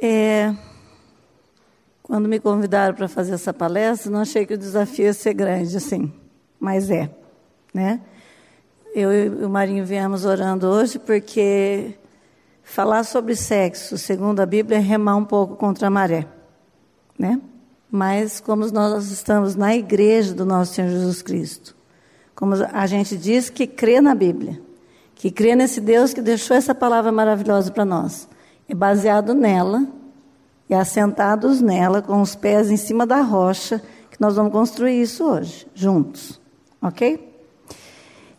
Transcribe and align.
É, 0.00 0.54
quando 2.02 2.28
me 2.28 2.38
convidaram 2.38 2.94
para 2.94 3.08
fazer 3.08 3.34
essa 3.34 3.52
palestra, 3.52 4.10
não 4.10 4.20
achei 4.20 4.46
que 4.46 4.54
o 4.54 4.58
desafio 4.58 5.06
ia 5.06 5.12
ser 5.12 5.34
grande, 5.34 5.76
assim, 5.76 6.12
mas 6.58 6.90
é, 6.90 7.10
né? 7.74 8.00
Eu 8.94 9.12
e 9.12 9.44
o 9.44 9.48
Marinho 9.50 9.84
viemos 9.84 10.24
orando 10.24 10.66
hoje 10.66 10.98
porque 10.98 11.94
falar 12.62 13.04
sobre 13.04 13.34
sexo, 13.36 13.98
segundo 13.98 14.40
a 14.40 14.46
Bíblia, 14.46 14.78
é 14.78 14.80
remar 14.80 15.16
um 15.16 15.24
pouco 15.24 15.56
contra 15.56 15.88
a 15.88 15.90
maré, 15.90 16.26
né? 17.18 17.40
Mas 17.90 18.40
como 18.40 18.66
nós 18.70 19.10
estamos 19.10 19.54
na 19.54 19.74
igreja 19.74 20.32
do 20.32 20.44
nosso 20.44 20.74
Senhor 20.74 20.90
Jesus 20.90 21.22
Cristo, 21.22 21.76
como 22.34 22.54
a 22.54 22.86
gente 22.86 23.16
diz 23.16 23.50
que 23.50 23.66
crê 23.66 24.00
na 24.00 24.14
Bíblia, 24.14 24.60
que 25.14 25.30
crê 25.30 25.56
nesse 25.56 25.80
Deus 25.80 26.14
que 26.14 26.22
deixou 26.22 26.56
essa 26.56 26.74
palavra 26.74 27.10
maravilhosa 27.10 27.70
para 27.70 27.84
nós, 27.84 28.28
é 28.68 28.74
baseado 28.74 29.34
nela 29.34 29.86
e 30.68 30.74
assentados 30.74 31.60
nela, 31.60 32.02
com 32.02 32.20
os 32.20 32.34
pés 32.34 32.70
em 32.70 32.76
cima 32.76 33.06
da 33.06 33.22
rocha, 33.22 33.82
que 34.10 34.20
nós 34.20 34.36
vamos 34.36 34.52
construir 34.52 35.00
isso 35.00 35.24
hoje, 35.24 35.66
juntos, 35.74 36.38
ok? 36.82 37.26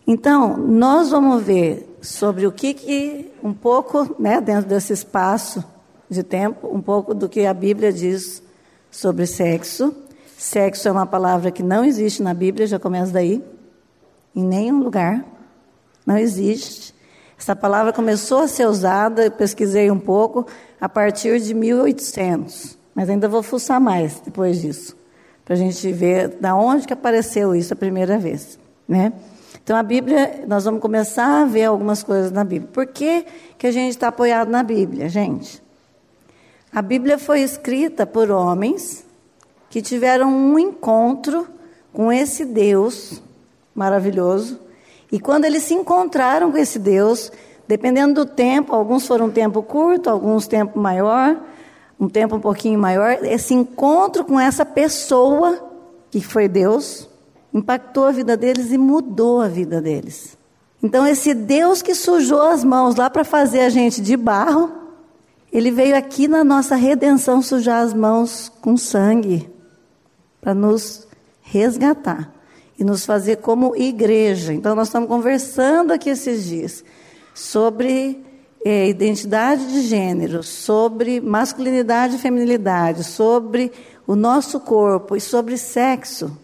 Então, 0.06 0.58
nós 0.58 1.10
vamos 1.10 1.44
ver 1.44 1.98
sobre 2.02 2.46
o 2.46 2.52
que, 2.52 2.74
que 2.74 3.32
um 3.44 3.54
pouco, 3.54 4.16
né, 4.20 4.40
dentro 4.40 4.70
desse 4.70 4.94
espaço 4.94 5.64
de 6.10 6.24
tempo, 6.24 6.68
um 6.72 6.82
pouco 6.82 7.14
do 7.14 7.28
que 7.28 7.46
a 7.46 7.54
Bíblia 7.54 7.92
diz 7.92 8.42
sobre 8.90 9.26
sexo. 9.26 9.94
Sexo 10.38 10.88
é 10.88 10.92
uma 10.92 11.06
palavra 11.06 11.52
que 11.52 11.62
não 11.62 11.84
existe 11.84 12.24
na 12.24 12.34
Bíblia, 12.34 12.66
já 12.66 12.80
começa 12.80 13.12
daí, 13.12 13.44
em 14.36 14.44
nenhum 14.44 14.82
lugar, 14.82 15.26
não 16.06 16.18
existe. 16.18 16.94
Essa 17.40 17.56
palavra 17.56 17.94
começou 17.94 18.40
a 18.40 18.48
ser 18.50 18.68
usada, 18.68 19.24
eu 19.24 19.32
pesquisei 19.32 19.90
um 19.90 19.98
pouco, 19.98 20.46
a 20.80 20.90
partir 20.90 21.40
de 21.40 21.54
1800, 21.54 22.78
mas 22.94 23.10
ainda 23.10 23.30
vou 23.30 23.42
fuçar 23.42 23.80
mais 23.80 24.20
depois 24.20 24.62
disso, 24.62 24.98
para 25.46 25.54
a 25.54 25.58
gente 25.58 25.90
ver 25.94 26.28
da 26.42 26.54
onde 26.54 26.86
que 26.86 26.92
apareceu 26.92 27.56
isso 27.56 27.74
a 27.74 27.78
primeira 27.78 28.20
vez, 28.20 28.60
né? 28.86 29.14
Então 29.64 29.78
a 29.78 29.82
Bíblia, 29.82 30.44
nós 30.48 30.66
vamos 30.66 30.82
começar 30.82 31.44
a 31.44 31.46
ver 31.46 31.66
algumas 31.66 32.04
coisas 32.04 32.30
na 32.30 32.44
Bíblia. 32.44 32.70
Por 32.74 32.88
que, 32.88 33.26
que 33.58 33.68
a 33.68 33.72
gente 33.72 33.92
está 33.92 34.10
apoiado 34.10 34.50
na 34.50 34.62
Bíblia, 34.62 35.08
gente? 35.08 35.64
A 36.74 36.82
Bíblia 36.82 37.18
foi 37.18 37.40
escrita 37.40 38.06
por 38.06 38.30
homens 38.30 39.06
que 39.70 39.82
tiveram 39.82 40.30
um 40.30 40.60
encontro 40.60 41.48
com 41.94 42.12
esse 42.12 42.44
Deus 42.44 43.24
maravilhoso. 43.74 44.60
E 45.12 45.20
quando 45.20 45.46
eles 45.46 45.64
se 45.64 45.74
encontraram 45.74 46.52
com 46.52 46.58
esse 46.58 46.78
Deus, 46.78 47.32
dependendo 47.68 48.26
do 48.26 48.26
tempo, 48.26 48.76
alguns 48.76 49.08
foram 49.08 49.26
um 49.26 49.32
tempo 49.32 49.64
curto, 49.64 50.10
alguns 50.10 50.48
tempo 50.48 50.80
maior, 50.80 51.38
um 52.00 52.08
tempo 52.08 52.36
um 52.36 52.40
pouquinho 52.40 52.80
maior, 52.80 53.24
esse 53.24 53.54
encontro 53.54 54.24
com 54.24 54.40
essa 54.40 54.66
pessoa 54.66 55.68
que 56.12 56.22
foi 56.22 56.48
Deus 56.48 57.10
impactou 57.54 58.06
a 58.06 58.12
vida 58.12 58.38
deles 58.38 58.72
e 58.72 58.78
mudou 58.78 59.42
a 59.42 59.48
vida 59.48 59.82
deles. 59.82 60.38
Então 60.82 61.06
esse 61.06 61.34
Deus 61.34 61.82
que 61.82 61.94
sujou 61.94 62.42
as 62.42 62.64
mãos 62.64 62.96
lá 62.96 63.10
para 63.10 63.24
fazer 63.24 63.62
a 63.62 63.70
gente 63.70 64.02
de 64.02 64.16
barro, 64.16 64.72
ele 65.52 65.72
veio 65.72 65.98
aqui 65.98 66.28
na 66.28 66.44
nossa 66.44 66.76
redenção 66.76 67.42
sujar 67.42 67.84
as 67.84 67.94
mãos 67.94 68.52
com 68.62 68.78
sangue, 68.78 69.50
para 70.40 70.54
nos 70.54 71.08
resgatar 71.42 72.39
e 72.80 72.84
nos 72.84 73.06
fazer 73.06 73.38
como 73.38 73.76
igreja. 73.76 74.54
Então, 74.54 74.74
nós 74.74 74.88
estamos 74.88 75.10
conversando 75.10 75.92
aqui 75.92 76.10
esses 76.10 76.46
dias 76.46 76.84
sobre 77.34 78.24
é, 78.64 78.88
identidade 78.88 79.68
de 79.68 79.82
gênero, 79.82 80.42
sobre 80.42 81.20
masculinidade 81.20 82.16
e 82.16 82.20
feminilidade, 82.20 83.04
sobre 83.04 83.72
o 84.08 84.16
nosso 84.16 84.62
corpo 84.62 85.16
e 85.16 85.22
sobre 85.22 85.58
sexo. 85.58 86.38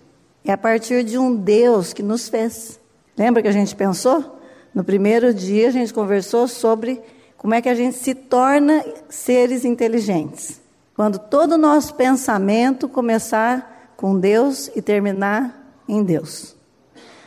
É 0.43 0.51
a 0.51 0.57
partir 0.57 1.03
de 1.03 1.17
um 1.17 1.33
Deus 1.33 1.93
que 1.93 2.03
nos 2.03 2.27
fez. 2.27 2.79
Lembra 3.17 3.41
que 3.41 3.47
a 3.47 3.53
gente 3.53 3.73
pensou? 3.73 4.37
No 4.73 4.83
primeiro 4.83 5.33
dia, 5.33 5.69
a 5.69 5.71
gente 5.71 5.93
conversou 5.93 6.49
sobre 6.49 7.01
como 7.37 7.53
é 7.53 7.61
que 7.61 7.69
a 7.69 7.75
gente 7.75 7.95
se 7.95 8.13
torna 8.13 8.83
seres 9.07 9.63
inteligentes? 9.63 10.59
Quando 10.95 11.17
todo 11.17 11.53
o 11.53 11.57
nosso 11.57 11.95
pensamento 11.95 12.89
começar 12.89 13.93
com 13.95 14.19
Deus 14.19 14.69
e 14.75 14.81
terminar 14.81 15.64
em 15.87 16.03
Deus. 16.03 16.55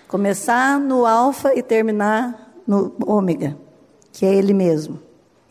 Começar 0.07 0.79
no 0.79 1.05
alfa 1.07 1.55
e 1.55 1.63
terminar 1.63 2.53
no 2.67 2.93
ômega, 3.07 3.57
que 4.13 4.25
é 4.25 4.35
Ele 4.35 4.53
mesmo. 4.53 5.01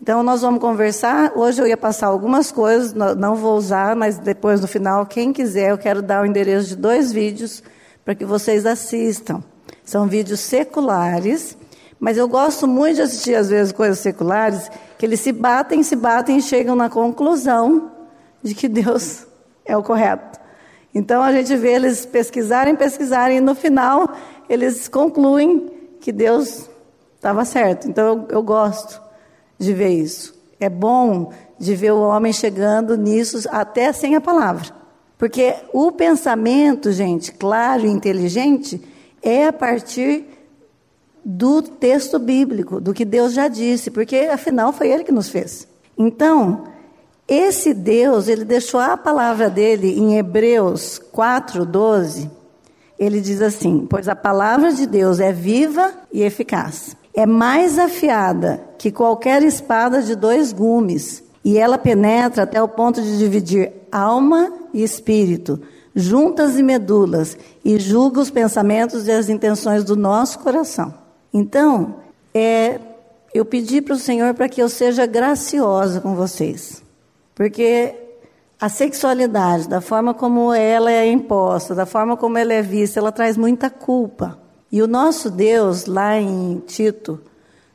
Então 0.02 0.24
nós 0.24 0.42
vamos 0.42 0.60
conversar. 0.60 1.34
Hoje 1.36 1.62
eu 1.62 1.68
ia 1.68 1.78
passar 1.78 2.08
algumas 2.08 2.52
coisas, 2.52 2.94
não 2.94 3.36
vou 3.36 3.58
usar, 3.58 3.96
mas 3.96 4.18
depois 4.18 4.62
no 4.62 4.68
final, 4.68 5.06
quem 5.06 5.34
quiser, 5.34 5.72
eu 5.72 5.78
quero 5.78 6.02
dar 6.02 6.24
o 6.24 6.26
endereço 6.26 6.70
de 6.70 6.76
dois 6.76 7.12
vídeos 7.12 7.64
para 8.06 8.16
que 8.16 8.26
vocês 8.26 8.66
assistam. 8.66 9.44
São 9.84 10.08
vídeos 10.08 10.40
seculares 10.40 11.58
mas 12.00 12.18
eu 12.18 12.28
gosto 12.28 12.68
muito 12.68 12.98
de 12.98 13.02
assistir, 13.02 13.36
às 13.36 13.50
vezes, 13.50 13.72
coisas 13.72 14.00
seculares, 14.00 14.70
que 14.98 15.06
eles 15.06 15.20
se 15.20 15.32
batem, 15.32 15.82
se 15.82 15.96
batem 15.96 16.38
e 16.38 16.42
chegam 16.42 16.76
na 16.76 16.90
conclusão 16.90 17.92
de 18.44 18.54
que 18.54 18.68
Deus 18.68 19.26
é 19.66 19.76
o 19.76 19.84
correto. 19.84 20.40
Então 20.98 21.22
a 21.22 21.32
gente 21.32 21.56
vê 21.56 21.74
eles 21.74 22.08
pesquisarem, 22.08 22.76
pesquisarem, 22.76 23.38
e 23.38 23.42
no 23.42 23.54
final 23.54 24.16
eles 24.50 24.88
concluem 24.88 25.70
que 26.02 26.12
Deus 26.12 26.68
estava 27.16 27.46
certo. 27.46 27.88
Então 27.88 28.08
eu, 28.08 28.38
eu 28.38 28.44
gosto 28.44 29.00
de 29.60 29.74
ver 29.74 29.90
isso. 29.90 30.34
É 30.60 30.68
bom 30.68 31.32
de 31.60 31.76
ver 31.76 31.92
o 31.92 32.02
homem 32.02 32.34
chegando 32.34 32.98
nisso 32.98 33.48
até 33.52 33.94
sem 33.94 34.16
a 34.16 34.22
palavra. 34.22 34.74
Porque 35.20 35.54
o 35.72 35.92
pensamento, 35.92 36.92
gente, 36.92 37.32
claro 37.32 37.86
e 37.86 37.90
inteligente, 37.90 38.82
é 39.22 39.46
a 39.46 39.54
partir 39.54 40.26
do 41.24 41.62
texto 41.62 42.18
bíblico, 42.18 42.82
do 42.82 42.92
que 42.92 43.06
Deus 43.06 43.34
já 43.34 43.48
disse, 43.48 43.92
porque 43.92 44.16
afinal 44.16 44.74
foi 44.74 44.90
Ele 44.90 45.04
que 45.04 45.12
nos 45.12 45.30
fez. 45.30 45.68
Então, 45.96 46.64
esse 47.28 47.74
Deus, 47.74 48.30
ele 48.30 48.46
deixou 48.46 48.80
a 48.80 48.96
palavra 48.96 49.50
dele 49.50 50.00
em 50.00 50.18
Hebreus 50.18 50.98
4, 51.12 51.66
12. 51.66 52.32
Ele 52.98 53.20
diz 53.20 53.42
assim: 53.42 53.86
Pois 53.90 54.08
a 54.08 54.16
palavra 54.16 54.72
de 54.72 54.86
Deus 54.86 55.20
é 55.20 55.34
viva 55.34 55.92
e 56.12 56.24
eficaz, 56.24 56.96
é 57.14 57.26
mais 57.26 57.78
afiada 57.78 58.64
que 58.78 58.92
qualquer 58.92 59.44
espada 59.44 60.02
de 60.02 60.16
dois 60.16 60.54
gumes, 60.54 61.22
e 61.44 61.58
ela 61.58 61.78
penetra 61.78 62.44
até 62.44 62.62
o 62.64 62.68
ponto 62.68 63.02
de 63.02 63.18
dividir 63.18 63.74
alma 63.92 64.50
e 64.74 64.82
espírito, 64.82 65.60
juntas 65.94 66.58
e 66.58 66.64
medulas, 66.64 67.38
e 67.64 67.78
julga 67.78 68.22
os 68.22 68.32
pensamentos 68.32 69.06
e 69.06 69.12
as 69.12 69.28
intenções 69.28 69.84
do 69.84 69.98
nosso 69.98 70.40
coração. 70.40 70.94
Então, 71.34 71.96
é, 72.34 72.80
eu 73.34 73.44
pedi 73.44 73.82
para 73.82 73.96
o 73.96 74.00
Senhor 74.00 74.34
para 74.34 74.48
que 74.48 74.62
eu 74.62 74.70
seja 74.70 75.06
graciosa 75.06 76.00
com 76.00 76.16
vocês. 76.16 76.87
Porque 77.38 77.94
a 78.60 78.68
sexualidade, 78.68 79.70
da 79.70 79.80
forma 79.80 80.12
como 80.12 80.52
ela 80.52 80.92
é 80.92 81.08
imposta, 81.08 81.76
da 81.76 81.86
forma 81.86 82.18
como 82.18 82.36
ela 82.36 82.52
é 82.52 82.64
vista, 82.64 83.00
ela 83.00 83.12
traz 83.12 83.38
muita 83.38 83.70
culpa. 83.70 84.40
E 84.72 84.82
o 84.82 84.88
nosso 84.88 85.30
Deus, 85.30 85.86
lá 85.86 86.20
em 86.20 86.64
Tito 86.66 87.22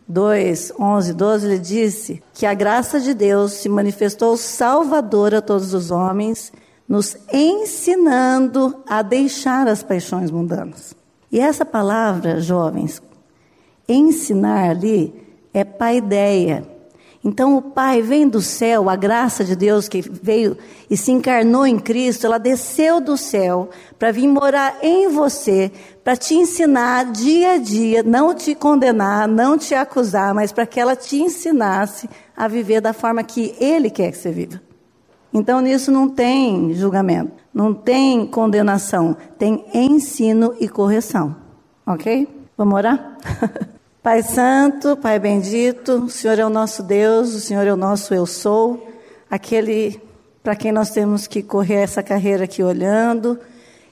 2, 0.09 0.73
11, 0.77 1.13
12, 1.15 1.47
ele 1.47 1.59
disse 1.61 2.21
que 2.35 2.45
a 2.45 2.55
graça 2.55 2.99
de 2.99 3.15
Deus 3.15 3.53
se 3.53 3.69
manifestou 3.69 4.37
salvadora 4.37 5.39
a 5.39 5.43
todos 5.43 5.73
os 5.73 5.93
homens, 5.93 6.53
nos 6.89 7.17
ensinando 7.33 8.83
a 8.85 9.01
deixar 9.01 9.69
as 9.69 9.85
paixões 9.85 10.33
mundanas. 10.33 10.93
E 11.31 11.39
essa 11.39 11.65
palavra, 11.65 12.41
jovens, 12.41 13.01
Ensinar 13.89 14.71
ali 14.71 15.13
é 15.53 15.65
paideia. 15.65 16.67
Então 17.25 17.57
o 17.57 17.63
Pai 17.63 18.03
vem 18.03 18.29
do 18.29 18.43
céu, 18.43 18.91
a 18.91 18.97
graça 18.97 19.45
de 19.45 19.55
Deus 19.55 19.87
que 19.87 20.01
veio 20.01 20.59
e 20.91 20.97
se 20.97 21.13
encarnou 21.13 21.65
em 21.65 21.79
Cristo, 21.79 22.27
ela 22.27 22.39
desceu 22.39 23.01
do 23.01 23.17
céu 23.17 23.71
para 23.97 24.11
vir 24.11 24.27
morar 24.27 24.79
em 24.83 25.09
você, 25.09 25.71
para 26.03 26.17
te 26.17 26.35
ensinar 26.35 27.13
dia 27.13 27.53
a 27.53 27.59
dia, 27.59 28.03
não 28.03 28.35
te 28.35 28.57
condenar, 28.57 29.29
não 29.29 29.57
te 29.57 29.73
acusar, 29.73 30.35
mas 30.35 30.51
para 30.51 30.67
que 30.67 30.81
ela 30.81 30.97
te 30.97 31.17
ensinasse 31.17 32.11
a 32.37 32.49
viver 32.49 32.81
da 32.81 32.93
forma 32.93 33.23
que 33.23 33.55
Ele 33.61 33.89
quer 33.89 34.11
que 34.11 34.19
você 34.19 34.33
viva. 34.33 34.61
Então 35.33 35.61
nisso 35.61 35.93
não 35.93 36.09
tem 36.09 36.75
julgamento, 36.75 37.33
não 37.55 37.73
tem 37.73 38.27
condenação, 38.27 39.17
tem 39.39 39.65
ensino 39.73 40.55
e 40.59 40.69
correção. 40.69 41.37
Ok? 41.87 42.29
Vamos 42.57 42.75
orar? 42.75 43.17
Pai 44.03 44.21
Santo, 44.21 44.97
Pai 44.97 45.21
Bendito, 45.21 46.07
o 46.07 46.11
Senhor 46.11 46.37
é 46.37 46.45
o 46.45 46.51
nosso 46.51 46.83
Deus, 46.83 47.35
o 47.35 47.41
Senhor 47.41 47.65
é 47.65 47.73
o 47.73 47.77
nosso 47.77 48.13
Eu 48.13 48.27
Sou, 48.27 48.91
aquele 49.31 50.03
para 50.43 50.57
quem 50.57 50.73
nós 50.73 50.91
temos 50.91 51.29
que 51.29 51.41
correr 51.41 51.83
essa 51.83 52.03
carreira 52.03 52.43
aqui 52.43 52.65
olhando 52.65 53.39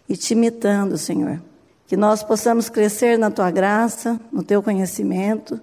e 0.08 0.16
te 0.16 0.32
imitando, 0.32 0.98
Senhor. 0.98 1.40
Que 1.86 1.96
nós 1.96 2.24
possamos 2.24 2.68
crescer 2.68 3.16
na 3.20 3.30
Tua 3.30 3.52
graça, 3.52 4.20
no 4.32 4.42
Teu 4.42 4.60
conhecimento. 4.60 5.58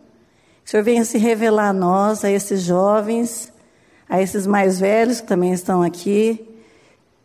Que 0.64 0.68
o 0.68 0.72
Senhor 0.72 0.84
venha 0.84 1.04
se 1.04 1.18
revelar 1.18 1.68
a 1.68 1.74
nós, 1.74 2.24
a 2.24 2.32
esses 2.32 2.62
jovens, 2.62 3.52
a 4.08 4.22
esses 4.22 4.48
mais 4.48 4.80
velhos 4.80 5.20
que 5.20 5.28
também 5.28 5.52
estão 5.52 5.84
aqui, 5.84 6.48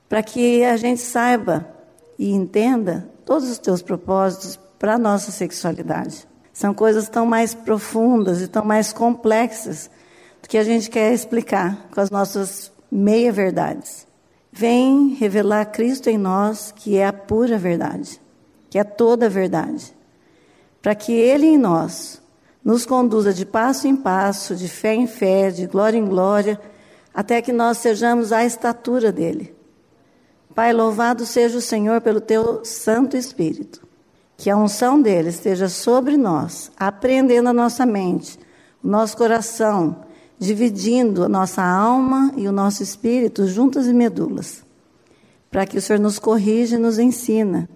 para 0.09 0.25
que 0.25 0.65
a 0.65 0.77
gente 0.77 1.01
saiba 1.01 1.69
e 2.19 2.33
entenda 2.33 3.09
todos 3.25 3.49
os 3.49 3.59
teus 3.59 3.81
propósitos 3.81 4.59
para 4.77 4.95
a 4.95 4.99
nossa 4.99 5.31
sexualidade. 5.31 6.32
São 6.63 6.73
coisas 6.73 7.09
tão 7.09 7.27
mais 7.27 7.55
profundas 7.55 8.41
e 8.41 8.47
tão 8.47 8.65
mais 8.65 8.93
complexas 8.93 9.91
do 10.41 10.49
que 10.49 10.57
a 10.57 10.63
gente 10.63 10.89
quer 10.89 11.13
explicar 11.13 11.89
com 11.93 12.01
as 12.01 12.09
nossas 12.09 12.71
meia-verdades. 12.89 14.07
Vem 14.53 15.09
revelar 15.09 15.65
Cristo 15.73 16.09
em 16.09 16.17
nós, 16.17 16.71
que 16.71 16.97
é 16.97 17.05
a 17.05 17.13
pura 17.13 17.59
verdade, 17.59 18.21
que 18.71 18.79
é 18.79 18.85
toda 18.85 19.27
a 19.27 19.29
verdade, 19.29 19.93
para 20.81 20.95
que 20.95 21.11
Ele 21.11 21.49
em 21.49 21.59
nós 21.59 22.23
nos 22.65 22.87
conduza 22.87 23.35
de 23.35 23.45
passo 23.45 23.89
em 23.89 23.97
passo, 23.97 24.55
de 24.55 24.69
fé 24.69 24.95
em 24.95 25.09
fé, 25.09 25.51
de 25.51 25.67
glória 25.67 25.99
em 25.99 26.07
glória, 26.07 26.61
até 27.13 27.43
que 27.43 27.53
nós 27.53 27.79
sejamos 27.79 28.33
à 28.33 28.45
estatura 28.45 29.11
dele. 29.11 29.53
Pai, 30.55 30.73
louvado 30.73 31.27
seja 31.27 31.59
o 31.59 31.61
Senhor 31.61 32.01
pelo 32.01 32.21
teu 32.21 32.65
Santo 32.65 33.17
Espírito. 33.17 33.83
Que 34.43 34.51
a 34.51 34.57
unção 34.57 35.01
dele 35.01 35.29
esteja 35.29 35.69
sobre 35.69 36.17
nós, 36.17 36.73
apreendendo 36.77 37.49
a 37.49 37.53
nossa 37.53 37.87
mente, 37.87 38.37
o 38.83 38.89
nosso 38.89 39.17
coração, 39.17 40.05
dividindo 40.37 41.23
a 41.23 41.29
nossa 41.29 41.63
alma 41.63 42.33
e 42.37 42.49
o 42.49 42.51
nosso 42.51 42.83
espírito 42.83 43.47
juntas 43.47 43.87
e 43.87 43.95
medulas, 43.95 44.65
para 45.49 45.65
que 45.65 45.79
o 45.79 45.81
Senhor 45.81 46.01
nos 46.01 46.19
corrija 46.19 46.75
e 46.75 46.79
nos 46.81 46.99
ensina. 46.99 47.69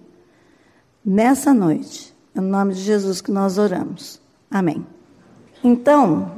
Nessa 1.05 1.53
noite, 1.53 2.13
é 2.35 2.41
no 2.41 2.49
nome 2.49 2.73
de 2.73 2.81
Jesus 2.81 3.21
que 3.21 3.31
nós 3.31 3.57
oramos. 3.57 4.19
Amém. 4.51 4.85
Então, 5.63 6.33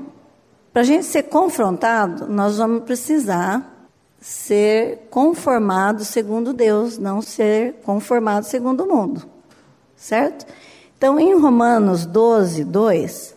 para 0.72 0.84
a 0.84 0.86
gente 0.86 1.06
ser 1.06 1.24
confrontado, 1.24 2.28
nós 2.28 2.60
vamos 2.60 2.84
precisar 2.84 3.90
ser 4.22 5.08
conformado 5.10 6.06
segundo 6.06 6.54
Deus, 6.54 7.00
não 7.00 7.20
ser 7.20 7.82
conformado 7.84 8.46
segundo 8.46 8.84
o 8.84 8.96
mundo. 8.96 9.39
Certo? 10.00 10.46
Então, 10.98 11.20
em 11.20 11.38
Romanos 11.38 12.06
12, 12.06 12.64
2, 12.64 13.36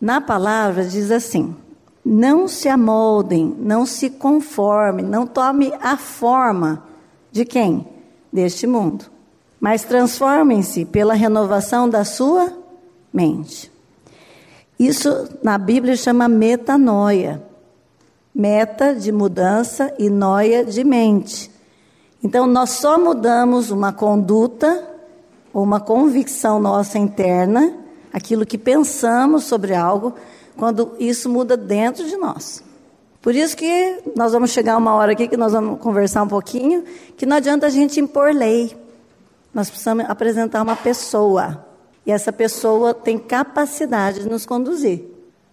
na 0.00 0.18
palavra 0.18 0.82
diz 0.84 1.10
assim: 1.10 1.54
Não 2.02 2.48
se 2.48 2.68
amoldem, 2.68 3.54
não 3.58 3.84
se 3.84 4.08
conformem, 4.08 5.04
não 5.04 5.26
tome 5.26 5.72
a 5.80 5.98
forma 5.98 6.82
de 7.30 7.44
quem? 7.44 7.86
Deste 8.32 8.66
mundo. 8.66 9.04
Mas 9.60 9.84
transformem-se 9.84 10.86
pela 10.86 11.12
renovação 11.12 11.88
da 11.88 12.02
sua 12.02 12.50
mente. 13.12 13.70
Isso 14.78 15.28
na 15.42 15.58
Bíblia 15.58 15.96
chama 15.96 16.28
metanoia. 16.28 17.42
Meta 18.34 18.94
de 18.94 19.12
mudança 19.12 19.92
e 19.98 20.08
noia 20.08 20.64
de 20.64 20.82
mente. 20.82 21.50
Então, 22.24 22.46
nós 22.46 22.70
só 22.70 22.98
mudamos 22.98 23.70
uma 23.70 23.92
conduta 23.92 24.89
ou 25.52 25.62
uma 25.62 25.80
convicção 25.80 26.60
nossa 26.60 26.98
interna, 26.98 27.74
aquilo 28.12 28.46
que 28.46 28.58
pensamos 28.58 29.44
sobre 29.44 29.74
algo, 29.74 30.14
quando 30.56 30.94
isso 30.98 31.28
muda 31.28 31.56
dentro 31.56 32.04
de 32.06 32.16
nós. 32.16 32.62
Por 33.22 33.34
isso 33.34 33.56
que 33.56 33.98
nós 34.16 34.32
vamos 34.32 34.50
chegar 34.50 34.76
uma 34.76 34.94
hora 34.94 35.12
aqui 35.12 35.28
que 35.28 35.36
nós 35.36 35.52
vamos 35.52 35.80
conversar 35.80 36.22
um 36.22 36.28
pouquinho, 36.28 36.84
que 37.16 37.26
não 37.26 37.36
adianta 37.36 37.66
a 37.66 37.70
gente 37.70 38.00
impor 38.00 38.32
lei. 38.32 38.76
Nós 39.52 39.68
precisamos 39.68 40.06
apresentar 40.08 40.62
uma 40.62 40.76
pessoa. 40.76 41.66
E 42.06 42.12
essa 42.12 42.32
pessoa 42.32 42.94
tem 42.94 43.18
capacidade 43.18 44.20
de 44.20 44.28
nos 44.28 44.46
conduzir, 44.46 45.04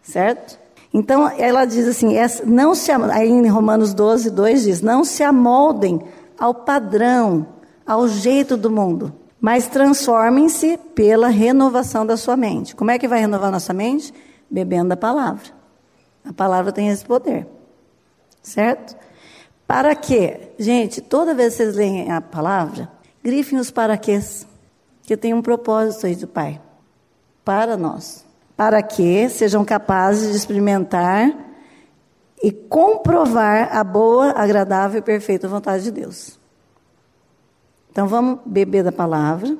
certo? 0.01 0.57
Então, 0.93 1.29
ela 1.37 1.65
diz 1.65 1.85
assim, 1.87 2.15
não 2.45 2.73
se, 2.73 2.91
aí 2.91 3.29
em 3.29 3.47
Romanos 3.47 3.93
12, 3.93 4.29
2 4.29 4.63
diz, 4.63 4.81
não 4.81 5.03
se 5.03 5.23
amoldem 5.23 6.01
ao 6.39 6.53
padrão, 6.53 7.47
ao 7.85 8.07
jeito 8.07 8.55
do 8.55 8.71
mundo, 8.71 9.13
mas 9.39 9.67
transformem-se 9.67 10.77
pela 10.95 11.27
renovação 11.27 12.05
da 12.05 12.17
sua 12.17 12.35
mente. 12.35 12.75
Como 12.75 12.91
é 12.91 12.97
que 12.97 13.07
vai 13.07 13.19
renovar 13.19 13.51
nossa 13.51 13.73
mente? 13.73 14.13
Bebendo 14.49 14.93
a 14.93 14.97
palavra. 14.97 15.45
A 16.25 16.33
palavra 16.33 16.71
tem 16.71 16.89
esse 16.89 17.05
poder, 17.05 17.47
certo? 18.41 18.95
Para 19.65 19.95
quê? 19.95 20.51
Gente, 20.57 21.01
toda 21.01 21.33
vez 21.33 21.53
que 21.53 21.63
vocês 21.63 21.75
leem 21.75 22.11
a 22.11 22.19
palavra, 22.19 22.89
grifem 23.23 23.59
os 23.59 23.71
paraquês 23.71 24.47
que 25.03 25.15
tem 25.15 25.33
um 25.33 25.41
propósito 25.41 26.05
aí 26.05 26.15
do 26.15 26.27
Pai 26.27 26.61
para 27.45 27.77
nós, 27.77 28.25
para 28.57 28.81
que 28.81 29.29
sejam 29.29 29.63
capazes 29.63 30.31
de 30.31 30.37
experimentar 30.37 31.33
e 32.43 32.51
comprovar 32.51 33.75
a 33.75 33.83
boa, 33.83 34.31
agradável 34.31 34.99
e 34.99 35.01
perfeita 35.01 35.47
vontade 35.47 35.85
de 35.85 35.91
Deus. 35.91 36.36
Então 37.97 38.07
vamos 38.07 38.41
beber 38.45 38.83
da 38.83 38.91
palavra 38.91 39.57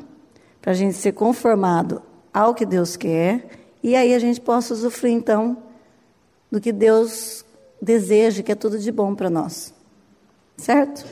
para 0.62 0.70
a 0.70 0.76
gente 0.76 0.94
ser 0.94 1.12
conformado 1.14 2.04
ao 2.32 2.54
que 2.54 2.68
Deus 2.68 2.96
quer 2.96 3.48
e 3.82 3.96
aí 3.96 4.14
a 4.14 4.20
gente 4.20 4.40
possa 4.40 4.76
usufruir 4.76 5.16
então 5.16 5.58
do 6.52 6.62
que 6.62 6.72
Deus 6.72 7.44
deseja, 7.82 8.44
que 8.44 8.52
é 8.52 8.56
tudo 8.56 8.78
de 8.78 8.92
bom 8.92 9.16
para 9.16 9.28
nós. 9.28 9.74
Certo? 10.56 11.04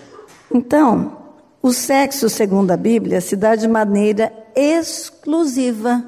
Então, 0.54 1.18
o 1.64 1.74
sexo, 1.74 2.30
segundo 2.30 2.70
a 2.70 2.78
Bíblia, 2.78 3.20
se 3.20 3.36
dá 3.36 3.56
de 3.56 3.68
maneira 3.68 4.32
exclusiva 4.56 6.06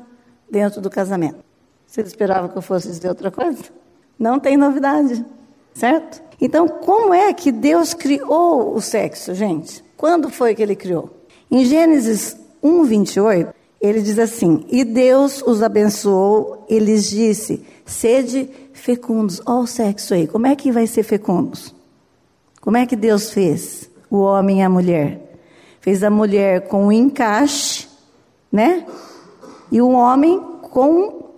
dentro 0.47 0.79
do 0.81 0.89
casamento. 0.91 1.43
Vocês 1.87 2.05
esperavam 2.05 2.47
que 2.47 2.59
eu 2.59 2.61
fosse 2.61 2.89
dizer 2.89 3.09
outra 3.09 3.31
coisa? 3.31 3.63
Não 4.19 4.39
tem 4.39 4.55
novidade, 4.55 5.25
certo? 5.77 6.21
Então, 6.41 6.67
como 6.67 7.13
é 7.13 7.33
que 7.33 7.51
Deus 7.51 7.93
criou 7.93 8.75
o 8.75 8.81
sexo, 8.81 9.33
gente? 9.33 9.83
Quando 9.95 10.29
foi 10.29 10.53
que 10.53 10.61
ele 10.61 10.75
criou? 10.75 11.09
Em 11.49 11.65
Gênesis 11.65 12.35
1, 12.61 12.83
28, 12.83 13.53
ele 13.79 14.01
diz 14.01 14.19
assim: 14.19 14.65
E 14.69 14.83
Deus 14.83 15.41
os 15.41 15.61
abençoou 15.63 16.65
e 16.69 16.79
lhes 16.79 17.09
disse: 17.09 17.65
Sede 17.85 18.49
fecundos. 18.73 19.41
Olha 19.45 19.59
o 19.59 19.67
sexo 19.67 20.13
aí. 20.13 20.27
Como 20.27 20.47
é 20.47 20.55
que 20.55 20.71
vai 20.71 20.85
ser 20.87 21.03
fecundos? 21.03 21.73
Como 22.59 22.77
é 22.77 22.85
que 22.85 22.95
Deus 22.95 23.31
fez 23.31 23.89
o 24.09 24.17
homem 24.17 24.59
e 24.59 24.61
a 24.61 24.69
mulher? 24.69 25.21
Fez 25.79 26.03
a 26.03 26.09
mulher 26.09 26.67
com 26.67 26.87
um 26.87 26.91
encaixe, 26.91 27.87
né? 28.51 28.85
E 29.71 29.81
o 29.81 29.91
homem 29.91 30.39
com 30.71 31.31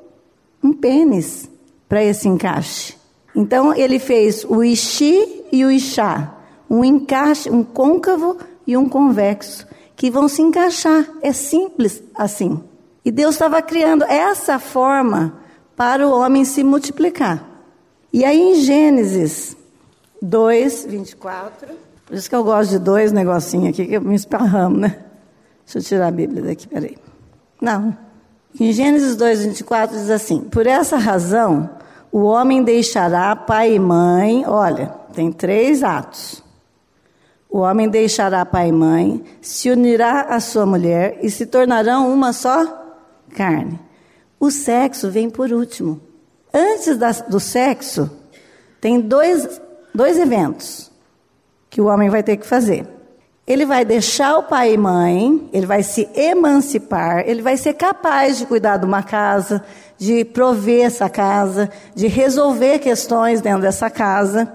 um 0.64 0.74
pênis 0.74 1.50
para 1.88 2.04
esse 2.04 2.28
encaixe. 2.28 2.99
Então 3.36 3.74
ele 3.74 4.00
fez 4.00 4.44
o 4.44 4.64
ixi 4.64 5.46
e 5.52 5.64
o 5.64 5.72
ixá, 5.72 6.34
um 6.70 6.84
encaixe, 6.84 7.50
um 7.50 7.64
côncavo 7.64 8.38
e 8.66 8.76
um 8.76 8.88
convexo, 8.88 9.68
que 9.96 10.10
vão 10.10 10.28
se 10.28 10.42
encaixar. 10.42 11.06
É 11.22 11.32
simples 11.32 12.04
assim. 12.16 12.62
E 13.04 13.12
Deus 13.12 13.36
estava 13.36 13.62
criando 13.62 14.04
essa 14.04 14.60
forma 14.60 15.34
para 15.76 16.08
o 16.08 16.12
homem 16.12 16.44
se 16.44 16.64
multiplicar. 16.64 17.46
E 18.12 18.26
aí 18.26 18.40
em 18.40 18.56
Gênesis 18.56 19.56
2, 20.22 20.86
24. 20.86 21.70
Por 22.06 22.16
isso 22.16 22.30
que 22.30 22.36
eu 22.36 22.44
gosto 22.44 22.72
de 22.72 22.80
dois 22.80 23.12
negocinhos 23.12 23.70
aqui, 23.70 23.86
que 23.86 23.94
eu 23.94 24.02
me 24.02 24.16
esparramo, 24.16 24.78
né? 24.78 24.98
Deixa 25.64 25.80
eu 25.80 25.84
tirar 25.84 26.08
a 26.08 26.12
Bíblia 26.12 26.42
daqui, 26.42 26.68
peraí. 26.68 26.98
Não. 27.62 27.96
Em 28.60 28.72
Gênesis 28.72 29.16
2, 29.16 29.46
24 29.46 29.96
diz 29.96 30.10
assim: 30.10 30.42
Por 30.42 30.66
essa 30.66 30.98
razão, 30.98 31.70
o 32.12 32.24
homem 32.24 32.64
deixará 32.64 33.36
pai 33.36 33.76
e 33.76 33.80
mãe. 33.80 34.44
Olha, 34.48 34.88
tem 35.14 35.32
três 35.32 35.84
atos. 35.84 36.44
O 37.50 37.60
homem 37.60 37.90
deixará 37.90 38.46
pai 38.46 38.70
e 38.70 38.72
mãe, 38.72 39.24
se 39.42 39.72
unirá 39.72 40.22
à 40.22 40.40
sua 40.40 40.66
mulher 40.66 41.18
e 41.22 41.32
se 41.32 41.48
tornarão 41.48 42.14
uma 42.14 42.32
só 42.32 42.64
carne. 43.36 43.80
O 44.40 44.52
sexo 44.52 45.10
vem 45.10 45.30
por 45.30 45.52
último. 45.52 46.00
Antes 46.54 46.98
da, 46.98 47.12
do 47.12 47.40
sexo, 47.40 48.10
tem 48.80 49.02
dois, 49.02 49.60
dois 49.94 50.18
eventos 50.18 50.92
que 51.70 51.82
o 51.82 51.86
homem 51.86 52.10
vai 52.10 52.22
ter 52.22 52.38
que 52.38 52.46
fazer. 52.46 52.88
Ele 53.50 53.66
vai 53.66 53.84
deixar 53.84 54.38
o 54.38 54.44
pai 54.44 54.76
e 54.76 54.78
mãe, 54.78 55.50
ele 55.52 55.66
vai 55.66 55.82
se 55.82 56.08
emancipar, 56.14 57.28
ele 57.28 57.42
vai 57.42 57.58
ser 57.58 57.74
capaz 57.74 58.38
de 58.38 58.46
cuidar 58.46 58.78
de 58.78 58.86
uma 58.86 59.02
casa, 59.02 59.66
de 59.98 60.24
prover 60.24 60.86
essa 60.86 61.10
casa, 61.10 61.68
de 61.96 62.06
resolver 62.06 62.78
questões 62.78 63.42
dentro 63.42 63.64
dessa 63.64 63.90
casa. 63.90 64.54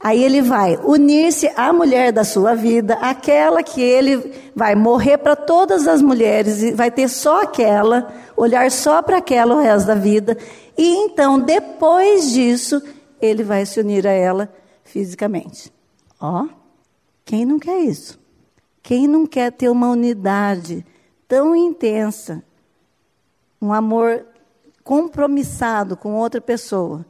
Aí 0.00 0.24
ele 0.24 0.42
vai 0.42 0.76
unir-se 0.82 1.48
à 1.56 1.72
mulher 1.72 2.10
da 2.10 2.24
sua 2.24 2.56
vida, 2.56 2.94
aquela 2.94 3.62
que 3.62 3.80
ele 3.80 4.32
vai 4.52 4.74
morrer 4.74 5.18
para 5.18 5.36
todas 5.36 5.86
as 5.86 6.02
mulheres 6.02 6.60
e 6.60 6.72
vai 6.72 6.90
ter 6.90 7.06
só 7.06 7.42
aquela, 7.42 8.12
olhar 8.36 8.68
só 8.72 9.00
para 9.00 9.18
aquela 9.18 9.54
o 9.54 9.60
resto 9.60 9.86
da 9.86 9.94
vida. 9.94 10.36
E 10.76 11.04
então, 11.04 11.38
depois 11.38 12.32
disso, 12.32 12.82
ele 13.22 13.44
vai 13.44 13.64
se 13.64 13.78
unir 13.78 14.08
a 14.08 14.12
ela 14.12 14.52
fisicamente. 14.82 15.72
Ó, 16.20 16.46
quem 17.28 17.44
não 17.44 17.58
quer 17.58 17.80
isso? 17.80 18.18
Quem 18.82 19.06
não 19.06 19.26
quer 19.26 19.52
ter 19.52 19.68
uma 19.68 19.90
unidade 19.90 20.82
tão 21.28 21.54
intensa, 21.54 22.42
um 23.60 23.70
amor 23.70 24.24
compromissado 24.82 25.94
com 25.94 26.14
outra 26.14 26.40
pessoa, 26.40 27.04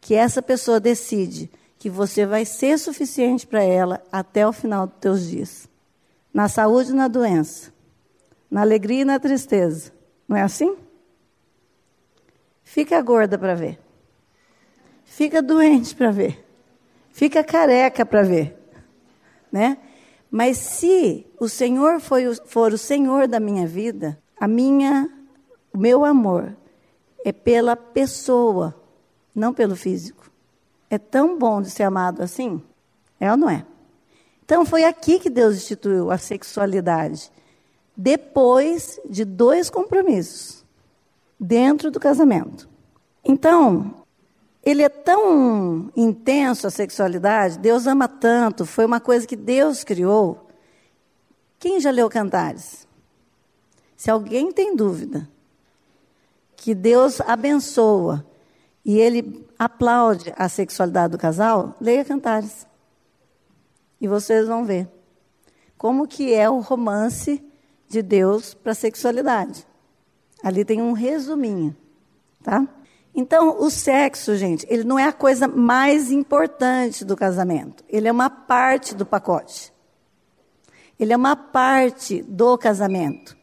que 0.00 0.16
essa 0.16 0.42
pessoa 0.42 0.80
decide 0.80 1.48
que 1.78 1.88
você 1.88 2.26
vai 2.26 2.44
ser 2.44 2.76
suficiente 2.76 3.46
para 3.46 3.62
ela 3.62 4.02
até 4.10 4.44
o 4.44 4.52
final 4.52 4.88
dos 4.88 4.96
teus 4.98 5.28
dias. 5.28 5.68
Na 6.34 6.48
saúde 6.48 6.90
e 6.90 6.94
na 6.94 7.06
doença. 7.06 7.72
Na 8.50 8.62
alegria 8.62 9.02
e 9.02 9.04
na 9.04 9.20
tristeza. 9.20 9.92
Não 10.26 10.36
é 10.36 10.42
assim? 10.42 10.76
Fica 12.64 13.00
gorda 13.00 13.38
para 13.38 13.54
ver. 13.54 13.78
Fica 15.04 15.40
doente 15.40 15.94
para 15.94 16.10
ver. 16.10 16.44
Fica 17.12 17.44
careca 17.44 18.04
para 18.04 18.24
ver. 18.24 18.61
Né? 19.52 19.76
Mas 20.30 20.56
se 20.56 21.26
o 21.38 21.46
Senhor 21.46 22.00
for, 22.00 22.20
for 22.46 22.72
o 22.72 22.78
Senhor 22.78 23.28
da 23.28 23.38
minha 23.38 23.66
vida, 23.66 24.18
a 24.40 24.48
minha, 24.48 25.08
o 25.72 25.78
meu 25.78 26.04
amor 26.04 26.56
é 27.24 27.30
pela 27.30 27.76
pessoa, 27.76 28.74
não 29.34 29.52
pelo 29.52 29.76
físico. 29.76 30.30
É 30.88 30.98
tão 30.98 31.38
bom 31.38 31.60
de 31.60 31.70
ser 31.70 31.82
amado 31.82 32.22
assim? 32.22 32.62
É 33.20 33.30
ou 33.30 33.36
não 33.36 33.48
é? 33.48 33.64
Então 34.44 34.64
foi 34.64 34.84
aqui 34.84 35.18
que 35.18 35.30
Deus 35.30 35.56
instituiu 35.56 36.10
a 36.10 36.18
sexualidade. 36.18 37.30
Depois 37.96 38.98
de 39.08 39.24
dois 39.24 39.68
compromissos 39.68 40.64
dentro 41.38 41.90
do 41.90 42.00
casamento. 42.00 42.68
Então, 43.24 44.01
ele 44.64 44.82
é 44.82 44.88
tão 44.88 45.90
intenso 45.96 46.66
a 46.66 46.70
sexualidade, 46.70 47.58
Deus 47.58 47.86
ama 47.86 48.06
tanto, 48.06 48.64
foi 48.64 48.84
uma 48.86 49.00
coisa 49.00 49.26
que 49.26 49.34
Deus 49.34 49.82
criou. 49.82 50.48
Quem 51.58 51.80
já 51.80 51.90
leu 51.90 52.08
Cantares? 52.08 52.86
Se 53.96 54.10
alguém 54.10 54.52
tem 54.52 54.74
dúvida 54.76 55.28
que 56.56 56.74
Deus 56.74 57.20
abençoa 57.20 58.24
e 58.84 58.98
ele 58.98 59.44
aplaude 59.58 60.32
a 60.36 60.48
sexualidade 60.48 61.12
do 61.12 61.18
casal, 61.18 61.74
leia 61.80 62.04
Cantares. 62.04 62.66
E 64.00 64.06
vocês 64.06 64.46
vão 64.46 64.64
ver 64.64 64.88
como 65.76 66.06
que 66.06 66.32
é 66.32 66.48
o 66.48 66.60
romance 66.60 67.42
de 67.88 68.00
Deus 68.00 68.54
para 68.54 68.72
a 68.72 68.76
sexualidade. 68.76 69.66
Ali 70.42 70.64
tem 70.64 70.80
um 70.80 70.92
resuminho, 70.92 71.76
tá? 72.42 72.66
Então, 73.14 73.58
o 73.60 73.70
sexo, 73.70 74.34
gente, 74.36 74.66
ele 74.70 74.84
não 74.84 74.98
é 74.98 75.04
a 75.04 75.12
coisa 75.12 75.46
mais 75.46 76.10
importante 76.10 77.04
do 77.04 77.14
casamento. 77.14 77.84
Ele 77.88 78.08
é 78.08 78.12
uma 78.12 78.30
parte 78.30 78.94
do 78.94 79.04
pacote. 79.04 79.72
Ele 80.98 81.12
é 81.12 81.16
uma 81.16 81.36
parte 81.36 82.22
do 82.22 82.56
casamento. 82.56 83.36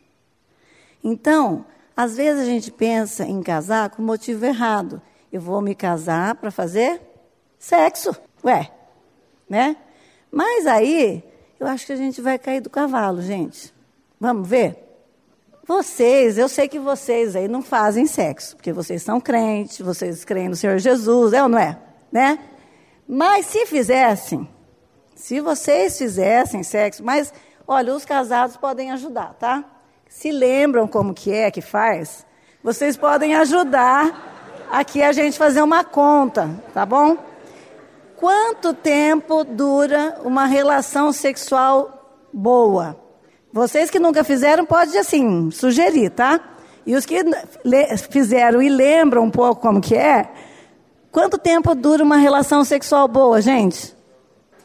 Então, 1.04 1.66
às 1.96 2.16
vezes 2.16 2.42
a 2.42 2.46
gente 2.46 2.72
pensa 2.72 3.26
em 3.26 3.44
casar 3.44 3.92
com 3.92 4.02
motivo 4.02 4.46
errado. 4.46 5.02
Eu 5.32 5.42
vou 5.42 5.62
me 5.62 5.76
casar 5.76 6.36
para 6.36 6.50
fazer 6.50 7.02
sexo. 7.60 8.16
Ué, 8.44 8.72
né? 9.48 9.76
Mas 10.32 10.66
aí, 10.66 11.24
eu 11.60 11.68
acho 11.68 11.86
que 11.86 11.94
a 11.94 11.98
gente 11.98 12.22
vai 12.22 12.40
cair 12.40 12.62
do 12.62 12.70
cavalo, 12.70 13.22
gente. 13.22 13.74
Vamos 14.20 14.48
ver? 14.48 14.89
Vocês, 15.70 16.40
eu 16.40 16.50
sei 16.50 16.68
que 16.68 16.80
vocês 16.80 17.36
aí 17.36 17.48
não 17.48 17.62
fazem 17.62 18.08
sexo, 18.08 18.56
porque 18.56 18.74
vocês 18.74 19.04
são 19.04 19.22
crentes, 19.22 19.78
vocês 19.80 20.26
creem 20.26 20.50
no 20.50 20.56
Senhor 20.56 20.80
Jesus, 20.80 21.32
é 21.32 21.44
ou 21.44 21.48
não 21.48 21.60
é? 21.60 21.78
Né? 22.12 22.40
Mas 23.08 23.46
se 23.46 23.68
fizessem, 23.68 24.50
se 25.14 25.40
vocês 25.40 25.96
fizessem 25.96 26.64
sexo, 26.64 27.04
mas 27.04 27.32
olha, 27.68 27.94
os 27.94 28.04
casados 28.04 28.58
podem 28.58 28.90
ajudar, 28.90 29.36
tá? 29.36 29.64
Se 30.08 30.32
lembram 30.32 30.88
como 30.88 31.14
que 31.14 31.32
é 31.32 31.52
que 31.52 31.62
faz, 31.62 32.26
vocês 32.64 32.98
podem 32.98 33.36
ajudar 33.36 34.66
aqui 34.72 35.04
a 35.04 35.12
gente 35.12 35.38
fazer 35.38 35.62
uma 35.62 35.84
conta, 35.84 36.50
tá 36.74 36.84
bom? 36.84 37.16
Quanto 38.16 38.74
tempo 38.74 39.44
dura 39.44 40.20
uma 40.24 40.48
relação 40.48 41.14
sexual 41.14 42.26
boa? 42.34 43.09
Vocês 43.52 43.90
que 43.90 44.00
nunca 44.00 44.24
fizeram, 44.24 44.66
pode 44.66 44.96
assim, 44.98 45.50
sugerir, 45.52 46.12
tá? 46.12 46.40
E 46.86 46.96
os 46.96 47.06
que 47.06 47.18
fizeram 48.10 48.62
e 48.62 48.70
lembram 48.70 49.24
um 49.24 49.32
pouco 49.32 49.62
como 49.62 49.82
que 49.82 49.96
é, 49.96 50.30
quanto 51.12 51.38
tempo 51.38 51.74
dura 51.76 52.04
uma 52.04 52.18
relação 52.18 52.64
sexual 52.64 53.08
boa, 53.08 53.42
gente? 53.42 53.96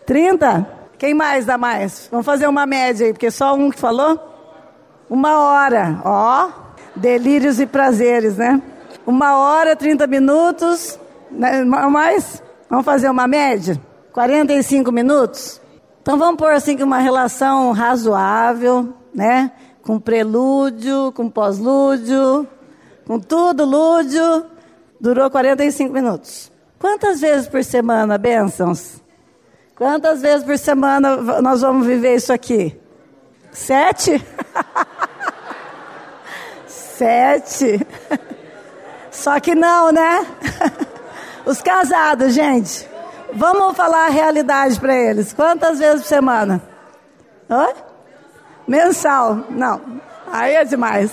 30? 0.07 0.67
Quem 0.99 1.15
mais 1.15 1.47
dá 1.47 1.59
mais? 1.59 2.09
Vamos 2.11 2.27
fazer 2.27 2.47
uma 2.47 2.67
média 2.67 3.07
aí, 3.07 3.13
porque 3.13 3.31
só 3.31 3.55
um 3.55 3.71
que 3.71 3.79
falou? 3.79 4.19
Uma 5.09 5.39
hora, 5.39 6.01
ó, 6.05 6.49
delírios 6.95 7.61
e 7.61 7.67
prazeres, 7.67 8.37
né? 8.37 8.61
Uma 9.07 9.37
hora, 9.37 9.77
30 9.77 10.07
minutos, 10.07 10.99
né? 11.31 11.65
mais? 11.65 12.43
Vamos 12.71 12.85
fazer 12.85 13.09
uma 13.11 13.27
média? 13.27 13.81
45 14.13 14.91
minutos? 14.93 15.61
Então 16.05 16.19
vamos 16.19 16.37
pôr 16.37 16.53
assim 16.53 16.77
que 16.77 16.83
uma 16.85 16.99
relação 16.99 17.73
razoável, 17.73 18.93
né? 19.15 19.51
Com 19.81 19.99
prelúdio, 19.99 21.11
com 21.13 21.31
pós-lúdio, 21.31 22.47
com 23.07 23.19
tudo 23.19 23.65
lúdio, 23.65 24.45
durou 25.01 25.31
45 25.31 25.95
minutos. 25.95 26.53
Quantas 26.79 27.23
vezes 27.23 27.49
por 27.49 27.65
semana, 27.65 28.19
bênçãos? 28.19 29.01
Quantas 29.75 30.21
vezes 30.21 30.45
por 30.45 30.59
semana 30.59 31.17
nós 31.41 31.63
vamos 31.63 31.87
viver 31.87 32.17
isso 32.17 32.35
aqui? 32.35 32.79
Sete? 33.51 34.23
Sete. 36.69 37.81
Só 39.11 39.41
que 39.41 39.55
não, 39.55 39.91
né? 39.91 40.27
Os 41.47 41.63
casados, 41.63 42.35
gente. 42.35 42.93
Vamos 43.37 43.77
falar 43.77 44.07
a 44.07 44.11
realidade 44.11 44.79
para 44.79 44.95
eles. 44.95 45.33
Quantas 45.33 45.81
vezes 45.81 46.03
por 46.03 46.09
semana? 46.09 46.63
Oi? 47.49 47.75
Mensal. 48.67 49.45
Não. 49.51 49.81
Aí 50.31 50.55
é 50.55 50.65
demais. 50.65 51.11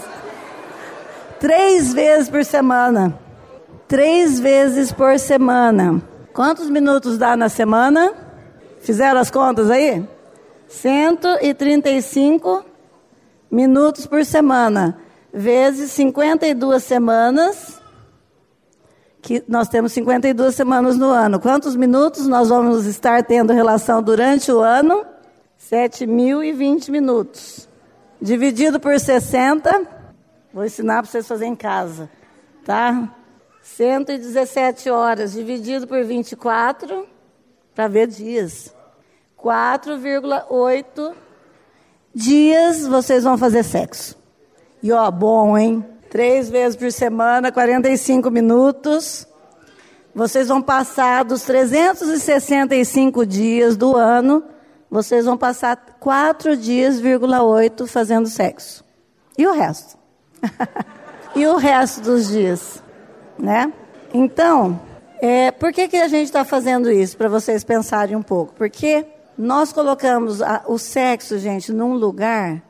Três 1.40 1.92
vezes 1.94 2.30
por 2.30 2.46
semana. 2.46 3.18
Três 3.88 4.40
vezes 4.40 4.92
por 4.92 5.18
semana. 5.18 6.00
Quantos 6.32 6.70
minutos 6.70 7.18
dá 7.18 7.36
na 7.36 7.50
semana? 7.50 8.14
Fizeram 8.82 9.20
as 9.20 9.32
contas 9.32 9.72
aí? 9.72 10.08
135 10.68 12.64
minutos 13.50 14.06
por 14.06 14.24
semana. 14.24 14.98
Vezes 15.34 15.92
52 15.92 16.84
semanas 16.84 17.81
que 19.22 19.44
nós 19.48 19.68
temos 19.68 19.92
52 19.94 20.56
semanas 20.56 20.98
no 20.98 21.10
ano. 21.10 21.40
Quantos 21.40 21.76
minutos 21.76 22.28
nós 22.28 22.50
vamos 22.50 22.86
estar 22.86 23.24
tendo 23.24 23.54
relação 23.54 24.02
durante 24.02 24.52
o 24.52 24.60
ano? 24.60 25.06
7.020 25.72 26.90
minutos. 26.90 27.70
Dividido 28.20 28.80
por 28.80 29.00
60, 29.00 29.88
vou 30.54 30.66
ensinar 30.66 31.02
para 31.02 31.12
vocês 31.12 31.28
fazerem 31.28 31.54
em 31.54 31.56
casa, 31.56 32.10
tá? 32.66 33.16
117 33.64 34.90
horas 34.90 35.34
dividido 35.34 35.88
por 35.88 36.04
24, 36.04 37.08
para 37.74 37.88
ver 37.88 38.08
dias. 38.08 38.74
4,8 39.38 41.14
dias 42.14 42.86
vocês 42.86 43.24
vão 43.24 43.38
fazer 43.38 43.64
sexo. 43.64 44.16
E 44.84 44.92
ó, 44.92 45.10
bom, 45.10 45.58
hein? 45.58 45.86
Três 46.12 46.50
vezes 46.50 46.76
por 46.76 46.92
semana, 46.92 47.54
45 47.54 48.30
minutos. 48.30 49.26
Vocês 50.14 50.50
vão 50.50 50.62
passar 50.62 51.24
dos 51.24 51.44
365 51.44 53.26
dias 53.26 53.78
do 53.78 53.96
ano, 53.96 54.44
vocês 54.90 55.24
vão 55.24 55.38
passar 55.38 55.78
quatro 56.02 56.58
dias, 56.58 57.00
vírgula 57.00 57.42
oito 57.44 57.88
fazendo 57.88 58.28
sexo. 58.28 58.84
E 59.38 59.48
o 59.48 59.54
resto? 59.54 59.98
e 61.34 61.48
o 61.48 61.56
resto 61.56 62.02
dos 62.02 62.28
dias, 62.28 62.84
né? 63.40 63.72
Então, 64.14 64.82
é, 65.22 65.50
por 65.50 65.72
que, 65.72 65.88
que 65.88 65.96
a 65.96 66.10
gente 66.10 66.26
está 66.26 66.44
fazendo 66.44 66.92
isso? 66.92 67.16
Para 67.16 67.30
vocês 67.30 67.64
pensarem 67.64 68.18
um 68.18 68.22
pouco. 68.22 68.54
Porque 68.56 69.06
nós 69.38 69.72
colocamos 69.72 70.42
a, 70.42 70.62
o 70.68 70.78
sexo, 70.78 71.40
gente, 71.40 71.72
num 71.72 71.94
lugar 71.94 72.62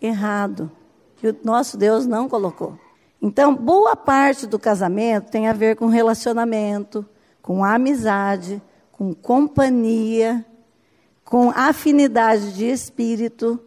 errado. 0.00 0.72
Que 1.16 1.28
o 1.28 1.36
nosso 1.44 1.76
Deus 1.76 2.06
não 2.06 2.26
colocou. 2.26 2.85
Então, 3.20 3.54
boa 3.54 3.96
parte 3.96 4.46
do 4.46 4.58
casamento 4.58 5.30
tem 5.30 5.48
a 5.48 5.52
ver 5.52 5.76
com 5.76 5.86
relacionamento, 5.86 7.04
com 7.40 7.64
amizade, 7.64 8.62
com 8.92 9.14
companhia, 9.14 10.44
com 11.24 11.50
afinidade 11.50 12.52
de 12.52 12.66
espírito, 12.66 13.60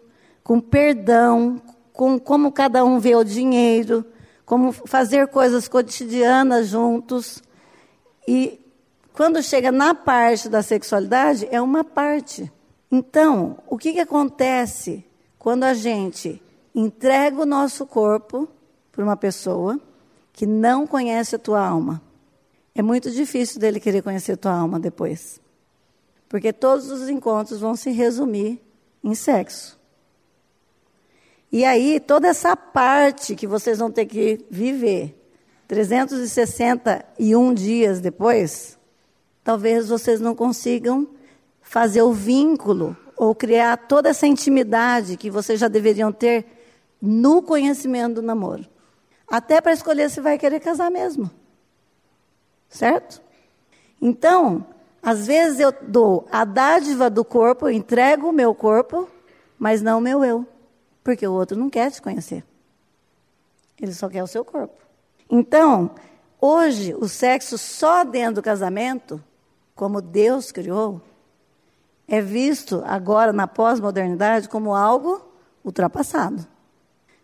com 0.44 0.60
perdão, 0.60 1.62
com 1.92 2.20
como 2.20 2.52
cada 2.52 2.86
um 2.86 3.00
vê 3.00 3.16
o 3.16 3.24
dinheiro, 3.24 4.06
como 4.46 4.72
fazer 4.72 5.28
coisas 5.28 5.68
cotidianas 5.68 6.68
juntos. 6.68 7.44
E 8.28 8.60
quando 9.14 9.44
chega 9.44 9.72
na 9.72 9.94
parte 9.94 10.48
da 10.48 10.62
sexualidade, 10.62 11.48
é 11.52 11.62
uma 11.62 11.84
parte. 11.84 12.52
Então, 12.92 13.58
o 13.68 13.78
que, 13.78 13.94
que 13.94 14.00
acontece 14.00 15.06
quando 15.38 15.64
a 15.64 15.74
gente 15.74 16.42
entrega 16.74 17.42
o 17.42 17.46
nosso 17.46 17.86
corpo 17.86 18.48
para 19.00 19.06
uma 19.06 19.16
pessoa 19.16 19.80
que 20.34 20.46
não 20.46 20.86
conhece 20.86 21.34
a 21.34 21.40
tua 21.40 21.66
alma. 21.66 22.02
É 22.76 22.82
muito 22.82 23.10
difícil 23.10 23.58
dele 23.58 23.80
querer 23.80 24.02
conhecer 24.02 24.34
a 24.34 24.38
tua 24.38 24.52
alma 24.52 24.78
depois. 24.78 25.40
Porque 26.28 26.52
todos 26.52 26.92
os 26.92 27.08
encontros 27.08 27.62
vão 27.62 27.78
se 27.78 27.92
resumir 27.92 28.62
em 29.02 29.16
sexo. 29.16 29.80
E 31.50 31.64
aí, 31.64 31.98
toda 32.02 32.28
essa 32.28 32.58
parte 32.58 33.38
que 33.38 33.48
vocês 33.48 33.80
vão 33.80 33.90
ter 33.90 34.06
que 34.06 34.46
viver, 34.52 35.18
361 35.70 37.54
dias 37.54 38.02
depois, 38.02 38.78
talvez 39.46 39.88
vocês 39.88 40.20
não 40.20 40.36
consigam 40.36 41.08
fazer 41.62 42.02
o 42.02 42.12
vínculo 42.12 42.98
ou 43.16 43.34
criar 43.34 43.78
toda 43.78 44.10
essa 44.10 44.28
intimidade 44.28 45.16
que 45.16 45.32
vocês 45.32 45.58
já 45.58 45.70
deveriam 45.70 46.12
ter 46.12 46.46
no 47.02 47.42
conhecimento 47.42 48.16
do 48.16 48.22
namoro. 48.22 48.68
Até 49.30 49.62
para 49.62 49.74
escolher 49.74 50.10
se 50.10 50.20
vai 50.20 50.38
querer 50.38 50.60
casar 50.60 50.90
mesmo. 50.90 51.30
Certo? 52.68 53.22
Então, 54.02 54.66
às 55.02 55.28
vezes 55.28 55.60
eu 55.60 55.72
dou 55.82 56.28
a 56.32 56.44
dádiva 56.44 57.10
do 57.10 57.24
corpo, 57.24 57.68
eu 57.68 57.72
entrego 57.72 58.30
o 58.30 58.34
meu 58.34 58.54
corpo, 58.56 59.10
mas 59.58 59.82
não 59.82 60.00
o 60.00 60.02
meu 60.02 60.24
eu. 60.24 60.46
Porque 61.04 61.28
o 61.28 61.34
outro 61.34 61.58
não 61.58 61.70
quer 61.70 61.92
te 61.92 62.02
conhecer. 62.02 62.44
Ele 63.80 63.94
só 63.94 64.10
quer 64.10 64.24
o 64.24 64.28
seu 64.28 64.44
corpo. 64.44 64.76
Então, 65.30 65.92
hoje, 66.42 66.94
o 66.96 67.08
sexo 67.08 67.58
só 67.58 68.04
dentro 68.04 68.36
do 68.36 68.42
casamento, 68.42 69.24
como 69.76 70.02
Deus 70.02 70.52
criou, 70.52 71.02
é 72.08 72.20
visto 72.20 72.84
agora 72.86 73.32
na 73.32 73.48
pós-modernidade 73.48 74.50
como 74.50 74.76
algo 74.76 75.24
ultrapassado. 75.64 76.46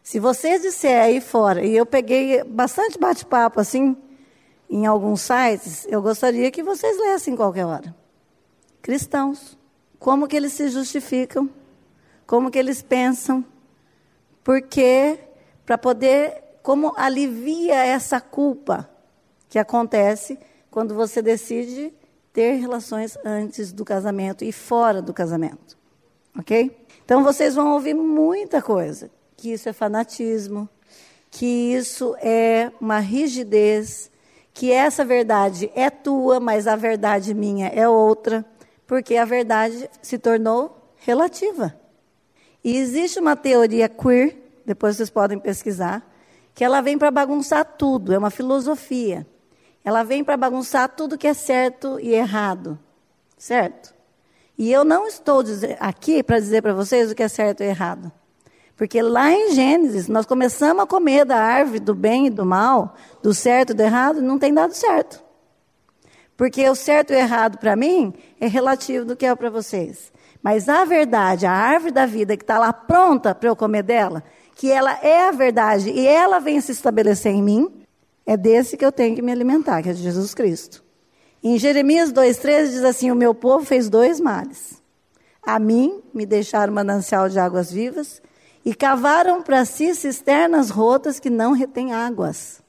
Se 0.05 0.19
você 0.19 0.59
disser 0.59 1.01
aí 1.01 1.19
fora, 1.19 1.65
e 1.65 1.75
eu 1.75 1.83
peguei 1.83 2.43
bastante 2.43 2.95
bate-papo 2.95 3.59
assim 3.59 3.97
em 4.69 4.85
alguns 4.85 5.21
sites, 5.21 5.87
eu 5.89 5.99
gostaria 5.99 6.51
que 6.51 6.61
vocês 6.61 6.95
lessem 6.99 7.35
qualquer 7.35 7.65
hora. 7.65 7.95
Cristãos, 8.83 9.57
como 9.97 10.27
que 10.27 10.35
eles 10.35 10.53
se 10.53 10.69
justificam, 10.69 11.49
como 12.27 12.51
que 12.51 12.59
eles 12.59 12.83
pensam, 12.83 13.43
porque 14.43 15.17
para 15.65 15.75
poder, 15.75 16.59
como 16.61 16.93
alivia 16.95 17.83
essa 17.83 18.21
culpa 18.21 18.87
que 19.49 19.57
acontece 19.57 20.37
quando 20.69 20.93
você 20.93 21.19
decide 21.19 21.91
ter 22.31 22.57
relações 22.57 23.17
antes 23.25 23.71
do 23.71 23.83
casamento 23.83 24.45
e 24.45 24.51
fora 24.51 25.01
do 25.01 25.11
casamento. 25.11 25.75
Ok? 26.37 26.85
Então 27.03 27.23
vocês 27.23 27.55
vão 27.55 27.73
ouvir 27.73 27.95
muita 27.95 28.61
coisa. 28.61 29.09
Que 29.45 29.53
isso 29.53 29.69
é 29.69 29.73
fanatismo, 29.73 30.67
que 31.29 31.45
isso 31.45 32.15
é 32.19 32.71
uma 32.81 32.97
rigidez, 32.97 34.09
que 34.51 34.71
essa 34.71 35.05
verdade 35.05 35.71
é 35.75 35.87
tua, 35.91 36.39
mas 36.39 36.65
a 36.65 36.75
verdade 36.75 37.31
minha 37.35 37.67
é 37.67 37.87
outra, 37.87 38.43
porque 38.87 39.15
a 39.15 39.23
verdade 39.23 39.87
se 40.01 40.17
tornou 40.17 40.91
relativa. 40.97 41.79
E 42.63 42.75
existe 42.75 43.19
uma 43.19 43.35
teoria 43.35 43.87
queer, 43.87 44.35
depois 44.65 44.97
vocês 44.97 45.11
podem 45.11 45.37
pesquisar, 45.37 46.03
que 46.55 46.63
ela 46.63 46.81
vem 46.81 46.97
para 46.97 47.11
bagunçar 47.11 47.63
tudo, 47.77 48.13
é 48.13 48.17
uma 48.17 48.31
filosofia. 48.31 49.27
Ela 49.83 50.01
vem 50.01 50.23
para 50.23 50.37
bagunçar 50.37 50.89
tudo 50.89 51.19
que 51.19 51.27
é 51.27 51.35
certo 51.35 51.99
e 51.99 52.15
errado. 52.15 52.79
Certo? 53.37 53.93
E 54.57 54.71
eu 54.71 54.83
não 54.83 55.05
estou 55.05 55.43
aqui 55.79 56.23
para 56.23 56.39
dizer 56.39 56.63
para 56.63 56.73
vocês 56.73 57.11
o 57.11 57.13
que 57.13 57.21
é 57.21 57.27
certo 57.27 57.61
e 57.61 57.67
errado. 57.67 58.11
Porque 58.75 59.01
lá 59.01 59.31
em 59.31 59.53
Gênesis, 59.53 60.07
nós 60.07 60.25
começamos 60.25 60.83
a 60.83 60.87
comer 60.87 61.25
da 61.25 61.37
árvore 61.37 61.79
do 61.79 61.95
bem 61.95 62.27
e 62.27 62.29
do 62.29 62.45
mal, 62.45 62.95
do 63.23 63.33
certo 63.33 63.71
e 63.71 63.73
do 63.73 63.81
errado, 63.81 64.21
não 64.21 64.37
tem 64.37 64.53
dado 64.53 64.73
certo. 64.73 65.23
Porque 66.35 66.69
o 66.69 66.75
certo 66.75 67.13
e 67.13 67.15
o 67.15 67.19
errado 67.19 67.57
para 67.57 67.75
mim 67.75 68.13
é 68.39 68.47
relativo 68.47 69.05
do 69.05 69.15
que 69.15 69.25
é 69.25 69.33
para 69.33 69.49
vocês. 69.49 70.11
Mas 70.43 70.67
a 70.67 70.83
verdade, 70.83 71.45
a 71.45 71.51
árvore 71.51 71.91
da 71.91 72.05
vida 72.05 72.35
que 72.35 72.43
está 72.43 72.59
lá 72.59 72.73
pronta 72.73 73.33
para 73.33 73.49
eu 73.49 73.55
comer 73.55 73.83
dela, 73.83 74.23
que 74.55 74.69
ela 74.69 74.99
é 75.01 75.27
a 75.27 75.31
verdade 75.31 75.89
e 75.89 76.05
ela 76.05 76.39
vem 76.39 76.59
se 76.59 76.73
estabelecer 76.73 77.31
em 77.31 77.41
mim, 77.41 77.81
é 78.25 78.35
desse 78.35 78.75
que 78.75 78.85
eu 78.85 78.91
tenho 78.91 79.15
que 79.15 79.21
me 79.21 79.31
alimentar, 79.31 79.81
que 79.81 79.89
é 79.89 79.93
de 79.93 80.03
Jesus 80.03 80.33
Cristo. 80.33 80.83
Em 81.41 81.57
Jeremias 81.57 82.11
2,13 82.11 82.63
diz 82.69 82.83
assim: 82.83 83.11
O 83.11 83.15
meu 83.15 83.33
povo 83.33 83.63
fez 83.63 83.89
dois 83.89 84.19
males. 84.19 84.81
A 85.41 85.59
mim 85.59 86.01
me 86.13 86.25
deixaram 86.25 86.73
manancial 86.73 87.29
de 87.29 87.39
águas 87.39 87.71
vivas 87.71 88.21
e 88.65 88.73
cavaram 88.73 89.43
para 89.43 89.63
si 89.63 89.93
cisternas 89.93 90.71
rotas 90.71 91.19
que 91.19 91.29
não 91.29 91.51
retêm 91.51 91.93
águas. 91.93 92.63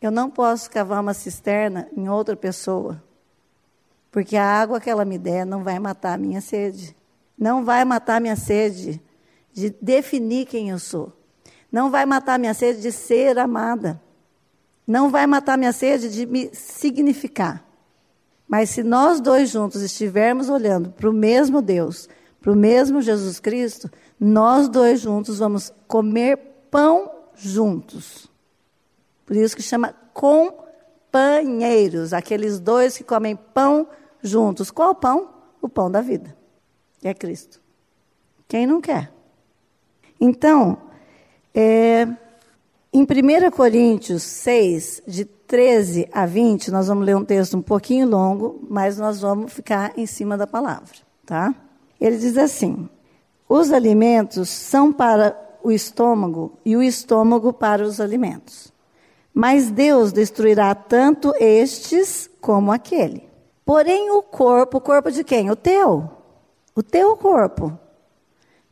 Eu 0.00 0.12
não 0.12 0.30
posso 0.30 0.70
cavar 0.70 1.00
uma 1.00 1.12
cisterna 1.12 1.88
em 1.96 2.08
outra 2.08 2.36
pessoa, 2.36 3.02
porque 4.12 4.36
a 4.36 4.46
água 4.46 4.80
que 4.80 4.88
ela 4.88 5.04
me 5.04 5.18
der 5.18 5.44
não 5.44 5.64
vai 5.64 5.80
matar 5.80 6.14
a 6.14 6.18
minha 6.18 6.40
sede. 6.40 6.96
Não 7.36 7.64
vai 7.64 7.84
matar 7.84 8.16
a 8.16 8.20
minha 8.20 8.36
sede 8.36 9.02
de 9.52 9.74
definir 9.82 10.46
quem 10.46 10.70
eu 10.70 10.78
sou. 10.78 11.12
Não 11.72 11.90
vai 11.90 12.06
matar 12.06 12.34
a 12.34 12.38
minha 12.38 12.54
sede 12.54 12.80
de 12.80 12.92
ser 12.92 13.36
amada. 13.36 14.00
Não 14.86 15.10
vai 15.10 15.26
matar 15.26 15.58
minha 15.58 15.72
sede 15.72 16.10
de 16.10 16.26
me 16.26 16.50
significar. 16.52 17.64
Mas 18.46 18.70
se 18.70 18.84
nós 18.84 19.20
dois 19.20 19.50
juntos 19.50 19.82
estivermos 19.82 20.48
olhando 20.48 20.90
para 20.90 21.10
o 21.10 21.12
mesmo 21.12 21.60
Deus, 21.60 22.08
para 22.44 22.52
o 22.52 22.56
mesmo 22.56 23.00
Jesus 23.00 23.40
Cristo, 23.40 23.90
nós 24.20 24.68
dois 24.68 25.00
juntos 25.00 25.38
vamos 25.38 25.72
comer 25.88 26.36
pão 26.70 27.10
juntos. 27.34 28.30
Por 29.24 29.34
isso 29.34 29.56
que 29.56 29.62
chama 29.62 29.94
companheiros, 30.12 32.12
aqueles 32.12 32.60
dois 32.60 32.98
que 32.98 33.02
comem 33.02 33.34
pão 33.34 33.88
juntos. 34.22 34.70
Qual 34.70 34.94
pão? 34.94 35.30
O 35.62 35.70
pão 35.70 35.90
da 35.90 36.02
vida, 36.02 36.36
que 37.00 37.08
é 37.08 37.14
Cristo. 37.14 37.62
Quem 38.46 38.66
não 38.66 38.82
quer? 38.82 39.10
Então, 40.20 40.76
é, 41.54 42.06
em 42.92 43.04
1 43.04 43.50
Coríntios 43.52 44.22
6, 44.22 45.04
de 45.06 45.24
13 45.24 46.10
a 46.12 46.26
20, 46.26 46.70
nós 46.70 46.88
vamos 46.88 47.06
ler 47.06 47.16
um 47.16 47.24
texto 47.24 47.56
um 47.56 47.62
pouquinho 47.62 48.06
longo, 48.06 48.62
mas 48.68 48.98
nós 48.98 49.22
vamos 49.22 49.50
ficar 49.50 49.98
em 49.98 50.04
cima 50.04 50.36
da 50.36 50.46
palavra, 50.46 50.98
tá? 51.24 51.54
Ele 52.00 52.16
diz 52.16 52.36
assim: 52.36 52.88
Os 53.48 53.72
alimentos 53.72 54.48
são 54.48 54.92
para 54.92 55.38
o 55.62 55.72
estômago 55.72 56.58
e 56.64 56.76
o 56.76 56.82
estômago 56.82 57.52
para 57.52 57.82
os 57.82 58.00
alimentos. 58.00 58.72
Mas 59.32 59.70
Deus 59.70 60.12
destruirá 60.12 60.74
tanto 60.74 61.34
estes 61.40 62.30
como 62.40 62.70
aquele. 62.70 63.28
Porém, 63.64 64.10
o 64.10 64.22
corpo, 64.22 64.78
o 64.78 64.80
corpo 64.80 65.10
de 65.10 65.24
quem? 65.24 65.50
O 65.50 65.56
teu. 65.56 66.08
O 66.74 66.82
teu 66.82 67.16
corpo. 67.16 67.76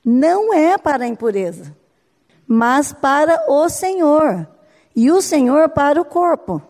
Não 0.04 0.52
é 0.52 0.76
para 0.76 1.04
a 1.04 1.08
impureza 1.08 1.74
mas 2.54 2.92
para 2.92 3.50
o 3.50 3.66
Senhor, 3.70 4.46
e 4.94 5.10
o 5.10 5.22
Senhor 5.22 5.70
para 5.70 5.98
o 5.98 6.04
corpo. 6.04 6.60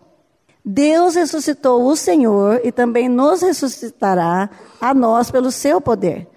Deus 0.63 1.15
ressuscitou 1.15 1.85
o 1.85 1.95
Senhor 1.95 2.61
e 2.63 2.71
também 2.71 3.09
nos 3.09 3.41
ressuscitará 3.41 4.49
a 4.79 4.93
nós 4.93 5.29
pelo 5.29 5.51
seu 5.51 5.81
poder. 5.81 6.29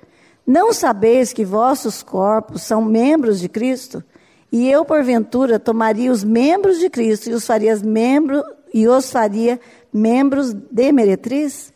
Não 0.47 0.73
sabeis 0.73 1.33
que 1.33 1.45
vossos 1.45 2.03
corpos 2.03 2.63
são 2.63 2.81
membros 2.85 3.41
de 3.41 3.49
Cristo? 3.49 4.05
E 4.53 4.71
eu, 4.71 4.85
porventura, 4.85 5.59
tomaria 5.59 6.13
os 6.13 6.23
membros 6.23 6.79
de 6.79 6.89
Cristo 6.89 7.29
e 7.29 7.33
os 7.33 7.45
faria 7.45 7.77
membros 7.77 8.43
e 8.73 8.87
os 8.87 9.11
faria 9.11 9.61
membros 9.93 10.53
de 10.53 10.93
meretriz? 10.93 11.73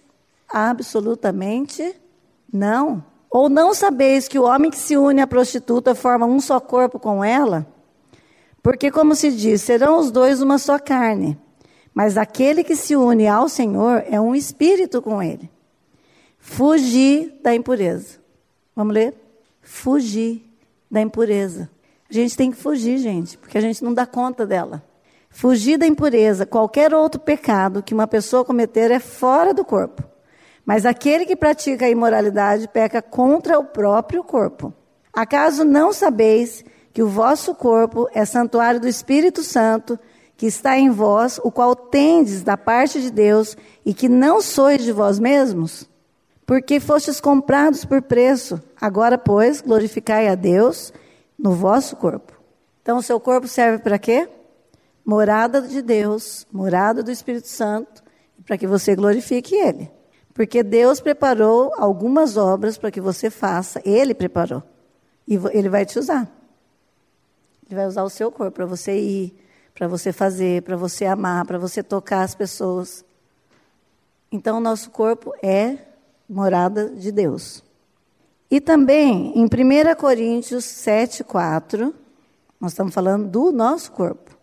Absolutamente 0.49 1.97
não. 2.53 3.05
Ou 3.29 3.49
não 3.49 3.75
sabeis 3.75 4.29
que 4.29 4.39
o 4.39 4.45
homem 4.45 4.71
que 4.71 4.79
se 4.79 4.97
une 4.97 5.21
à 5.21 5.27
prostituta 5.27 5.95
forma 5.95 6.27
um 6.27 6.41
só 6.41 6.61
corpo 6.61 6.99
com 6.99 7.25
ela? 7.25 7.67
Porque, 8.63 8.91
como 8.91 9.15
se 9.15 9.33
diz, 9.33 9.63
serão 9.63 9.99
os 9.99 10.11
dois 10.11 10.41
uma 10.41 10.59
só 10.59 10.79
carne. 10.79 11.39
Mas 11.93 12.17
aquele 12.17 12.63
que 12.63 12.77
se 12.77 12.95
une 12.95 13.27
ao 13.27 13.49
Senhor 13.49 14.05
é 14.09 14.21
um 14.21 14.35
espírito 14.35 15.03
com 15.03 15.23
ele. 15.23 15.51
Fugir 16.39 17.35
da 17.43 17.55
impureza. 17.55 18.20
Vamos 18.81 18.95
ler? 18.95 19.15
Fugir 19.61 20.43
da 20.91 21.03
impureza. 21.03 21.69
A 22.09 22.15
gente 22.15 22.35
tem 22.35 22.51
que 22.51 22.57
fugir, 22.57 22.97
gente, 22.97 23.37
porque 23.37 23.59
a 23.59 23.61
gente 23.61 23.85
não 23.85 23.93
dá 23.93 24.07
conta 24.07 24.47
dela. 24.47 24.83
Fugir 25.29 25.77
da 25.77 25.87
impureza. 25.87 26.47
Qualquer 26.47 26.95
outro 26.95 27.21
pecado 27.21 27.83
que 27.83 27.93
uma 27.93 28.07
pessoa 28.07 28.43
cometer 28.43 28.91
é 28.91 28.99
fora 28.99 29.53
do 29.53 29.67
corpo. 29.67 30.03
Mas 30.65 30.87
aquele 30.87 31.27
que 31.27 31.37
pratica 31.37 31.85
a 31.85 31.91
imoralidade 31.91 32.69
peca 32.69 33.03
contra 33.03 33.59
o 33.59 33.65
próprio 33.67 34.25
corpo. 34.25 34.73
Acaso 35.13 35.63
não 35.63 35.93
sabeis 35.93 36.65
que 36.95 37.03
o 37.03 37.07
vosso 37.07 37.55
corpo 37.55 38.09
é 38.15 38.25
santuário 38.25 38.81
do 38.81 38.89
Espírito 38.89 39.43
Santo, 39.43 39.99
que 40.39 40.47
está 40.47 40.79
em 40.79 40.89
vós, 40.89 41.39
o 41.45 41.53
qual 41.53 41.77
tendes 41.77 42.43
da 42.43 42.57
parte 42.57 42.99
de 42.99 43.11
Deus, 43.11 43.59
e 43.85 43.93
que 43.93 44.09
não 44.09 44.41
sois 44.41 44.83
de 44.83 44.91
vós 44.91 45.19
mesmos? 45.19 45.87
Porque 46.51 46.81
fostes 46.81 47.21
comprados 47.21 47.85
por 47.85 48.03
preço. 48.03 48.61
Agora, 48.81 49.17
pois, 49.17 49.61
glorificai 49.61 50.27
a 50.27 50.35
Deus 50.35 50.93
no 51.39 51.53
vosso 51.53 51.95
corpo. 51.95 52.33
Então, 52.83 52.99
o 52.99 53.03
seu 53.05 53.21
corpo 53.21 53.47
serve 53.47 53.79
para 53.79 53.97
quê? 54.01 54.29
Morada 55.05 55.63
de 55.63 55.81
Deus, 55.81 56.45
morada 56.51 57.05
do 57.05 57.11
Espírito 57.13 57.47
Santo, 57.47 58.03
para 58.45 58.59
que 58.59 58.67
você 58.67 58.97
glorifique 58.97 59.55
Ele. 59.55 59.89
Porque 60.35 60.65
Deus 60.65 61.01
preparou 61.01 61.73
algumas 61.79 62.37
obras 62.37 62.77
para 62.77 62.91
que 62.91 63.01
você 63.01 63.31
faça, 63.31 63.81
Ele 63.85 64.13
preparou. 64.13 64.61
E 65.29 65.37
Ele 65.53 65.69
vai 65.69 65.87
te 65.87 66.01
usar. 66.01 66.29
Ele 67.65 67.77
vai 67.77 67.87
usar 67.87 68.03
o 68.03 68.11
seu 68.11 68.33
corpo 68.33 68.57
para 68.57 68.67
você 68.67 68.99
ir, 68.99 69.41
para 69.73 69.87
você 69.87 70.13
fazer, 70.13 70.63
para 70.63 70.77
você 70.77 71.07
amar, 71.07 71.47
para 71.47 71.59
você 71.59 71.81
tocar 71.81 72.23
as 72.23 72.35
pessoas. 72.35 73.05
Então, 74.33 74.59
o 74.59 74.61
nosso 74.61 74.91
corpo 74.91 75.33
é 75.41 75.90
morada 76.31 76.89
de 76.91 77.11
Deus. 77.11 77.65
E 78.49 78.61
também, 78.61 79.33
em 79.37 79.45
1 79.45 79.95
Coríntios 79.99 80.65
7, 80.65 81.25
4, 81.25 81.93
nós 82.61 82.71
estamos 82.73 82.95
falando 82.95 83.29
do 83.29 83.51
nosso 83.51 83.91
corpo. 83.91 84.39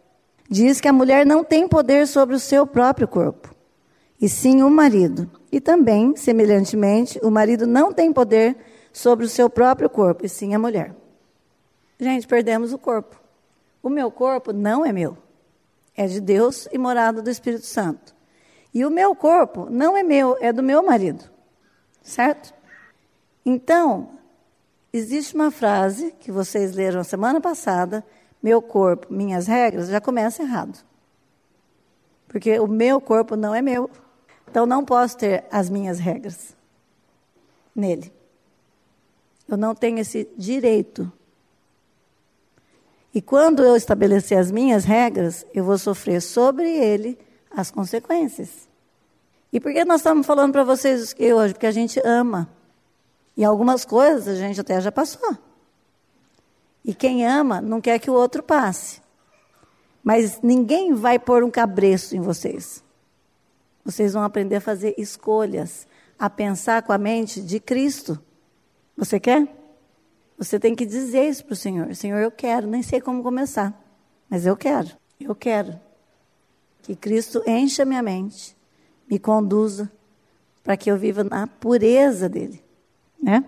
Diz 0.50 0.82
que 0.82 0.88
a 0.88 0.94
mulher 0.94 1.26
não 1.26 1.44
tem 1.44 1.68
poder 1.68 2.06
sobre 2.06 2.36
o 2.36 2.40
seu 2.40 2.68
próprio 2.68 3.08
corpo, 3.08 3.56
e 4.20 4.28
sim 4.28 4.62
o 4.62 4.70
marido. 4.70 5.30
E 5.52 5.62
também, 5.62 6.16
semelhantemente, 6.16 7.20
o 7.24 7.32
marido 7.32 7.66
não 7.66 7.94
tem 7.94 8.12
poder 8.12 8.58
sobre 8.92 9.26
o 9.26 9.30
seu 9.30 9.50
próprio 9.50 9.90
corpo, 9.90 10.26
e 10.26 10.30
sim 10.30 10.54
a 10.54 10.60
mulher. 10.60 10.94
Gente, 12.00 12.28
perdemos 12.28 12.74
o 12.74 12.78
corpo. 12.78 13.20
O 13.82 13.90
meu 13.90 14.12
corpo 14.12 14.52
não 14.52 14.86
é 14.86 14.92
meu. 14.92 15.18
É 15.96 16.06
de 16.06 16.20
Deus 16.20 16.68
e 16.72 16.78
morada 16.78 17.22
do 17.22 17.30
Espírito 17.30 17.66
Santo. 17.66 18.16
E 18.74 18.86
o 18.86 18.92
meu 18.92 19.16
corpo 19.16 19.68
não 19.70 19.98
é 19.98 20.04
meu, 20.04 20.38
é 20.40 20.52
do 20.52 20.62
meu 20.62 20.84
marido. 20.84 21.37
Certo? 22.08 22.54
Então, 23.46 24.12
existe 24.94 25.36
uma 25.36 25.52
frase 25.52 26.14
que 26.22 26.32
vocês 26.32 26.74
leram 26.74 27.04
semana 27.04 27.42
passada, 27.42 28.02
meu 28.42 28.62
corpo, 28.62 29.14
minhas 29.14 29.46
regras, 29.46 29.90
já 29.90 30.00
começa 30.00 30.42
errado. 30.42 30.80
Porque 32.26 32.58
o 32.60 32.66
meu 32.66 33.02
corpo 33.02 33.36
não 33.36 33.54
é 33.54 33.62
meu. 33.62 33.92
Então 34.50 34.66
não 34.66 34.86
posso 34.86 35.18
ter 35.18 35.44
as 35.52 35.70
minhas 35.70 36.00
regras 36.00 36.56
nele. 37.76 38.14
Eu 39.46 39.58
não 39.58 39.76
tenho 39.76 40.00
esse 40.00 40.30
direito. 40.38 41.12
E 43.14 43.22
quando 43.22 43.64
eu 43.66 43.76
estabelecer 43.76 44.38
as 44.38 44.50
minhas 44.50 44.86
regras, 44.86 45.46
eu 45.54 45.66
vou 45.66 45.78
sofrer 45.78 46.22
sobre 46.22 46.70
ele 46.70 47.20
as 47.52 47.70
consequências. 47.70 48.68
E 49.52 49.60
por 49.60 49.72
que 49.72 49.86
nós 49.86 50.02
estamos 50.02 50.26
falando 50.26 50.52
para 50.52 50.64
vocês 50.64 51.02
isso 51.02 51.14
aqui 51.14 51.34
hoje? 51.34 51.54
Porque 51.54 51.68
a 51.68 51.72
gente 51.72 52.00
ama. 52.06 52.50
E 53.36 53.46
algumas 53.46 53.86
coisas 53.86 54.28
a 54.28 54.36
gente 54.36 54.60
até 54.60 54.82
já 54.82 54.92
passou. 54.92 55.38
E 56.84 56.94
quem 56.94 57.26
ama 57.26 57.62
não 57.62 57.80
quer 57.80 58.00
que 58.00 58.10
o 58.10 58.14
outro 58.14 58.42
passe. 58.42 59.02
Mas 60.04 60.42
ninguém 60.42 60.94
vai 60.94 61.20
pôr 61.20 61.44
um 61.44 61.52
cabreço 61.52 62.16
em 62.16 62.22
vocês. 62.22 62.84
Vocês 63.84 64.14
vão 64.14 64.24
aprender 64.24 64.56
a 64.56 64.62
fazer 64.62 64.96
escolhas, 64.98 65.88
a 66.18 66.30
pensar 66.30 66.82
com 66.82 66.92
a 66.92 66.98
mente 66.98 67.42
de 67.42 67.60
Cristo. 67.60 68.20
Você 68.98 69.20
quer? 69.20 69.48
Você 70.38 70.60
tem 70.60 70.76
que 70.76 70.86
dizer 70.86 71.30
isso 71.30 71.46
para 71.46 71.54
o 71.54 71.56
Senhor. 71.56 71.96
Senhor, 71.96 72.18
eu 72.18 72.32
quero, 72.32 72.68
nem 72.68 72.84
sei 72.84 73.00
como 73.00 73.24
começar, 73.24 73.74
mas 74.30 74.46
eu 74.46 74.58
quero, 74.58 74.90
eu 75.20 75.34
quero. 75.34 75.80
Que 76.82 76.96
Cristo 76.96 77.42
encha 77.48 77.86
minha 77.86 78.04
mente, 78.04 78.57
me 79.10 79.18
conduza, 79.18 79.92
para 80.64 80.76
que 80.76 80.92
eu 80.92 80.98
viva 80.98 81.24
na 81.24 81.48
pureza 81.48 82.28
dele. 82.28 82.64
Né? 83.22 83.44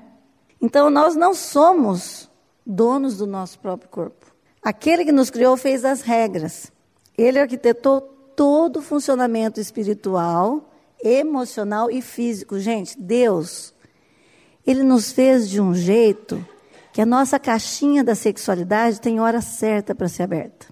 Então, 0.61 0.89
nós 0.89 1.15
não 1.15 1.33
somos 1.33 2.29
donos 2.65 3.17
do 3.17 3.27
nosso 3.27 3.59
próprio 3.59 3.89
corpo. 3.89 4.25
Aquele 4.61 5.05
que 5.05 5.11
nos 5.11 5.29
criou 5.29 5.57
fez 5.57 5.83
as 5.83 6.01
regras. 6.01 6.71
Ele 7.17 7.39
arquitetou 7.39 8.01
todo 8.35 8.77
o 8.77 8.81
funcionamento 8.81 9.59
espiritual, 9.59 10.69
emocional 11.03 11.89
e 11.89 12.01
físico. 12.01 12.59
Gente, 12.59 12.99
Deus, 12.99 13.73
Ele 14.65 14.83
nos 14.83 15.11
fez 15.11 15.49
de 15.49 15.59
um 15.59 15.73
jeito 15.73 16.45
que 16.93 17.01
a 17.01 17.05
nossa 17.05 17.39
caixinha 17.39 18.03
da 18.03 18.15
sexualidade 18.15 19.01
tem 19.01 19.19
hora 19.19 19.41
certa 19.41 19.95
para 19.95 20.07
ser 20.07 20.23
aberta. 20.23 20.67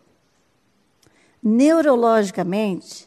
Neurologicamente, 1.41 3.06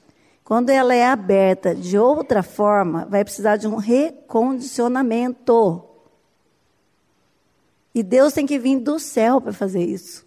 quando 0.50 0.70
ela 0.70 0.92
é 0.92 1.06
aberta 1.06 1.72
de 1.76 1.96
outra 1.96 2.42
forma, 2.42 3.06
vai 3.08 3.22
precisar 3.22 3.56
de 3.56 3.68
um 3.68 3.76
recondicionamento. 3.76 5.84
E 7.94 8.02
Deus 8.02 8.32
tem 8.32 8.44
que 8.44 8.58
vir 8.58 8.80
do 8.80 8.98
céu 8.98 9.40
para 9.40 9.52
fazer 9.52 9.84
isso. 9.84 10.26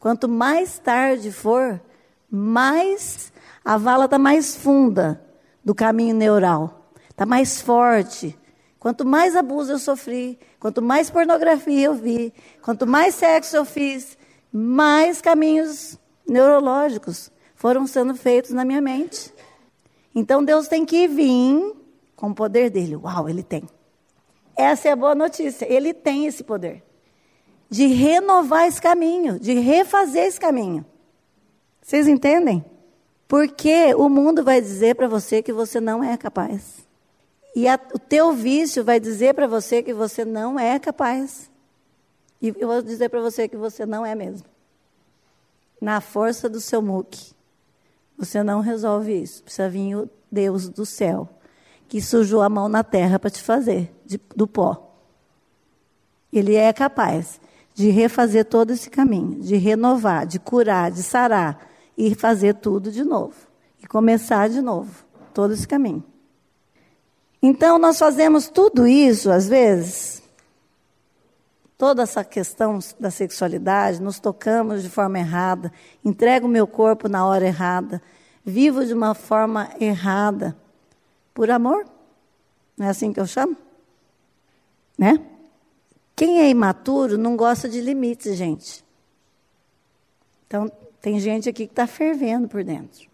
Quanto 0.00 0.28
mais 0.28 0.80
tarde 0.80 1.30
for, 1.30 1.80
mais 2.28 3.32
a 3.64 3.76
vala 3.76 4.06
está 4.06 4.18
mais 4.18 4.56
funda 4.56 5.24
do 5.64 5.76
caminho 5.76 6.16
neural, 6.16 6.90
está 7.08 7.24
mais 7.24 7.60
forte. 7.60 8.36
Quanto 8.80 9.06
mais 9.06 9.36
abuso 9.36 9.70
eu 9.70 9.78
sofri, 9.78 10.40
quanto 10.58 10.82
mais 10.82 11.08
pornografia 11.08 11.86
eu 11.86 11.94
vi, 11.94 12.34
quanto 12.62 12.84
mais 12.84 13.14
sexo 13.14 13.54
eu 13.54 13.64
fiz, 13.64 14.18
mais 14.52 15.20
caminhos 15.20 15.96
neurológicos 16.26 17.30
foram 17.60 17.86
sendo 17.86 18.14
feitos 18.14 18.52
na 18.52 18.64
minha 18.64 18.80
mente. 18.80 19.30
Então 20.14 20.42
Deus 20.42 20.66
tem 20.66 20.86
que 20.86 21.06
vir 21.06 21.76
com 22.16 22.30
o 22.30 22.34
poder 22.34 22.70
dele. 22.70 22.96
Uau, 22.96 23.28
ele 23.28 23.42
tem. 23.42 23.68
Essa 24.56 24.88
é 24.88 24.92
a 24.92 24.96
boa 24.96 25.14
notícia. 25.14 25.70
Ele 25.70 25.92
tem 25.92 26.24
esse 26.24 26.42
poder 26.42 26.82
de 27.68 27.86
renovar 27.86 28.66
esse 28.66 28.80
caminho, 28.80 29.38
de 29.38 29.52
refazer 29.60 30.24
esse 30.24 30.40
caminho. 30.40 30.86
Vocês 31.82 32.08
entendem? 32.08 32.64
Porque 33.28 33.94
o 33.94 34.08
mundo 34.08 34.42
vai 34.42 34.62
dizer 34.62 34.94
para 34.94 35.06
você 35.06 35.42
que 35.42 35.52
você 35.52 35.78
não 35.80 36.02
é 36.02 36.16
capaz. 36.16 36.88
E 37.54 37.68
a, 37.68 37.78
o 37.92 37.98
teu 37.98 38.32
vício 38.32 38.82
vai 38.82 38.98
dizer 38.98 39.34
para 39.34 39.46
você 39.46 39.82
que 39.82 39.92
você 39.92 40.24
não 40.24 40.58
é 40.58 40.78
capaz. 40.78 41.50
E 42.40 42.54
eu 42.58 42.68
vou 42.68 42.80
dizer 42.80 43.10
para 43.10 43.20
você 43.20 43.46
que 43.46 43.56
você 43.56 43.84
não 43.84 44.04
é 44.04 44.14
mesmo. 44.14 44.48
Na 45.78 46.00
força 46.00 46.48
do 46.48 46.58
seu 46.58 46.80
muque. 46.80 47.38
Você 48.20 48.42
não 48.42 48.60
resolve 48.60 49.14
isso. 49.14 49.42
Precisa 49.42 49.66
vir 49.70 49.96
o 49.96 50.10
Deus 50.30 50.68
do 50.68 50.84
céu 50.84 51.26
que 51.88 52.02
sujou 52.02 52.42
a 52.42 52.50
mão 52.50 52.68
na 52.68 52.84
terra 52.84 53.18
para 53.18 53.30
te 53.30 53.42
fazer 53.42 53.92
de, 54.04 54.20
do 54.36 54.46
pó. 54.46 54.94
Ele 56.30 56.54
é 56.54 56.70
capaz 56.72 57.40
de 57.74 57.88
refazer 57.88 58.44
todo 58.44 58.72
esse 58.72 58.90
caminho, 58.90 59.40
de 59.40 59.56
renovar, 59.56 60.26
de 60.26 60.38
curar, 60.38 60.90
de 60.90 61.02
sarar 61.02 61.66
e 61.96 62.14
fazer 62.14 62.56
tudo 62.56 62.92
de 62.92 63.02
novo. 63.02 63.34
E 63.82 63.86
começar 63.86 64.50
de 64.50 64.60
novo, 64.60 65.04
todo 65.32 65.54
esse 65.54 65.66
caminho. 65.66 66.04
Então, 67.42 67.78
nós 67.78 67.98
fazemos 67.98 68.48
tudo 68.48 68.86
isso, 68.86 69.30
às 69.30 69.48
vezes, 69.48 70.19
toda 71.80 72.02
essa 72.02 72.22
questão 72.22 72.78
da 72.98 73.10
sexualidade, 73.10 74.02
nos 74.02 74.20
tocamos 74.20 74.82
de 74.82 74.90
forma 74.90 75.18
errada, 75.18 75.72
entrego 76.04 76.46
o 76.46 76.50
meu 76.50 76.66
corpo 76.66 77.08
na 77.08 77.24
hora 77.24 77.46
errada, 77.46 78.02
vivo 78.44 78.84
de 78.84 78.92
uma 78.92 79.14
forma 79.14 79.70
errada. 79.80 80.54
Por 81.32 81.50
amor? 81.50 81.86
Não 82.76 82.86
é 82.86 82.90
assim 82.90 83.14
que 83.14 83.18
eu 83.18 83.26
chamo? 83.26 83.56
Né? 84.98 85.24
Quem 86.14 86.42
é 86.42 86.50
imaturo 86.50 87.16
não 87.16 87.34
gosta 87.34 87.66
de 87.66 87.80
limites, 87.80 88.36
gente. 88.36 88.84
Então, 90.46 90.70
tem 91.00 91.18
gente 91.18 91.48
aqui 91.48 91.66
que 91.66 91.72
está 91.72 91.86
fervendo 91.86 92.46
por 92.46 92.62
dentro. 92.62 93.08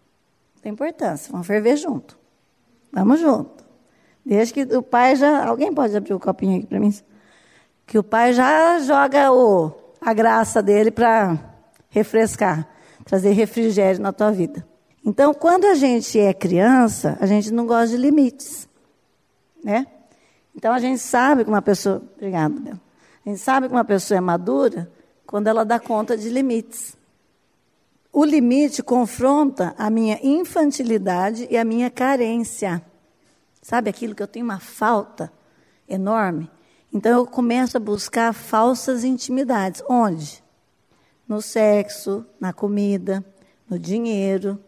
Tem 0.61 0.73
importância, 0.73 1.31
vamos 1.31 1.47
ferver 1.47 1.77
junto. 1.77 2.19
Vamos 2.91 3.21
junto. 3.21 3.63
Desde 4.25 4.53
que 4.53 4.75
o 4.75 4.83
pai 4.83 5.15
já. 5.15 5.45
Alguém 5.45 5.73
pode 5.73 5.95
abrir 5.95 6.13
o 6.13 6.19
copinho 6.19 6.57
aqui 6.57 6.67
para 6.67 6.81
mim? 6.81 6.93
Que 7.87 7.97
o 7.97 8.03
pai 8.03 8.33
já 8.33 8.77
joga 8.79 9.31
o, 9.31 9.71
a 9.99 10.13
graça 10.13 10.61
dele 10.61 10.91
para 10.91 11.39
refrescar, 11.89 12.67
trazer 13.03 13.31
refrigério 13.31 13.99
na 13.99 14.13
tua 14.13 14.31
vida. 14.31 14.63
Então, 15.03 15.33
quando 15.33 15.65
a 15.65 15.73
gente 15.73 16.19
é 16.19 16.33
criança, 16.33 17.17
a 17.19 17.25
gente 17.25 17.51
não 17.51 17.65
gosta 17.65 17.95
de 17.95 17.97
limites, 17.97 18.67
né? 19.63 19.87
Então, 20.53 20.73
a 20.73 20.79
gente 20.79 20.99
sabe 20.99 21.43
que 21.43 21.49
uma 21.49 21.61
pessoa... 21.61 22.03
Obrigada, 22.15 22.59
Bel. 22.59 22.79
A 23.25 23.29
gente 23.29 23.39
sabe 23.39 23.67
que 23.67 23.73
uma 23.73 23.85
pessoa 23.85 24.17
é 24.17 24.21
madura 24.21 24.91
quando 25.25 25.47
ela 25.47 25.63
dá 25.63 25.79
conta 25.79 26.17
de 26.17 26.29
limites. 26.29 26.97
O 28.11 28.25
limite 28.25 28.81
confronta 28.81 29.75
a 29.77 29.89
minha 29.89 30.19
infantilidade 30.23 31.47
e 31.49 31.57
a 31.57 31.63
minha 31.63 31.89
carência. 31.89 32.81
Sabe 33.61 33.89
aquilo 33.89 34.15
que 34.15 34.23
eu 34.23 34.27
tenho 34.27 34.45
uma 34.45 34.59
falta 34.59 35.31
enorme? 35.87 36.49
Então 36.93 37.19
eu 37.19 37.25
começo 37.25 37.77
a 37.77 37.79
buscar 37.79 38.33
falsas 38.33 39.03
intimidades. 39.03 39.83
Onde? 39.89 40.43
No 41.27 41.41
sexo, 41.41 42.25
na 42.39 42.53
comida, 42.53 43.23
no 43.69 43.77
dinheiro, 43.77 44.59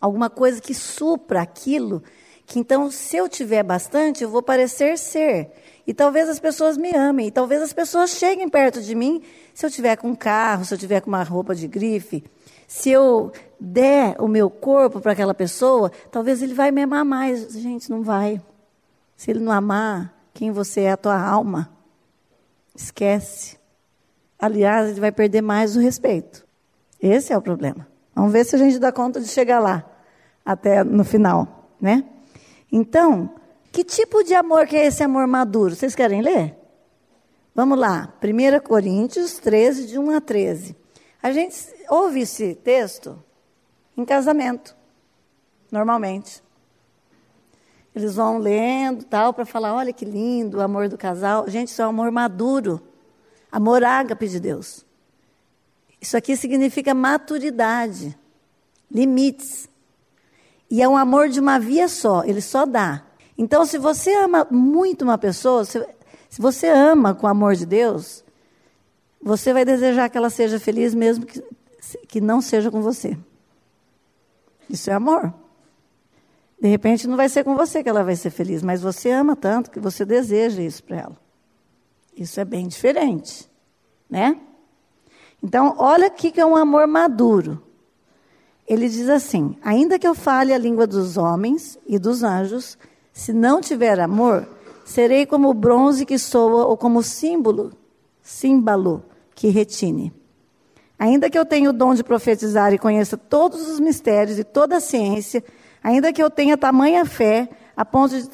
alguma 0.00 0.28
coisa 0.28 0.60
que 0.60 0.74
supra 0.74 1.40
aquilo, 1.40 2.02
que 2.46 2.58
então, 2.58 2.90
se 2.90 3.16
eu 3.16 3.28
tiver 3.28 3.62
bastante, 3.62 4.22
eu 4.22 4.28
vou 4.28 4.42
parecer 4.42 4.98
ser. 4.98 5.50
E 5.86 5.94
talvez 5.94 6.28
as 6.28 6.38
pessoas 6.38 6.76
me 6.76 6.94
amem, 6.94 7.28
e 7.28 7.30
talvez 7.30 7.62
as 7.62 7.72
pessoas 7.72 8.10
cheguem 8.10 8.48
perto 8.48 8.82
de 8.82 8.94
mim 8.94 9.22
se 9.54 9.64
eu 9.64 9.70
tiver 9.70 9.96
com 9.96 10.08
um 10.08 10.14
carro, 10.14 10.64
se 10.64 10.74
eu 10.74 10.78
tiver 10.78 11.00
com 11.00 11.08
uma 11.08 11.22
roupa 11.22 11.54
de 11.54 11.66
grife. 11.66 12.22
Se 12.66 12.90
eu 12.90 13.32
der 13.58 14.16
o 14.20 14.28
meu 14.28 14.50
corpo 14.50 15.00
para 15.00 15.12
aquela 15.12 15.34
pessoa, 15.34 15.90
talvez 16.10 16.42
ele 16.42 16.54
vai 16.54 16.70
me 16.70 16.82
amar 16.82 17.04
mais. 17.04 17.52
Gente, 17.52 17.88
não 17.88 18.02
vai. 18.02 18.40
Se 19.16 19.30
ele 19.30 19.40
não 19.40 19.52
amar 19.52 20.14
quem 20.34 20.50
você 20.50 20.82
é, 20.82 20.90
a 20.90 20.96
tua 20.96 21.18
alma, 21.18 21.70
esquece. 22.74 23.56
Aliás, 24.38 24.90
ele 24.90 25.00
vai 25.00 25.12
perder 25.12 25.40
mais 25.40 25.76
o 25.76 25.80
respeito. 25.80 26.46
Esse 27.00 27.32
é 27.32 27.38
o 27.38 27.40
problema. 27.42 27.86
Vamos 28.14 28.32
ver 28.32 28.44
se 28.44 28.56
a 28.56 28.58
gente 28.58 28.78
dá 28.78 28.92
conta 28.92 29.20
de 29.20 29.28
chegar 29.28 29.60
lá, 29.60 29.88
até 30.44 30.84
no 30.84 31.04
final, 31.04 31.70
né? 31.80 32.04
Então, 32.70 33.34
que 33.72 33.82
tipo 33.82 34.22
de 34.22 34.34
amor 34.34 34.66
que 34.66 34.76
é 34.76 34.86
esse 34.86 35.02
amor 35.02 35.26
maduro? 35.26 35.74
Vocês 35.74 35.94
querem 35.94 36.20
ler? 36.20 36.56
Vamos 37.54 37.78
lá, 37.78 38.12
1 38.22 38.66
Coríntios 38.66 39.38
13, 39.38 39.86
de 39.86 39.98
1 39.98 40.10
a 40.10 40.20
13. 40.20 40.76
A 41.22 41.32
gente 41.32 41.56
ouve 41.88 42.20
esse 42.20 42.54
texto 42.56 43.22
em 43.96 44.04
casamento, 44.04 44.76
normalmente. 45.70 46.43
Eles 47.94 48.16
vão 48.16 48.38
lendo 48.38 49.04
tal 49.04 49.32
para 49.32 49.46
falar, 49.46 49.72
olha 49.74 49.92
que 49.92 50.04
lindo 50.04 50.58
o 50.58 50.60
amor 50.60 50.88
do 50.88 50.98
casal. 50.98 51.48
Gente, 51.48 51.68
isso 51.68 51.80
é 51.80 51.86
um 51.86 51.90
amor 51.90 52.10
maduro, 52.10 52.80
amor 53.52 53.84
ágape 53.84 54.26
de 54.26 54.40
Deus. 54.40 54.84
Isso 56.00 56.16
aqui 56.16 56.36
significa 56.36 56.92
maturidade, 56.92 58.18
limites. 58.90 59.68
E 60.68 60.82
é 60.82 60.88
um 60.88 60.96
amor 60.96 61.28
de 61.28 61.38
uma 61.38 61.58
via 61.58 61.86
só, 61.86 62.24
ele 62.24 62.40
só 62.40 62.66
dá. 62.66 63.04
Então, 63.38 63.64
se 63.64 63.78
você 63.78 64.12
ama 64.14 64.46
muito 64.50 65.02
uma 65.02 65.16
pessoa, 65.16 65.64
se, 65.64 65.86
se 66.28 66.42
você 66.42 66.68
ama 66.68 67.14
com 67.14 67.26
o 67.26 67.30
amor 67.30 67.54
de 67.54 67.64
Deus, 67.64 68.24
você 69.22 69.52
vai 69.52 69.64
desejar 69.64 70.08
que 70.08 70.18
ela 70.18 70.30
seja 70.30 70.58
feliz 70.58 70.94
mesmo 70.94 71.24
que, 71.24 71.42
que 72.08 72.20
não 72.20 72.40
seja 72.40 72.70
com 72.70 72.82
você. 72.82 73.16
Isso 74.68 74.90
é 74.90 74.94
amor. 74.94 75.32
De 76.60 76.68
repente 76.68 77.06
não 77.06 77.16
vai 77.16 77.28
ser 77.28 77.44
com 77.44 77.54
você 77.56 77.82
que 77.82 77.88
ela 77.88 78.02
vai 78.02 78.16
ser 78.16 78.30
feliz, 78.30 78.62
mas 78.62 78.80
você 78.80 79.10
ama 79.10 79.36
tanto 79.36 79.70
que 79.70 79.80
você 79.80 80.04
deseja 80.04 80.62
isso 80.62 80.82
para 80.82 80.98
ela. 80.98 81.16
Isso 82.16 82.40
é 82.40 82.44
bem 82.44 82.68
diferente, 82.68 83.50
né? 84.08 84.38
Então, 85.42 85.74
olha 85.78 86.08
o 86.08 86.10
que 86.10 86.40
é 86.40 86.46
um 86.46 86.56
amor 86.56 86.86
maduro. 86.86 87.62
Ele 88.66 88.88
diz 88.88 89.08
assim: 89.08 89.56
ainda 89.62 89.98
que 89.98 90.08
eu 90.08 90.14
fale 90.14 90.52
a 90.52 90.58
língua 90.58 90.86
dos 90.86 91.16
homens 91.16 91.78
e 91.86 91.98
dos 91.98 92.22
anjos, 92.22 92.78
se 93.12 93.32
não 93.32 93.60
tiver 93.60 94.00
amor, 94.00 94.48
serei 94.84 95.26
como 95.26 95.50
o 95.50 95.54
bronze 95.54 96.06
que 96.06 96.18
soa 96.18 96.66
ou 96.66 96.76
como 96.76 97.02
símbolo, 97.02 97.72
símbolo 98.22 99.04
que 99.34 99.48
retine. 99.48 100.12
Ainda 100.98 101.28
que 101.28 101.38
eu 101.38 101.44
tenha 101.44 101.68
o 101.68 101.72
dom 101.72 101.94
de 101.94 102.04
profetizar 102.04 102.72
e 102.72 102.78
conheça 102.78 103.16
todos 103.16 103.68
os 103.68 103.80
mistérios 103.80 104.38
e 104.38 104.44
toda 104.44 104.76
a 104.76 104.80
ciência, 104.80 105.44
ainda 105.84 106.12
que 106.12 106.22
eu 106.22 106.30
tenha 106.30 106.56
tamanha 106.56 107.04
fé 107.04 107.46
a 107.76 107.84
ponto 107.84 108.18
de 108.18 108.26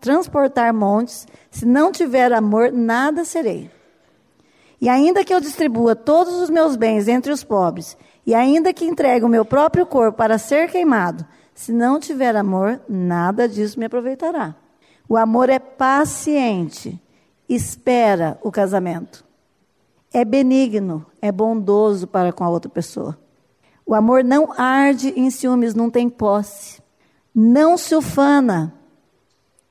transportar 0.00 0.74
montes, 0.74 1.28
se 1.48 1.64
não 1.64 1.92
tiver 1.92 2.32
amor, 2.32 2.72
nada 2.72 3.24
serei. 3.24 3.70
E 4.80 4.88
ainda 4.88 5.24
que 5.24 5.32
eu 5.32 5.40
distribua 5.40 5.94
todos 5.94 6.34
os 6.34 6.50
meus 6.50 6.74
bens 6.74 7.06
entre 7.06 7.30
os 7.30 7.44
pobres, 7.44 7.96
e 8.26 8.34
ainda 8.34 8.72
que 8.72 8.84
entregue 8.84 9.24
o 9.24 9.28
meu 9.28 9.44
próprio 9.44 9.86
corpo 9.86 10.18
para 10.18 10.38
ser 10.38 10.68
queimado, 10.70 11.24
se 11.54 11.72
não 11.72 12.00
tiver 12.00 12.34
amor, 12.34 12.80
nada 12.88 13.48
disso 13.48 13.78
me 13.78 13.84
aproveitará. 13.84 14.56
O 15.08 15.16
amor 15.16 15.50
é 15.50 15.60
paciente, 15.60 17.00
espera 17.48 18.38
o 18.42 18.50
casamento. 18.50 19.24
É 20.12 20.24
benigno, 20.24 21.06
é 21.20 21.30
bondoso 21.30 22.06
para 22.06 22.32
com 22.32 22.42
a 22.42 22.48
outra 22.48 22.70
pessoa. 22.70 23.21
O 23.84 23.94
amor 23.94 24.22
não 24.24 24.52
arde 24.56 25.12
em 25.16 25.30
ciúmes, 25.30 25.74
não 25.74 25.90
tem 25.90 26.08
posse. 26.08 26.80
Não 27.34 27.76
se 27.76 27.94
ufana, 27.94 28.74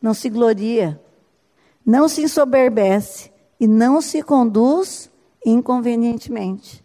não 0.01 0.13
se 0.13 0.29
gloria, 0.29 0.99
não 1.85 2.07
se 2.07 2.23
ensoberbece 2.23 3.31
e 3.59 3.67
não 3.67 4.01
se 4.01 4.23
conduz 4.23 5.11
inconvenientemente. 5.45 6.83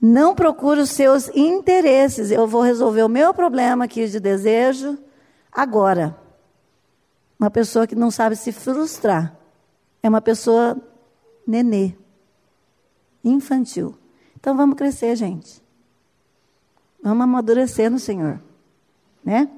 Não 0.00 0.34
procura 0.34 0.82
os 0.82 0.90
seus 0.90 1.28
interesses. 1.28 2.30
Eu 2.30 2.46
vou 2.46 2.62
resolver 2.62 3.02
o 3.04 3.08
meu 3.08 3.32
problema 3.32 3.84
aqui 3.84 4.06
de 4.08 4.18
desejo 4.18 4.98
agora. 5.50 6.16
Uma 7.38 7.50
pessoa 7.50 7.86
que 7.86 7.94
não 7.94 8.10
sabe 8.10 8.34
se 8.34 8.50
frustrar. 8.50 9.36
É 10.02 10.08
uma 10.08 10.20
pessoa 10.20 10.76
nenê, 11.46 11.94
infantil. 13.24 13.96
Então 14.36 14.56
vamos 14.56 14.76
crescer, 14.76 15.14
gente. 15.14 15.61
Vamos 17.02 17.24
amadurecer 17.24 17.90
no 17.90 17.98
Senhor, 17.98 18.40
né? 19.24 19.48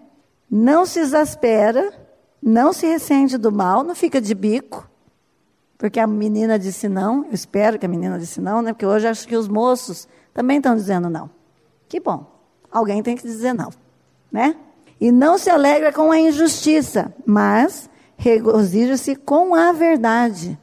Não 0.50 0.86
se 0.86 1.00
exaspera, 1.00 1.92
não 2.42 2.72
se 2.72 2.86
ressente 2.86 3.36
do 3.36 3.52
mal, 3.52 3.84
não 3.84 3.94
fica 3.94 4.20
de 4.20 4.34
bico, 4.34 4.88
porque 5.76 6.00
a 6.00 6.06
menina 6.06 6.58
disse 6.58 6.88
não, 6.88 7.24
eu 7.26 7.32
espero 7.32 7.78
que 7.78 7.84
a 7.84 7.88
menina 7.88 8.18
disse 8.18 8.40
não, 8.40 8.62
né? 8.62 8.72
Porque 8.72 8.86
hoje 8.86 9.06
acho 9.06 9.28
que 9.28 9.36
os 9.36 9.48
moços 9.48 10.08
também 10.32 10.56
estão 10.56 10.74
dizendo 10.74 11.10
não. 11.10 11.28
Que 11.88 12.00
bom. 12.00 12.24
Alguém 12.70 13.02
tem 13.02 13.16
que 13.16 13.22
dizer 13.22 13.52
não, 13.52 13.70
né? 14.32 14.56
E 15.00 15.12
não 15.12 15.36
se 15.36 15.50
alegra 15.50 15.92
com 15.92 16.10
a 16.10 16.18
injustiça, 16.18 17.14
mas 17.26 17.90
regozija-se 18.16 19.16
com 19.16 19.54
a 19.54 19.72
verdade. 19.72 20.58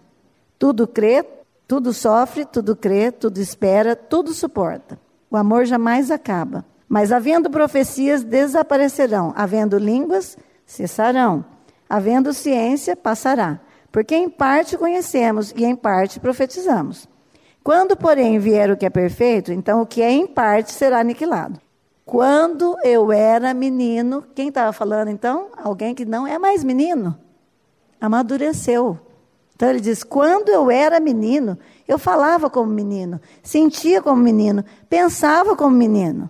Tudo 0.58 0.88
crê, 0.88 1.24
tudo 1.68 1.94
sofre, 1.94 2.46
tudo 2.46 2.76
crê, 2.76 3.12
tudo 3.12 3.38
espera, 3.40 3.96
tudo 3.96 4.34
suporta. 4.34 5.00
O 5.30 5.38
amor 5.38 5.66
jamais 5.66 6.10
acaba. 6.10 6.66
Mas 6.92 7.12
havendo 7.12 7.50
profecias, 7.50 8.24
desaparecerão. 8.24 9.34
Havendo 9.36 9.78
línguas, 9.78 10.38
cessarão. 10.66 11.46
Havendo 11.90 12.34
ciência, 12.34 12.96
passará 12.96 13.62
porque 13.92 14.16
em 14.16 14.30
parte 14.30 14.78
conhecemos 14.78 15.54
e 15.56 15.66
em 15.66 15.76
parte 15.76 16.20
profetizamos. 16.20 17.08
Quando, 17.64 17.96
porém, 17.96 18.40
vier 18.40 18.72
o 18.72 18.78
que 18.78 18.86
é 18.86 18.90
perfeito, 18.90 19.52
então 19.52 19.82
o 19.82 19.86
que 19.86 20.02
é 20.02 20.10
em 20.10 20.26
parte 20.26 20.72
será 20.72 21.00
aniquilado. 21.00 21.60
Quando 22.06 22.76
eu 22.84 23.12
era 23.12 23.54
menino, 23.54 24.24
quem 24.34 24.48
estava 24.48 24.74
falando 24.74 25.10
então? 25.10 25.50
Alguém 25.58 25.94
que 25.94 26.06
não 26.06 26.26
é 26.26 26.40
mais 26.40 26.64
menino. 26.64 27.18
Amadureceu. 28.00 29.00
Então 29.56 29.70
ele 29.70 29.80
diz: 29.80 30.04
quando 30.04 30.50
eu 30.50 30.72
era 30.72 31.00
menino, 31.00 31.58
eu 31.88 32.00
falava 32.00 32.50
como 32.50 32.72
menino, 32.72 33.22
sentia 33.44 34.02
como 34.02 34.22
menino, 34.22 34.66
pensava 34.90 35.56
como 35.56 35.76
menino. 35.76 36.30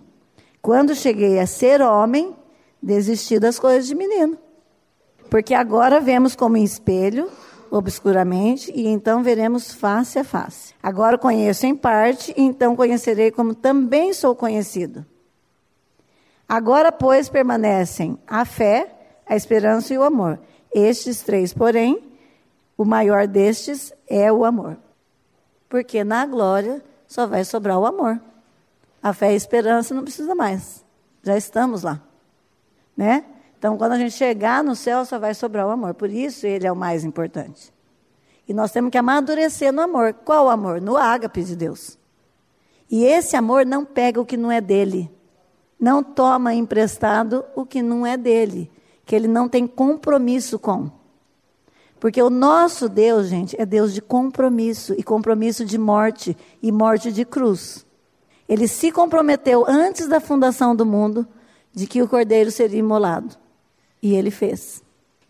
Quando 0.62 0.94
cheguei 0.94 1.38
a 1.38 1.46
ser 1.46 1.82
homem, 1.82 2.34
desisti 2.80 3.38
das 3.38 3.58
coisas 3.58 3.86
de 3.86 3.94
menino. 3.94 4.38
Porque 5.28 5.52
agora 5.52 6.00
vemos 6.00 6.34
como 6.34 6.56
em 6.56 6.64
espelho 6.64 7.28
obscuramente, 7.72 8.70
e 8.74 8.86
então 8.86 9.22
veremos 9.22 9.72
face 9.72 10.18
a 10.18 10.24
face. 10.24 10.74
Agora 10.82 11.16
conheço 11.16 11.64
em 11.64 11.74
parte, 11.74 12.34
e 12.36 12.42
então 12.42 12.76
conhecerei 12.76 13.30
como 13.30 13.54
também 13.54 14.12
sou 14.12 14.36
conhecido. 14.36 15.06
Agora, 16.46 16.92
pois, 16.92 17.30
permanecem 17.30 18.18
a 18.26 18.44
fé, 18.44 18.92
a 19.26 19.34
esperança 19.34 19.94
e 19.94 19.96
o 19.96 20.02
amor. 20.02 20.38
Estes 20.70 21.22
três, 21.22 21.54
porém, 21.54 22.12
o 22.76 22.84
maior 22.84 23.26
destes 23.26 23.90
é 24.06 24.30
o 24.30 24.44
amor. 24.44 24.76
Porque 25.66 26.04
na 26.04 26.26
glória 26.26 26.84
só 27.06 27.26
vai 27.26 27.42
sobrar 27.42 27.78
o 27.78 27.86
amor. 27.86 28.20
A 29.02 29.12
fé 29.12 29.30
e 29.30 29.34
a 29.34 29.36
esperança 29.36 29.92
não 29.92 30.04
precisa 30.04 30.34
mais. 30.34 30.84
Já 31.22 31.36
estamos 31.36 31.82
lá. 31.82 32.00
Né? 32.96 33.24
Então, 33.58 33.76
quando 33.76 33.92
a 33.92 33.98
gente 33.98 34.12
chegar 34.12 34.62
no 34.62 34.76
céu, 34.76 35.04
só 35.04 35.18
vai 35.18 35.34
sobrar 35.34 35.66
o 35.66 35.70
amor. 35.70 35.94
Por 35.94 36.10
isso, 36.10 36.46
ele 36.46 36.66
é 36.66 36.72
o 36.72 36.76
mais 36.76 37.04
importante. 37.04 37.72
E 38.46 38.54
nós 38.54 38.70
temos 38.72 38.90
que 38.90 38.98
amadurecer 38.98 39.72
no 39.72 39.82
amor. 39.82 40.12
Qual 40.12 40.50
amor? 40.50 40.80
No 40.80 40.96
ágape 40.96 41.42
de 41.42 41.56
Deus. 41.56 41.98
E 42.90 43.04
esse 43.04 43.36
amor 43.36 43.64
não 43.64 43.84
pega 43.84 44.20
o 44.20 44.26
que 44.26 44.36
não 44.36 44.50
é 44.50 44.60
dele. 44.60 45.10
Não 45.78 46.02
toma 46.02 46.54
emprestado 46.54 47.44
o 47.56 47.64
que 47.64 47.82
não 47.82 48.06
é 48.06 48.16
dele. 48.16 48.70
Que 49.04 49.16
ele 49.16 49.28
não 49.28 49.48
tem 49.48 49.66
compromisso 49.66 50.58
com. 50.58 50.90
Porque 51.98 52.20
o 52.20 52.30
nosso 52.30 52.88
Deus, 52.88 53.28
gente, 53.28 53.60
é 53.60 53.64
Deus 53.64 53.94
de 53.94 54.02
compromisso. 54.02 54.92
E 54.98 55.02
compromisso 55.02 55.64
de 55.64 55.78
morte. 55.78 56.36
E 56.60 56.70
morte 56.70 57.12
de 57.12 57.24
cruz. 57.24 57.86
Ele 58.52 58.68
se 58.68 58.92
comprometeu 58.92 59.64
antes 59.66 60.06
da 60.06 60.20
fundação 60.20 60.76
do 60.76 60.84
mundo 60.84 61.26
de 61.72 61.86
que 61.86 62.02
o 62.02 62.06
cordeiro 62.06 62.50
seria 62.50 62.80
imolado. 62.80 63.34
E 64.02 64.14
ele 64.14 64.30
fez. 64.30 64.82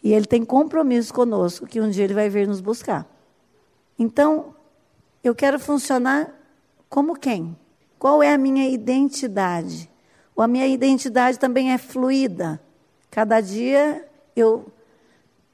E 0.02 0.12
ele 0.12 0.26
tem 0.26 0.44
compromisso 0.44 1.14
conosco 1.14 1.64
que 1.64 1.80
um 1.80 1.88
dia 1.88 2.02
ele 2.02 2.14
vai 2.14 2.28
vir 2.28 2.48
nos 2.48 2.60
buscar. 2.60 3.06
Então, 3.96 4.56
eu 5.22 5.36
quero 5.36 5.60
funcionar 5.60 6.34
como 6.88 7.14
quem? 7.14 7.56
Qual 7.96 8.24
é 8.24 8.34
a 8.34 8.36
minha 8.36 8.68
identidade? 8.68 9.88
Ou 10.34 10.42
a 10.42 10.48
minha 10.48 10.66
identidade 10.66 11.38
também 11.38 11.70
é 11.70 11.78
fluida. 11.78 12.60
Cada 13.08 13.40
dia 13.40 14.04
eu 14.34 14.66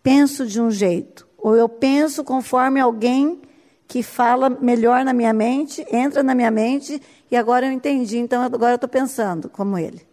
penso 0.03 0.47
de 0.47 0.59
um 0.59 0.71
jeito, 0.71 1.29
ou 1.37 1.55
eu 1.55 1.69
penso 1.69 2.25
conforme 2.25 2.81
alguém 2.81 3.43
que 3.89 4.03
fala 4.03 4.51
melhor 4.51 5.05
na 5.05 5.13
minha 5.13 5.33
mente, 5.33 5.85
entra 5.91 6.23
na 6.23 6.35
minha 6.35 6.51
mente 6.51 7.03
e 7.31 7.37
agora 7.37 7.67
eu 7.67 7.73
entendi, 7.73 8.19
então 8.19 8.43
agora 8.43 8.73
eu 8.73 8.77
estou 8.77 8.89
pensando 8.89 9.49
como 9.49 9.79
ele. 9.79 10.07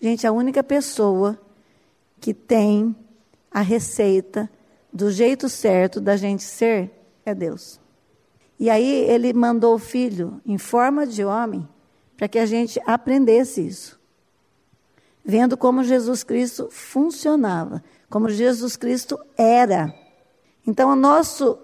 Gente, 0.00 0.26
a 0.26 0.32
única 0.32 0.62
pessoa 0.62 1.38
que 2.20 2.32
tem 2.32 2.96
a 3.50 3.60
receita 3.60 4.48
do 4.92 5.10
jeito 5.10 5.48
certo 5.48 6.00
da 6.00 6.16
gente 6.16 6.44
ser 6.44 6.90
é 7.26 7.34
Deus. 7.34 7.80
E 8.58 8.70
aí 8.70 9.04
ele 9.10 9.32
mandou 9.32 9.74
o 9.74 9.78
filho 9.78 10.40
em 10.46 10.56
forma 10.56 11.06
de 11.06 11.24
homem 11.24 11.68
para 12.16 12.28
que 12.28 12.38
a 12.38 12.46
gente 12.46 12.80
aprendesse 12.86 13.66
isso. 13.66 13.98
Vendo 15.24 15.56
como 15.56 15.82
Jesus 15.82 16.22
Cristo 16.22 16.68
funcionava, 16.70 17.82
como 18.08 18.28
Jesus 18.28 18.76
Cristo 18.76 19.18
era. 19.36 19.94
Então, 20.66 20.90
o 20.90 20.96
nosso. 20.96 21.58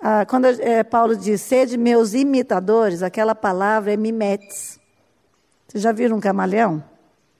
Ah, 0.00 0.26
quando 0.26 0.46
é, 0.46 0.84
Paulo 0.84 1.16
diz, 1.16 1.40
sede 1.40 1.76
meus 1.76 2.14
imitadores, 2.14 3.02
aquela 3.02 3.34
palavra 3.34 3.92
é 3.92 3.96
mimetes. 3.96 4.78
Vocês 5.66 5.82
já 5.82 5.92
viram 5.92 6.18
um 6.18 6.20
camaleão? 6.20 6.82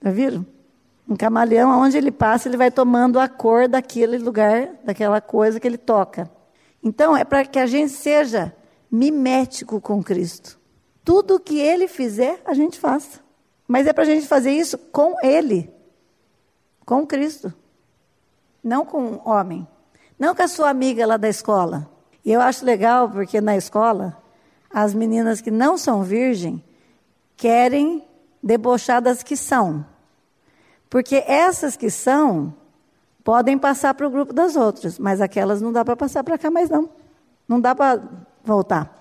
Já 0.02 0.10
viram? 0.10 0.46
Um 1.08 1.14
camaleão, 1.14 1.80
onde 1.80 1.96
ele 1.96 2.10
passa, 2.10 2.48
ele 2.48 2.56
vai 2.56 2.70
tomando 2.70 3.20
a 3.20 3.28
cor 3.28 3.68
daquele 3.68 4.18
lugar, 4.18 4.70
daquela 4.84 5.20
coisa 5.20 5.60
que 5.60 5.66
ele 5.66 5.78
toca. 5.78 6.28
Então, 6.82 7.16
é 7.16 7.24
para 7.24 7.44
que 7.44 7.58
a 7.58 7.66
gente 7.66 7.92
seja 7.92 8.54
mimético 8.90 9.80
com 9.80 10.02
Cristo. 10.02 10.58
Tudo 11.04 11.38
que 11.38 11.60
ele 11.60 11.86
fizer, 11.86 12.40
a 12.44 12.54
gente 12.54 12.80
faça. 12.80 13.20
Mas 13.68 13.86
é 13.86 13.92
para 13.92 14.04
a 14.04 14.06
gente 14.06 14.26
fazer 14.26 14.50
isso 14.50 14.78
com 14.78 15.14
ele, 15.22 15.72
com 16.84 17.06
Cristo, 17.06 17.52
não 18.62 18.84
com 18.84 19.02
um 19.02 19.28
homem, 19.28 19.66
não 20.18 20.34
com 20.34 20.42
a 20.42 20.48
sua 20.48 20.70
amiga 20.70 21.06
lá 21.06 21.16
da 21.16 21.28
escola. 21.28 21.90
E 22.26 22.32
eu 22.32 22.40
acho 22.40 22.64
legal 22.64 23.08
porque 23.08 23.40
na 23.40 23.56
escola, 23.56 24.20
as 24.68 24.92
meninas 24.92 25.40
que 25.40 25.50
não 25.50 25.78
são 25.78 26.02
virgem 26.02 26.60
querem 27.36 28.04
debochar 28.42 29.00
das 29.00 29.22
que 29.22 29.36
são. 29.36 29.86
Porque 30.90 31.22
essas 31.24 31.76
que 31.76 31.88
são 31.88 32.52
podem 33.22 33.56
passar 33.56 33.94
para 33.94 34.08
o 34.08 34.10
grupo 34.10 34.32
das 34.32 34.56
outras, 34.56 34.98
mas 34.98 35.20
aquelas 35.20 35.62
não 35.62 35.72
dá 35.72 35.84
para 35.84 35.94
passar 35.94 36.24
para 36.24 36.36
cá 36.36 36.50
mais 36.50 36.68
não. 36.68 36.90
Não 37.46 37.60
dá 37.60 37.76
para 37.76 38.02
voltar. 38.44 39.00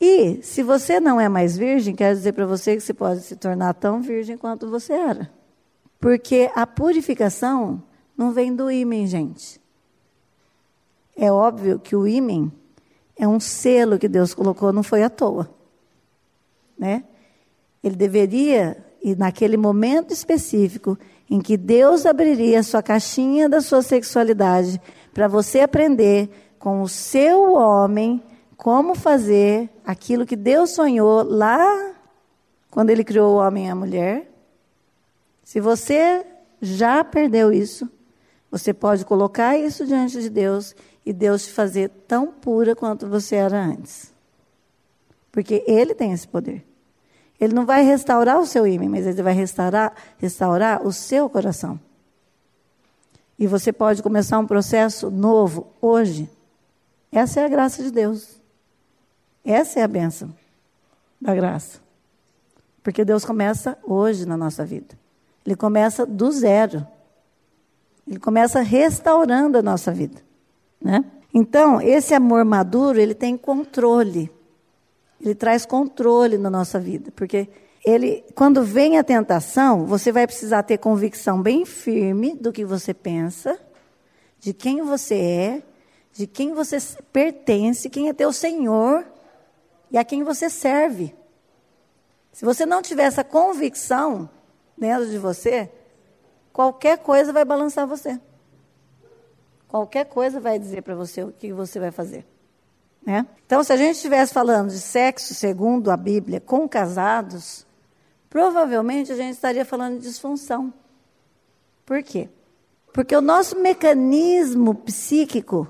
E 0.00 0.42
se 0.42 0.64
você 0.64 0.98
não 0.98 1.20
é 1.20 1.28
mais 1.28 1.56
virgem, 1.56 1.94
quero 1.94 2.16
dizer 2.16 2.32
para 2.32 2.44
você 2.44 2.74
que 2.74 2.80
você 2.80 2.92
pode 2.92 3.20
se 3.20 3.36
tornar 3.36 3.72
tão 3.74 4.00
virgem 4.00 4.36
quanto 4.36 4.68
você 4.68 4.94
era. 4.94 5.30
Porque 6.00 6.50
a 6.56 6.66
purificação 6.66 7.80
não 8.16 8.32
vem 8.32 8.52
do 8.52 8.68
ímen, 8.68 9.06
gente. 9.06 9.60
É 11.16 11.30
óbvio 11.30 11.78
que 11.78 11.94
o 11.94 12.04
ímen 12.04 12.52
é 13.16 13.26
um 13.26 13.38
selo 13.38 13.98
que 13.98 14.08
Deus 14.08 14.34
colocou, 14.34 14.72
não 14.72 14.82
foi 14.82 15.02
à 15.02 15.10
toa. 15.10 15.48
Né? 16.78 17.04
Ele 17.82 17.96
deveria, 17.96 18.84
e 19.02 19.14
naquele 19.14 19.56
momento 19.56 20.12
específico, 20.12 20.98
em 21.30 21.40
que 21.40 21.56
Deus 21.56 22.06
abriria 22.06 22.60
a 22.60 22.62
sua 22.62 22.82
caixinha 22.82 23.48
da 23.48 23.60
sua 23.60 23.82
sexualidade 23.82 24.80
para 25.12 25.28
você 25.28 25.60
aprender 25.60 26.28
com 26.58 26.82
o 26.82 26.88
seu 26.88 27.54
homem 27.54 28.22
como 28.56 28.94
fazer 28.94 29.68
aquilo 29.84 30.26
que 30.26 30.36
Deus 30.36 30.70
sonhou 30.70 31.22
lá 31.22 31.94
quando 32.70 32.90
ele 32.90 33.04
criou 33.04 33.34
o 33.34 33.38
homem 33.38 33.66
e 33.66 33.70
a 33.70 33.74
mulher. 33.74 34.30
Se 35.42 35.60
você 35.60 36.24
já 36.60 37.04
perdeu 37.04 37.52
isso, 37.52 37.88
você 38.50 38.72
pode 38.72 39.04
colocar 39.04 39.58
isso 39.58 39.84
diante 39.86 40.20
de 40.20 40.30
Deus 40.30 40.74
e 41.04 41.12
Deus 41.12 41.44
te 41.46 41.52
fazer 41.52 41.90
tão 42.08 42.28
pura 42.28 42.74
quanto 42.74 43.06
você 43.06 43.36
era 43.36 43.62
antes. 43.62 44.12
Porque 45.30 45.64
Ele 45.66 45.94
tem 45.94 46.12
esse 46.12 46.26
poder. 46.26 46.64
Ele 47.40 47.52
não 47.52 47.66
vai 47.66 47.82
restaurar 47.82 48.38
o 48.38 48.46
seu 48.46 48.66
ímã, 48.66 48.88
mas 48.88 49.06
Ele 49.06 49.22
vai 49.22 49.34
restaurar, 49.34 49.92
restaurar 50.18 50.86
o 50.86 50.92
seu 50.92 51.28
coração. 51.28 51.78
E 53.38 53.46
você 53.46 53.72
pode 53.72 54.02
começar 54.02 54.38
um 54.38 54.46
processo 54.46 55.10
novo 55.10 55.66
hoje. 55.80 56.30
Essa 57.10 57.40
é 57.40 57.44
a 57.44 57.48
graça 57.48 57.82
de 57.82 57.90
Deus. 57.90 58.40
Essa 59.44 59.80
é 59.80 59.82
a 59.82 59.88
bênção 59.88 60.32
da 61.20 61.34
graça. 61.34 61.80
Porque 62.82 63.04
Deus 63.04 63.24
começa 63.24 63.76
hoje 63.82 64.24
na 64.24 64.36
nossa 64.36 64.64
vida. 64.64 64.96
Ele 65.44 65.56
começa 65.56 66.06
do 66.06 66.30
zero. 66.30 66.86
Ele 68.06 68.18
começa 68.18 68.60
restaurando 68.60 69.58
a 69.58 69.62
nossa 69.62 69.90
vida. 69.90 70.22
Né? 70.84 71.02
Então, 71.32 71.80
esse 71.80 72.12
amor 72.12 72.44
maduro, 72.44 73.00
ele 73.00 73.14
tem 73.14 73.36
controle. 73.38 74.30
Ele 75.18 75.34
traz 75.34 75.64
controle 75.64 76.36
na 76.36 76.50
nossa 76.50 76.78
vida. 76.78 77.10
Porque 77.10 77.48
ele, 77.84 78.22
quando 78.34 78.62
vem 78.62 78.98
a 78.98 79.02
tentação, 79.02 79.86
você 79.86 80.12
vai 80.12 80.26
precisar 80.26 80.62
ter 80.62 80.76
convicção 80.76 81.40
bem 81.40 81.64
firme 81.64 82.36
do 82.36 82.52
que 82.52 82.64
você 82.64 82.92
pensa, 82.92 83.58
de 84.38 84.52
quem 84.52 84.82
você 84.82 85.14
é, 85.14 85.62
de 86.12 86.26
quem 86.26 86.52
você 86.52 86.76
pertence, 87.12 87.90
quem 87.90 88.08
é 88.08 88.12
teu 88.12 88.32
Senhor 88.32 89.04
e 89.90 89.96
a 89.96 90.04
quem 90.04 90.22
você 90.22 90.50
serve. 90.50 91.14
Se 92.30 92.44
você 92.44 92.66
não 92.66 92.82
tiver 92.82 93.04
essa 93.04 93.24
convicção 93.24 94.28
dentro 94.76 95.08
de 95.08 95.18
você, 95.18 95.70
qualquer 96.52 96.98
coisa 96.98 97.32
vai 97.32 97.44
balançar 97.44 97.86
você. 97.86 98.20
Qualquer 99.74 100.04
coisa 100.04 100.38
vai 100.38 100.56
dizer 100.56 100.82
para 100.82 100.94
você 100.94 101.24
o 101.24 101.32
que 101.32 101.52
você 101.52 101.80
vai 101.80 101.90
fazer. 101.90 102.24
Né? 103.04 103.26
Então, 103.44 103.64
se 103.64 103.72
a 103.72 103.76
gente 103.76 103.96
estivesse 103.96 104.32
falando 104.32 104.70
de 104.70 104.78
sexo 104.78 105.34
segundo 105.34 105.90
a 105.90 105.96
Bíblia 105.96 106.40
com 106.40 106.68
casados, 106.68 107.66
provavelmente 108.30 109.10
a 109.10 109.16
gente 109.16 109.32
estaria 109.32 109.64
falando 109.64 109.98
de 109.98 110.06
disfunção. 110.06 110.72
Por 111.84 112.04
quê? 112.04 112.28
Porque 112.92 113.16
o 113.16 113.20
nosso 113.20 113.58
mecanismo 113.58 114.76
psíquico 114.76 115.66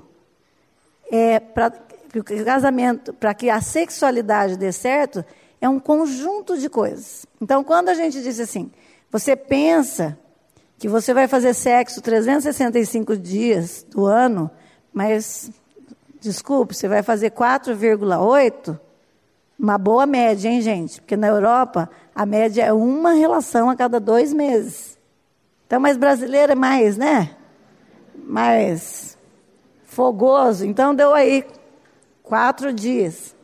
é 1.11 1.39
para 1.39 1.71
que 1.71 2.19
o 2.19 2.45
casamento, 2.45 3.11
para 3.11 3.33
que 3.33 3.49
a 3.49 3.59
sexualidade 3.59 4.55
dê 4.55 4.71
certo, 4.71 5.25
é 5.59 5.67
um 5.67 5.79
conjunto 5.79 6.59
de 6.59 6.69
coisas. 6.69 7.25
Então, 7.41 7.63
quando 7.63 7.89
a 7.89 7.95
gente 7.95 8.21
diz 8.21 8.39
assim, 8.39 8.71
você 9.09 9.35
pensa 9.35 10.15
que 10.77 10.87
você 10.87 11.13
vai 11.13 11.27
fazer 11.27 11.53
sexo 11.53 12.01
365 12.01 13.17
dias 13.17 13.85
do 13.89 14.05
ano, 14.05 14.49
mas, 14.93 15.51
desculpe, 16.19 16.75
você 16.75 16.87
vai 16.87 17.01
fazer 17.03 17.31
4,8, 17.31 18.79
uma 19.57 19.77
boa 19.77 20.05
média, 20.05 20.49
hein, 20.49 20.61
gente? 20.61 21.01
Porque 21.01 21.15
na 21.15 21.27
Europa, 21.27 21.89
a 22.13 22.25
média 22.25 22.63
é 22.63 22.73
uma 22.73 23.13
relação 23.13 23.69
a 23.69 23.75
cada 23.75 23.99
dois 23.99 24.33
meses. 24.33 24.97
Então, 25.65 25.79
mas 25.79 25.97
brasileiro 25.97 26.51
é 26.51 26.55
mais, 26.55 26.97
né? 26.97 27.35
Mais 28.25 29.17
fogoso. 29.85 30.65
Então, 30.65 30.93
deu 30.93 31.13
aí 31.13 31.45
Quatro 32.25 32.73
dias. 32.73 33.34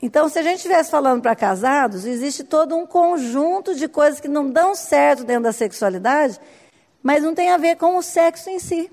Então, 0.00 0.28
se 0.28 0.38
a 0.38 0.42
gente 0.42 0.56
estivesse 0.56 0.90
falando 0.90 1.22
para 1.22 1.34
casados, 1.34 2.04
existe 2.04 2.44
todo 2.44 2.76
um 2.76 2.86
conjunto 2.86 3.74
de 3.74 3.88
coisas 3.88 4.20
que 4.20 4.28
não 4.28 4.50
dão 4.50 4.74
certo 4.74 5.24
dentro 5.24 5.44
da 5.44 5.52
sexualidade, 5.52 6.38
mas 7.02 7.22
não 7.22 7.34
tem 7.34 7.50
a 7.50 7.56
ver 7.56 7.76
com 7.76 7.96
o 7.96 8.02
sexo 8.02 8.50
em 8.50 8.58
si. 8.58 8.90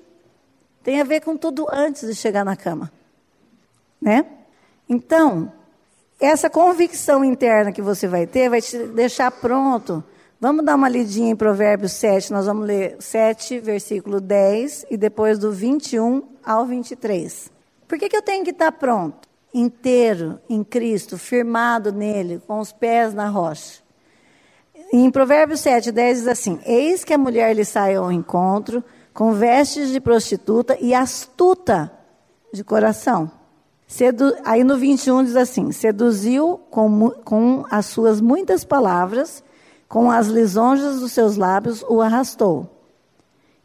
Tem 0.82 1.00
a 1.00 1.04
ver 1.04 1.20
com 1.20 1.36
tudo 1.36 1.66
antes 1.70 2.06
de 2.06 2.14
chegar 2.14 2.44
na 2.44 2.56
cama. 2.56 2.90
Né? 4.00 4.24
Então, 4.88 5.52
essa 6.18 6.48
convicção 6.48 7.24
interna 7.24 7.72
que 7.72 7.82
você 7.82 8.06
vai 8.06 8.26
ter 8.26 8.48
vai 8.48 8.62
te 8.62 8.78
deixar 8.88 9.30
pronto. 9.30 10.02
Vamos 10.40 10.64
dar 10.64 10.74
uma 10.74 10.88
lidinha 10.88 11.30
em 11.30 11.36
Provérbios 11.36 11.92
7, 11.92 12.32
nós 12.32 12.46
vamos 12.46 12.66
ler 12.66 12.96
7, 12.98 13.60
versículo 13.60 14.20
10, 14.20 14.86
e 14.90 14.96
depois 14.96 15.38
do 15.38 15.50
21 15.50 16.22
ao 16.44 16.66
23. 16.66 17.50
Por 17.88 17.98
que, 17.98 18.08
que 18.08 18.16
eu 18.16 18.22
tenho 18.22 18.44
que 18.44 18.50
estar 18.50 18.72
pronto? 18.72 19.33
Inteiro 19.54 20.40
em 20.50 20.64
Cristo, 20.64 21.16
firmado 21.16 21.92
nele, 21.92 22.42
com 22.44 22.58
os 22.58 22.72
pés 22.72 23.14
na 23.14 23.28
rocha. 23.28 23.84
Em 24.92 25.08
Provérbios 25.10 25.60
7, 25.60 25.92
10 25.92 26.18
diz 26.18 26.26
assim: 26.26 26.58
Eis 26.66 27.04
que 27.04 27.14
a 27.14 27.18
mulher 27.18 27.54
lhe 27.54 27.64
sai 27.64 27.94
ao 27.94 28.10
encontro, 28.10 28.82
com 29.12 29.32
vestes 29.32 29.90
de 29.90 30.00
prostituta 30.00 30.76
e 30.80 30.92
astuta 30.92 31.90
de 32.52 32.64
coração. 32.64 33.30
Sedu... 33.86 34.34
Aí 34.44 34.64
no 34.64 34.76
21 34.76 35.24
diz 35.24 35.36
assim: 35.36 35.70
Seduziu 35.70 36.60
com, 36.70 37.10
com 37.24 37.64
as 37.70 37.86
suas 37.86 38.20
muitas 38.20 38.64
palavras, 38.64 39.42
com 39.88 40.10
as 40.10 40.26
lisonjas 40.26 41.00
dos 41.00 41.12
seus 41.12 41.36
lábios, 41.36 41.84
o 41.88 42.00
arrastou. 42.00 42.68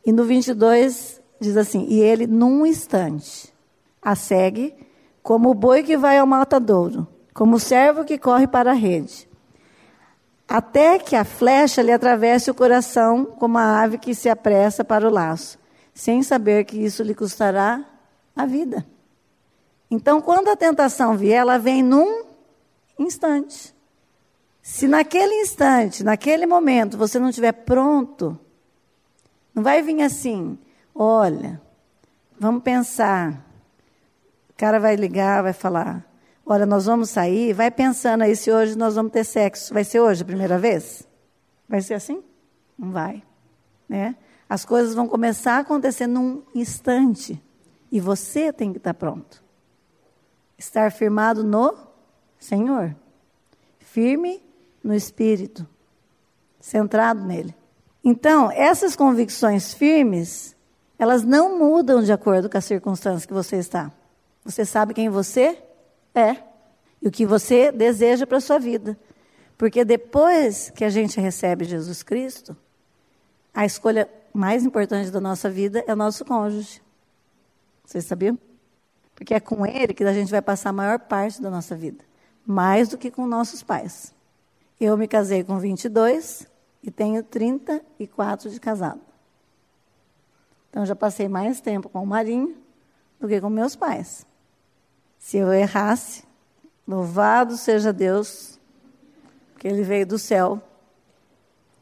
E 0.06 0.12
no 0.12 0.24
22 0.24 1.20
diz 1.40 1.58
assim: 1.58 1.86
E 1.90 2.00
ele, 2.00 2.28
num 2.28 2.66
instante, 2.66 3.54
a 4.02 4.16
segue, 4.16 4.76
como 5.30 5.52
o 5.52 5.54
boi 5.54 5.84
que 5.84 5.96
vai 5.96 6.18
ao 6.18 6.26
matadouro, 6.26 7.08
como 7.36 7.58
o 7.58 7.60
servo 7.60 8.04
que 8.04 8.18
corre 8.18 8.48
para 8.48 8.72
a 8.72 8.74
rede. 8.74 9.30
Até 10.48 10.98
que 10.98 11.16
a 11.16 11.24
flecha 11.24 11.84
lhe 11.84 11.92
atravesse 11.92 12.50
o 12.50 12.54
coração, 12.56 13.26
como 13.26 13.60
a 13.60 13.80
ave 13.80 14.00
que 14.00 14.16
se 14.16 14.28
apressa 14.28 14.84
para 14.84 15.08
o 15.08 15.12
laço, 15.12 15.60
sem 15.94 16.24
saber 16.24 16.66
que 16.66 16.84
isso 16.84 17.04
lhe 17.04 17.14
custará 17.14 17.86
a 18.36 18.44
vida. 18.48 18.84
Então, 19.92 20.20
quando 20.20 20.48
a 20.48 20.56
tentação 20.56 21.16
vier, 21.16 21.42
ela 21.42 21.60
vem 21.60 21.84
num 21.84 22.24
instante. 22.98 23.76
Se 24.64 24.88
naquele 24.88 25.44
instante, 25.44 26.04
naquele 26.04 26.48
momento, 26.48 26.98
você 26.98 27.20
não 27.20 27.30
estiver 27.30 27.52
pronto, 27.52 28.36
não 29.54 29.62
vai 29.62 29.84
vir 29.84 30.02
assim, 30.02 30.58
olha, 30.96 31.62
vamos 32.40 32.64
pensar. 32.64 33.48
Cara 34.60 34.78
vai 34.78 34.98
ligar, 34.98 35.42
vai 35.42 35.54
falar: 35.54 36.06
Olha, 36.46 36.66
nós 36.66 36.86
vamos 36.86 37.10
sair. 37.10 37.54
Vai 37.54 37.72
pensando 37.72 38.24
aí 38.24 38.36
se 38.36 38.52
hoje 38.52 38.78
nós 38.78 38.96
vamos 38.96 39.14
ter 39.14 39.24
sexo. 39.24 39.74
Vai 39.74 39.86
ser 39.86 40.02
hoje 40.02 40.22
a 40.22 40.26
primeira 40.26 40.58
vez? 40.60 41.08
Vai 41.68 41.80
ser 41.80 41.94
assim? 41.94 42.22
Não 42.78 42.92
vai. 42.92 43.24
Né? 43.88 44.18
As 44.50 44.66
coisas 44.66 44.94
vão 44.94 45.08
começar 45.08 45.54
a 45.54 45.60
acontecer 45.60 46.08
num 46.08 46.44
instante. 46.54 47.42
E 47.90 48.02
você 48.02 48.52
tem 48.52 48.74
que 48.74 48.80
estar 48.80 48.94
pronto. 48.94 49.42
Estar 50.58 50.92
firmado 50.92 51.42
no 51.42 51.78
Senhor. 52.38 52.94
Firme 53.80 54.44
no 54.84 54.94
Espírito. 54.94 55.66
Centrado 56.60 57.24
nele. 57.24 57.56
Então, 58.04 58.52
essas 58.52 58.94
convicções 58.94 59.74
firmes, 59.74 60.54
elas 60.98 61.24
não 61.24 61.58
mudam 61.58 62.04
de 62.04 62.12
acordo 62.12 62.50
com 62.50 62.58
as 62.58 62.66
circunstâncias 62.66 63.26
que 63.26 63.34
você 63.34 63.56
está. 63.56 63.90
Você 64.50 64.66
sabe 64.66 64.96
quem 64.96 65.10
você 65.10 65.62
é 66.16 66.38
e 67.00 67.08
o 67.08 67.12
que 67.12 67.24
você 67.24 67.72
deseja 67.72 68.26
para 68.26 68.40
a 68.40 68.42
sua 68.42 68.58
vida. 68.58 69.00
Porque 69.56 69.86
depois 69.86 70.72
que 70.72 70.84
a 70.84 70.90
gente 70.90 71.22
recebe 71.22 71.66
Jesus 71.66 72.02
Cristo, 72.02 72.58
a 73.54 73.64
escolha 73.64 74.10
mais 74.34 74.66
importante 74.66 75.12
da 75.12 75.22
nossa 75.22 75.52
vida 75.52 75.84
é 75.86 75.94
o 75.94 75.96
nosso 75.96 76.26
cônjuge. 76.26 76.82
Vocês 77.86 78.06
sabiam? 78.06 78.40
Porque 79.14 79.36
é 79.36 79.40
com 79.40 79.68
ele 79.68 79.94
que 79.94 80.04
a 80.04 80.14
gente 80.14 80.32
vai 80.32 80.42
passar 80.42 80.72
a 80.72 80.74
maior 80.74 80.98
parte 80.98 81.40
da 81.40 81.52
nossa 81.52 81.76
vida. 81.76 82.04
Mais 82.44 82.90
do 82.90 82.98
que 82.98 83.12
com 83.12 83.28
nossos 83.28 83.62
pais. 83.62 84.16
Eu 84.82 84.98
me 84.98 85.08
casei 85.08 85.44
com 85.44 85.60
22 85.60 86.48
e 86.82 86.90
tenho 86.90 87.22
34 87.22 88.50
de 88.50 88.60
casado. 88.60 89.02
Então 90.72 90.84
já 90.88 90.96
passei 90.96 91.28
mais 91.30 91.62
tempo 91.62 91.88
com 91.88 92.02
o 92.02 92.08
Marinho 92.08 92.58
do 93.20 93.28
que 93.28 93.40
com 93.40 93.50
meus 93.50 93.76
pais. 93.76 94.26
Se 95.20 95.38
eu 95.38 95.54
errasse, 95.54 96.24
louvado 96.88 97.56
seja 97.58 97.94
Deus, 97.94 98.60
que 99.60 99.68
ele 99.68 99.84
veio 99.84 100.08
do 100.08 100.18
céu, 100.18 100.60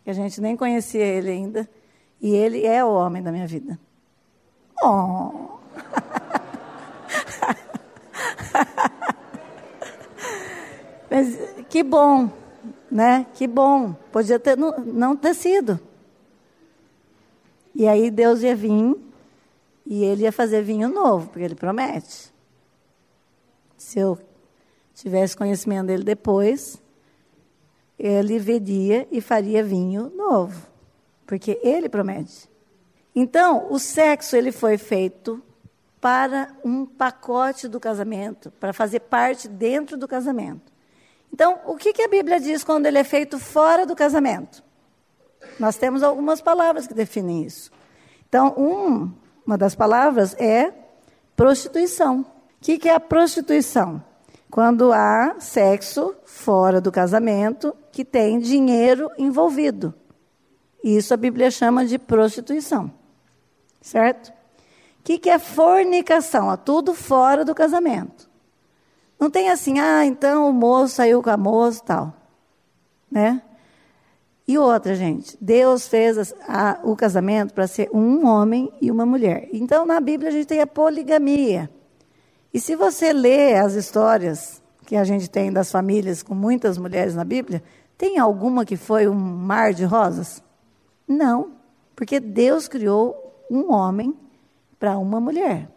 que 0.03 0.09
a 0.09 0.13
gente 0.13 0.41
nem 0.41 0.57
conhecia 0.57 1.05
ele 1.05 1.29
ainda, 1.29 1.69
e 2.19 2.35
ele 2.35 2.65
é 2.65 2.83
o 2.83 2.91
homem 2.91 3.21
da 3.21 3.31
minha 3.31 3.47
vida. 3.47 3.79
Oh! 4.83 5.59
Mas 11.09 11.37
que 11.69 11.83
bom, 11.83 12.29
né? 12.91 13.25
Que 13.33 13.47
bom. 13.47 13.93
Podia 14.11 14.39
ter 14.39 14.57
não, 14.57 14.77
não 14.79 15.15
ter 15.15 15.33
sido. 15.33 15.79
E 17.73 17.87
aí 17.87 18.09
Deus 18.09 18.41
ia 18.41 18.55
vir 18.55 18.95
e 19.85 20.03
ele 20.03 20.23
ia 20.23 20.31
fazer 20.31 20.63
vinho 20.63 20.89
novo, 20.89 21.29
porque 21.29 21.43
ele 21.43 21.55
promete. 21.55 22.33
Se 23.77 23.99
eu 23.99 24.17
tivesse 24.93 25.37
conhecimento 25.37 25.87
dele 25.87 26.03
depois, 26.03 26.81
ele 27.97 28.39
veria 28.39 29.07
e 29.11 29.21
faria 29.21 29.63
vinho 29.63 30.11
novo, 30.15 30.67
porque 31.25 31.59
ele 31.63 31.87
promete. 31.87 32.49
Então, 33.15 33.71
o 33.71 33.79
sexo 33.79 34.35
ele 34.35 34.51
foi 34.51 34.77
feito 34.77 35.41
para 35.99 36.53
um 36.63 36.85
pacote 36.85 37.67
do 37.67 37.79
casamento, 37.79 38.51
para 38.59 38.73
fazer 38.73 39.01
parte 39.01 39.47
dentro 39.47 39.97
do 39.97 40.07
casamento. 40.07 40.71
Então, 41.33 41.59
o 41.65 41.75
que, 41.75 41.93
que 41.93 42.01
a 42.01 42.07
Bíblia 42.07 42.39
diz 42.39 42.63
quando 42.63 42.85
ele 42.85 42.97
é 42.97 43.03
feito 43.03 43.39
fora 43.39 43.85
do 43.85 43.95
casamento? 43.95 44.63
Nós 45.59 45.77
temos 45.77 46.03
algumas 46.03 46.41
palavras 46.41 46.87
que 46.87 46.93
definem 46.93 47.43
isso. 47.43 47.71
Então, 48.29 48.53
um, 48.57 49.11
uma 49.45 49.57
das 49.57 49.75
palavras 49.75 50.35
é 50.35 50.71
prostituição. 51.35 52.25
O 52.59 52.61
que, 52.61 52.77
que 52.77 52.89
é 52.89 52.95
a 52.95 52.99
prostituição? 52.99 54.03
Quando 54.49 54.91
há 54.91 55.35
sexo 55.39 56.15
fora 56.25 56.79
do 56.79 56.91
casamento 56.91 57.75
que 57.91 58.05
tem 58.05 58.39
dinheiro 58.39 59.09
envolvido. 59.17 59.93
Isso 60.83 61.13
a 61.13 61.17
Bíblia 61.17 61.51
chama 61.51 61.85
de 61.85 61.97
prostituição. 61.97 62.91
Certo? 63.81 64.29
O 64.99 65.03
que, 65.03 65.17
que 65.17 65.29
é 65.29 65.39
fornicação? 65.39 66.51
É 66.51 66.57
tudo 66.57 66.93
fora 66.93 67.43
do 67.43 67.55
casamento. 67.55 68.29
Não 69.19 69.29
tem 69.29 69.49
assim, 69.49 69.79
ah, 69.79 70.05
então 70.05 70.49
o 70.49 70.53
moço 70.53 70.95
saiu 70.95 71.23
com 71.23 71.29
a 71.29 71.37
moça 71.37 71.81
e 71.81 71.85
tal. 71.85 72.13
Né? 73.09 73.41
E 74.47 74.57
outra, 74.57 74.95
gente, 74.95 75.37
Deus 75.41 75.87
fez 75.87 76.33
a, 76.47 76.79
o 76.83 76.95
casamento 76.95 77.53
para 77.53 77.67
ser 77.67 77.89
um 77.93 78.25
homem 78.25 78.71
e 78.81 78.89
uma 78.89 79.05
mulher. 79.05 79.49
Então, 79.51 79.85
na 79.85 79.99
Bíblia, 79.99 80.29
a 80.29 80.31
gente 80.31 80.47
tem 80.47 80.61
a 80.61 80.67
poligamia. 80.67 81.69
E 82.57 82.59
se 82.59 82.75
você 82.75 83.13
lê 83.13 83.53
as 83.53 83.75
histórias 83.75 84.63
que 84.87 84.95
a 84.95 85.03
gente 85.03 85.29
tem 85.29 85.53
das 85.53 85.71
famílias 85.71 86.23
com 86.23 86.33
muitas 86.33 86.75
mulheres 86.75 87.13
na 87.13 87.23
Bíblia, 87.23 87.61
tem 87.95 88.17
alguma 88.17 88.65
que 88.65 88.75
foi 88.75 89.07
um 89.07 89.13
mar 89.13 89.75
de 89.75 89.85
rosas? 89.85 90.41
Não, 91.07 91.51
porque 91.95 92.19
Deus 92.19 92.67
criou 92.67 93.45
um 93.47 93.71
homem 93.71 94.17
para 94.79 94.97
uma 94.97 95.19
mulher. 95.19 95.69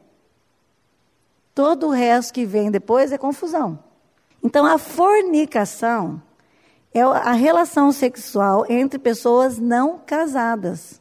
Todo 1.54 1.88
o 1.88 1.90
resto 1.90 2.32
que 2.32 2.46
vem 2.46 2.70
depois 2.70 3.12
é 3.12 3.18
confusão. 3.18 3.78
Então, 4.42 4.64
a 4.64 4.78
fornicação 4.78 6.22
é 6.94 7.02
a 7.02 7.32
relação 7.32 7.92
sexual 7.92 8.64
entre 8.70 8.98
pessoas 8.98 9.58
não 9.58 9.98
casadas. 9.98 10.98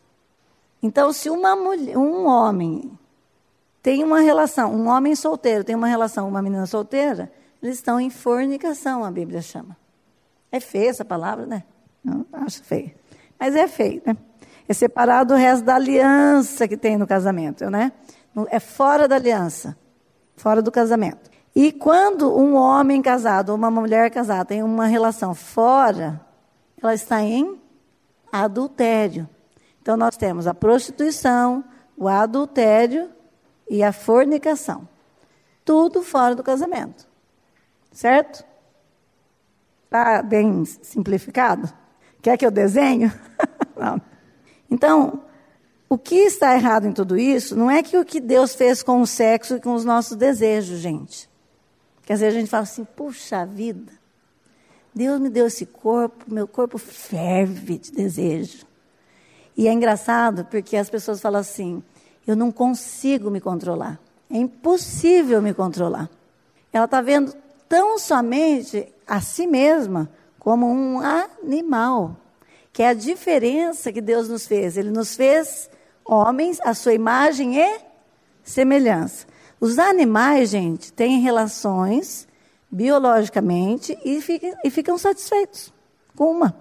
Então, 0.84 1.13
se 1.13 1.30
uma 1.30 1.55
mulher, 1.55 1.97
um 1.97 2.25
homem 2.27 2.99
tem 3.82 4.03
uma 4.03 4.19
relação, 4.19 4.73
um 4.73 4.88
homem 4.88 5.15
solteiro 5.15 5.63
tem 5.63 5.75
uma 5.75 5.88
relação 5.88 6.25
com 6.25 6.32
uma 6.32 6.41
menina 6.41 6.65
solteira, 6.65 7.32
eles 7.61 7.75
estão 7.75 7.99
em 7.99 8.09
fornicação, 8.09 9.03
a 9.03 9.11
Bíblia 9.11 9.41
chama. 9.41 9.77
É 10.51 10.59
feia 10.59 10.89
essa 10.89 11.05
palavra, 11.05 11.45
né? 11.45 11.63
Não, 12.03 12.25
acho 12.34 12.63
feia. 12.63 12.95
Mas 13.39 13.55
é 13.55 13.67
feio, 13.67 14.01
né? 14.05 14.17
É 14.67 14.73
separado 14.73 15.34
do 15.34 15.38
resto 15.38 15.65
da 15.65 15.75
aliança 15.75 16.67
que 16.67 16.77
tem 16.77 16.97
no 16.97 17.07
casamento, 17.07 17.69
né? 17.69 17.91
É 18.49 18.59
fora 18.59 19.07
da 19.07 19.15
aliança 19.15 19.77
fora 20.39 20.61
do 20.61 20.71
casamento. 20.71 21.30
E 21.53 21.71
quando 21.71 22.36
um 22.36 22.55
homem 22.55 23.01
casado 23.01 23.49
ou 23.49 23.55
uma 23.55 23.69
mulher 23.69 24.09
casada 24.09 24.45
tem 24.45 24.63
uma 24.63 24.86
relação 24.86 25.36
fora, 25.36 26.21
ela 26.82 26.93
está 26.93 27.21
em 27.21 27.59
adultério. 28.32 29.27
Então 29.82 29.97
nós 29.97 30.15
temos 30.15 30.47
a 30.47 30.53
prostituição, 30.53 31.63
o 31.97 32.07
adultério 32.07 33.09
e 33.70 33.84
a 33.84 33.93
fornicação. 33.93 34.88
Tudo 35.63 36.01
fora 36.01 36.36
do 36.36 36.43
casamento. 36.43 37.07
Certo? 37.91 38.43
Está 39.86 40.22
bem 40.22 40.65
simplificado? 40.65 41.72
Quer 42.22 42.38
que 42.38 42.45
eu 42.45 42.51
desenho? 42.51 43.11
Não. 43.78 44.01
Então, 44.70 45.24
o 45.88 45.97
que 45.97 46.15
está 46.15 46.53
errado 46.55 46.86
em 46.86 46.91
tudo 46.91 47.17
isso 47.17 47.55
não 47.55 47.70
é 47.70 47.82
que 47.82 47.97
o 47.97 48.05
que 48.05 48.20
Deus 48.20 48.53
fez 48.53 48.84
com 48.84 49.01
o 49.01 49.07
sexo 49.07 49.55
e 49.55 49.61
com 49.61 49.74
os 49.74 49.84
nossos 49.84 50.15
desejos, 50.15 50.80
gente. 50.80 51.30
Quer 52.03 52.13
dizer, 52.13 52.28
a 52.28 52.32
gente 52.32 52.49
fala 52.49 52.63
assim, 52.63 52.84
puxa 52.84 53.45
vida, 53.45 53.91
Deus 54.93 55.20
me 55.20 55.30
deu 55.30 55.47
esse 55.47 55.65
corpo, 55.65 56.32
meu 56.32 56.47
corpo 56.47 56.78
ferve 56.78 57.78
de 57.78 57.91
desejo. 57.91 58.65
E 59.55 59.67
é 59.67 59.74
engraçado 59.74 60.45
porque 60.45 60.78
as 60.78 60.89
pessoas 60.89 61.22
falam 61.22 61.41
assim, 61.41 61.84
eu 62.30 62.36
não 62.36 62.51
consigo 62.51 63.32
me 63.32 63.41
controlar. 63.41 63.99
É 64.30 64.38
impossível 64.38 65.41
me 65.41 65.51
controlar. 65.51 66.07
Ela 66.71 66.86
está 66.86 67.01
vendo 67.01 67.34
tão 67.67 67.97
somente 67.97 68.88
a 69.07 69.19
si 69.19 69.47
mesma 69.47 70.07
como 70.38 70.67
um 70.67 70.99
animal, 70.99 72.15
que 72.71 72.84
é 72.84 72.89
a 72.89 72.93
diferença 72.93 73.91
que 73.91 73.99
Deus 73.99 74.30
nos 74.30 74.45
fez. 74.45 74.77
Ele 74.77 74.91
nos 74.91 75.15
fez 75.15 75.71
homens 76.05 76.59
a 76.61 76.75
sua 76.75 76.93
imagem 76.93 77.59
e 77.59 77.80
semelhança. 78.43 79.25
Os 79.59 79.80
animais, 79.80 80.51
gente, 80.51 80.93
têm 80.93 81.19
relações 81.21 82.27
biologicamente 82.69 83.97
e 84.05 84.21
ficam, 84.21 84.53
e 84.63 84.69
ficam 84.69 84.99
satisfeitos 84.99 85.73
com 86.15 86.30
uma. 86.30 86.55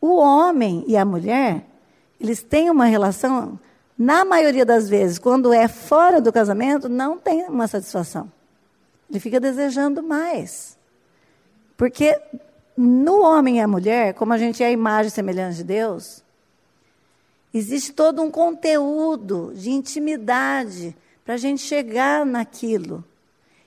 O 0.00 0.16
homem 0.16 0.84
e 0.88 0.96
a 0.96 1.04
mulher, 1.04 1.64
eles 2.20 2.42
têm 2.42 2.68
uma 2.68 2.86
relação, 2.86 3.56
na 4.02 4.24
maioria 4.24 4.64
das 4.64 4.88
vezes, 4.88 5.18
quando 5.18 5.52
é 5.52 5.68
fora 5.68 6.20
do 6.20 6.32
casamento, 6.32 6.88
não 6.88 7.18
tem 7.18 7.44
uma 7.44 7.68
satisfação. 7.68 8.30
Ele 9.08 9.20
fica 9.20 9.38
desejando 9.38 10.02
mais. 10.02 10.76
Porque 11.76 12.20
no 12.76 13.22
homem 13.22 13.58
e 13.58 13.60
a 13.60 13.68
mulher, 13.68 14.14
como 14.14 14.32
a 14.32 14.38
gente 14.38 14.62
é 14.62 14.66
a 14.66 14.72
imagem 14.72 15.08
e 15.08 15.10
semelhança 15.10 15.58
de 15.58 15.64
Deus, 15.64 16.22
Existe 17.54 17.92
todo 17.92 18.22
um 18.22 18.30
conteúdo 18.30 19.52
de 19.54 19.70
intimidade 19.70 20.96
para 21.22 21.34
a 21.34 21.36
gente 21.36 21.60
chegar 21.60 22.24
naquilo. 22.24 23.04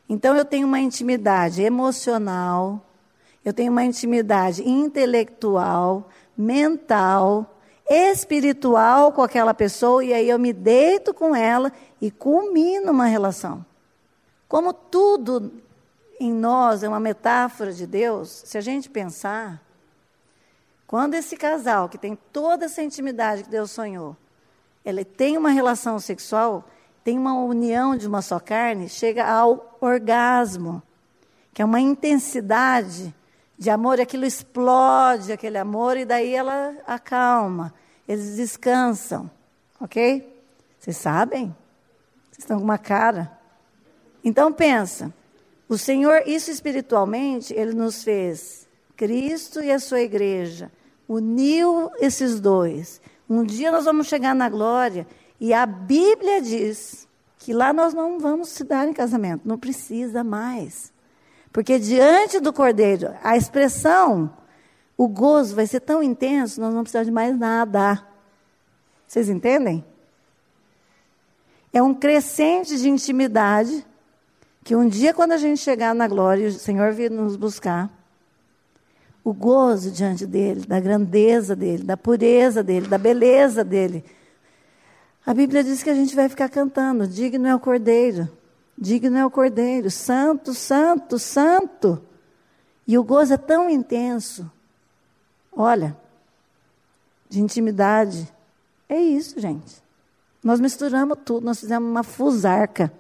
Então, 0.10 0.36
eu 0.36 0.44
tenho 0.44 0.68
uma 0.68 0.80
intimidade 0.80 1.62
emocional, 1.62 2.84
eu 3.44 3.54
tenho 3.54 3.72
uma 3.72 3.84
intimidade 3.84 4.68
intelectual, 4.68 6.10
mental, 6.36 7.55
espiritual 7.88 9.12
com 9.12 9.22
aquela 9.22 9.54
pessoa 9.54 10.04
e 10.04 10.14
aí 10.14 10.30
eu 10.30 10.40
me 10.40 10.52
deito 10.52 11.14
com 11.14 11.36
ela 11.36 11.72
e 12.02 12.10
culmino 12.10 12.92
uma 12.92 13.06
relação. 13.06 13.66
Como 14.48 14.74
tudo 14.74 15.52
em 16.20 16.32
nós 16.32 16.84
é 16.84 16.88
uma 16.88 17.00
metáfora 17.00 17.72
de 17.72 17.86
Deus, 17.86 18.44
se 18.46 18.58
a 18.58 18.62
gente 18.62 18.90
pensar, 18.90 19.62
quando 20.88 21.14
esse 21.16 21.36
casal 21.36 21.90
que 21.90 21.98
tem 21.98 22.18
toda 22.32 22.66
essa 22.66 22.82
intimidade 22.82 23.44
que 23.44 23.50
Deus 23.50 23.72
sonhou, 23.72 24.16
ele 24.84 25.04
tem 25.04 25.38
uma 25.38 25.50
relação 25.50 26.00
sexual, 26.00 26.64
tem 27.04 27.18
uma 27.18 27.34
união 27.34 27.96
de 27.96 28.08
uma 28.08 28.22
só 28.22 28.40
carne, 28.40 28.88
chega 28.88 29.26
ao 29.26 29.78
orgasmo, 29.82 30.82
que 31.54 31.62
é 31.62 31.66
uma 31.66 31.80
intensidade 31.80 33.14
de 33.58 33.70
amor, 33.70 34.00
aquilo 34.00 34.26
explode, 34.26 35.32
aquele 35.32 35.58
amor, 35.58 35.98
e 35.98 36.06
daí 36.06 36.34
ela 36.34 36.76
acalma, 36.86 37.74
eles 38.08 38.36
descansam, 38.36 39.30
ok? 39.80 40.44
Vocês 40.80 40.98
sabem? 40.98 41.56
Vocês 42.32 42.40
estão 42.40 42.58
com 42.58 42.64
uma 42.64 42.78
cara. 42.78 43.32
Então 44.24 44.52
pensa, 44.52 45.14
o 45.68 45.78
Senhor, 45.78 46.24
isso 46.28 46.52
espiritualmente, 46.52 47.54
Ele 47.54 47.74
nos 47.74 48.04
fez, 48.04 48.68
Cristo 48.96 49.62
e 49.62 49.72
a 49.72 49.80
sua 49.80 50.02
igreja, 50.02 50.72
uniu 51.08 51.92
esses 52.00 52.40
dois. 52.40 53.02
Um 53.30 53.44
dia 53.44 53.72
nós 53.72 53.86
vamos 53.86 54.08
chegar 54.08 54.36
na 54.36 54.50
glória 54.50 55.08
e 55.40 55.54
a 55.54 55.66
Bíblia 55.66 56.42
diz 56.42 57.08
que 57.40 57.54
lá 57.54 57.74
nós 57.74 57.94
não 57.94 58.20
vamos 58.20 58.50
se 58.50 58.64
dar 58.64 58.88
em 58.88 58.94
casamento, 58.94 59.48
não 59.48 59.58
precisa 59.58 60.24
mais. 60.24 60.92
Porque 61.56 61.80
diante 61.80 62.42
do 62.42 62.52
cordeiro, 62.52 63.16
a 63.24 63.38
expressão, 63.38 64.30
o 64.98 65.08
gozo 65.08 65.56
vai 65.56 65.66
ser 65.66 65.80
tão 65.80 66.04
intenso, 66.04 66.60
nós 66.60 66.74
não 66.74 66.82
precisamos 66.82 67.08
de 67.08 67.14
mais 67.14 67.40
nada. 67.40 68.06
Vocês 69.08 69.30
entendem? 69.30 69.82
É 71.72 71.82
um 71.82 71.94
crescente 71.94 72.78
de 72.78 72.90
intimidade 72.90 73.86
que 74.66 74.76
um 74.76 74.86
dia, 74.86 75.14
quando 75.14 75.32
a 75.32 75.38
gente 75.38 75.62
chegar 75.62 75.96
na 75.96 76.10
glória, 76.10 76.50
o 76.50 76.52
Senhor 76.52 76.92
vir 76.92 77.10
nos 77.10 77.38
buscar, 77.38 77.90
o 79.24 79.34
gozo 79.34 79.92
diante 79.92 80.28
dele, 80.28 80.66
da 80.66 80.82
grandeza 80.82 81.56
dele, 81.56 81.84
da 81.84 81.96
pureza 81.96 82.62
dele, 82.62 82.88
da 82.88 82.98
beleza 82.98 83.64
dele. 83.64 84.04
A 85.26 85.34
Bíblia 85.34 85.64
diz 85.64 85.82
que 85.82 85.90
a 85.90 85.96
gente 85.96 86.18
vai 86.18 86.28
ficar 86.28 86.50
cantando: 86.50 87.08
digno 87.08 87.48
é 87.48 87.56
o 87.56 87.62
cordeiro, 87.62 88.30
digno 88.78 89.18
é 89.18 89.26
o 89.26 89.32
cordeiro, 89.32 89.90
santo, 89.90 90.54
santo, 90.54 91.18
santo. 91.18 92.02
E 92.88 92.98
o 92.98 93.04
gozo 93.04 93.34
é 93.34 93.38
tão 93.38 93.70
intenso. 93.70 94.50
Olha, 95.52 95.96
de 97.30 97.42
intimidade. 97.42 98.32
É 98.88 99.00
isso, 99.00 99.40
gente. 99.40 99.84
Nós 100.44 100.60
misturamos 100.60 101.18
tudo, 101.26 101.46
nós 101.46 101.60
fizemos 101.60 101.90
uma 101.90 102.04
fusarca 102.04 102.92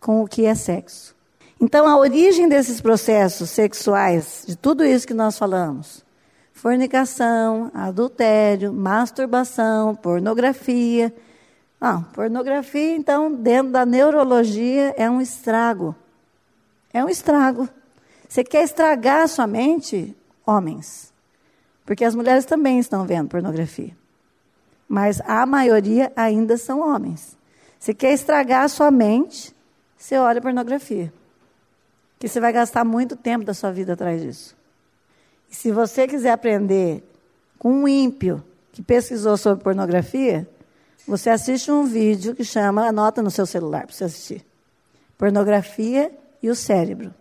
com 0.00 0.22
o 0.22 0.26
que 0.26 0.44
é 0.44 0.54
sexo. 0.54 1.14
Então, 1.60 1.86
a 1.86 1.96
origem 1.96 2.48
desses 2.48 2.80
processos 2.80 3.50
sexuais, 3.50 4.42
de 4.46 4.56
tudo 4.56 4.84
isso 4.84 5.06
que 5.06 5.14
nós 5.14 5.38
falamos, 5.38 6.04
fornicação, 6.52 7.70
adultério, 7.72 8.72
masturbação, 8.72 9.94
pornografia. 9.94 11.14
Ah, 11.84 12.04
pornografia, 12.14 12.94
então, 12.94 13.34
dentro 13.34 13.72
da 13.72 13.84
neurologia, 13.84 14.94
é 14.96 15.10
um 15.10 15.20
estrago. 15.20 15.96
É 16.92 17.04
um 17.04 17.08
estrago. 17.08 17.68
Você 18.28 18.44
quer 18.44 18.62
estragar 18.62 19.22
a 19.22 19.26
sua 19.26 19.48
mente? 19.48 20.16
Homens. 20.46 21.12
Porque 21.84 22.04
as 22.04 22.14
mulheres 22.14 22.44
também 22.44 22.78
estão 22.78 23.04
vendo 23.04 23.30
pornografia. 23.30 23.96
Mas 24.88 25.20
a 25.22 25.44
maioria 25.44 26.12
ainda 26.14 26.56
são 26.56 26.88
homens. 26.88 27.36
Você 27.80 27.92
quer 27.92 28.12
estragar 28.12 28.62
a 28.62 28.68
sua 28.68 28.92
mente? 28.92 29.52
você 29.98 30.16
olha 30.16 30.40
pornografia. 30.40 31.12
Que 32.20 32.28
você 32.28 32.38
vai 32.38 32.52
gastar 32.52 32.84
muito 32.84 33.16
tempo 33.16 33.44
da 33.44 33.54
sua 33.54 33.72
vida 33.72 33.94
atrás 33.94 34.22
disso. 34.22 34.56
E 35.50 35.56
se 35.56 35.72
você 35.72 36.06
quiser 36.06 36.30
aprender 36.30 37.02
com 37.58 37.72
um 37.72 37.88
ímpio 37.88 38.40
que 38.70 38.82
pesquisou 38.82 39.36
sobre 39.36 39.64
pornografia, 39.64 40.48
você 41.06 41.30
assiste 41.30 41.70
um 41.70 41.84
vídeo 41.84 42.34
que 42.34 42.44
chama, 42.44 42.86
anota 42.86 43.22
no 43.22 43.30
seu 43.30 43.44
celular 43.46 43.86
para 43.86 43.94
você 43.94 44.04
assistir. 44.04 44.46
Pornografia 45.18 46.12
e 46.42 46.48
o 46.48 46.54
cérebro. 46.54 47.14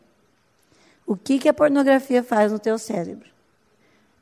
O 1.05 1.15
que, 1.15 1.39
que 1.39 1.49
a 1.49 1.53
pornografia 1.53 2.23
faz 2.23 2.51
no 2.51 2.59
teu 2.59 2.77
cérebro? 2.77 3.29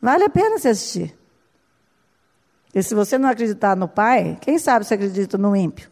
Vale 0.02 0.24
a 0.24 0.30
pena 0.30 0.58
você 0.58 0.70
assistir. 0.70 1.18
E 2.74 2.82
se 2.82 2.96
você 2.96 3.18
não 3.18 3.30
acreditar 3.30 3.76
no 3.76 3.88
pai, 3.88 4.38
quem 4.42 4.58
sabe 4.58 4.86
você 4.86 4.94
acredita 4.94 5.38
no 5.38 5.56
ímpio? 5.56 5.90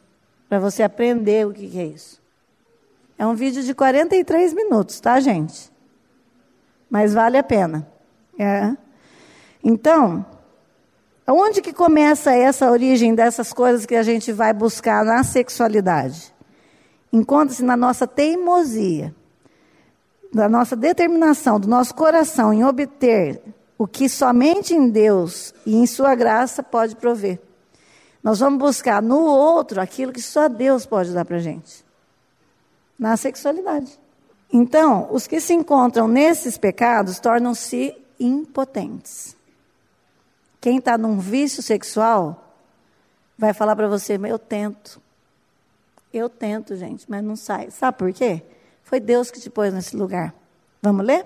Para 0.47 0.59
você 0.59 0.83
aprender 0.83 1.45
o 1.45 1.53
que, 1.53 1.67
que 1.67 1.79
é 1.79 1.85
isso. 1.85 2.21
É 3.17 3.25
um 3.25 3.33
vídeo 3.33 3.63
de 3.63 3.73
43 3.73 4.53
minutos, 4.53 4.99
tá, 4.99 5.19
gente? 5.19 5.71
Mas 6.89 7.13
vale 7.13 7.37
a 7.37 7.43
pena. 7.43 7.87
É. 8.37 8.75
Então, 9.63 10.25
onde 11.27 11.61
que 11.61 11.73
começa 11.73 12.31
essa 12.31 12.71
origem 12.71 13.13
dessas 13.13 13.51
coisas 13.51 13.85
que 13.85 13.95
a 13.95 14.03
gente 14.03 14.31
vai 14.31 14.53
buscar 14.53 15.03
na 15.03 15.23
sexualidade? 15.23 16.33
Encontra-se 17.11 17.63
na 17.63 17.75
nossa 17.75 18.07
teimosia, 18.07 19.13
da 20.33 20.47
nossa 20.49 20.75
determinação, 20.75 21.59
do 21.59 21.67
nosso 21.67 21.93
coração 21.93 22.53
em 22.53 22.63
obter 22.63 23.41
o 23.77 23.87
que 23.87 24.09
somente 24.09 24.73
em 24.73 24.89
Deus 24.89 25.53
e 25.65 25.75
em 25.75 25.85
Sua 25.85 26.15
graça 26.15 26.63
pode 26.63 26.95
prover. 26.95 27.39
Nós 28.23 28.39
vamos 28.39 28.59
buscar 28.59 29.01
no 29.01 29.19
outro 29.19 29.79
aquilo 29.79 30.11
que 30.11 30.21
só 30.21 30.49
Deus 30.49 30.85
pode 30.85 31.13
dar 31.13 31.23
para 31.23 31.37
gente 31.37 31.85
na 32.97 33.15
sexualidade. 33.15 33.97
Então, 34.51 35.07
os 35.11 35.27
que 35.27 35.39
se 35.39 35.53
encontram 35.53 36.07
nesses 36.07 36.57
pecados 36.57 37.19
tornam-se 37.19 37.95
impotentes. 38.19 39.36
Quem 40.59 40.77
está 40.77 40.97
num 40.97 41.19
vício 41.19 41.61
sexual 41.61 42.55
vai 43.37 43.53
falar 43.53 43.75
para 43.75 43.87
você: 43.87 44.19
Eu 44.27 44.39
tento. 44.39 45.01
Eu 46.13 46.29
tento, 46.29 46.75
gente, 46.75 47.05
mas 47.09 47.23
não 47.23 47.35
sai. 47.35 47.69
Sabe 47.69 47.97
por 47.97 48.11
quê? 48.13 48.41
Foi 48.83 48.99
Deus 48.99 49.29
que 49.29 49.39
te 49.39 49.49
pôs 49.49 49.73
nesse 49.73 49.95
lugar. 49.95 50.33
Vamos 50.81 51.05
ler? 51.05 51.25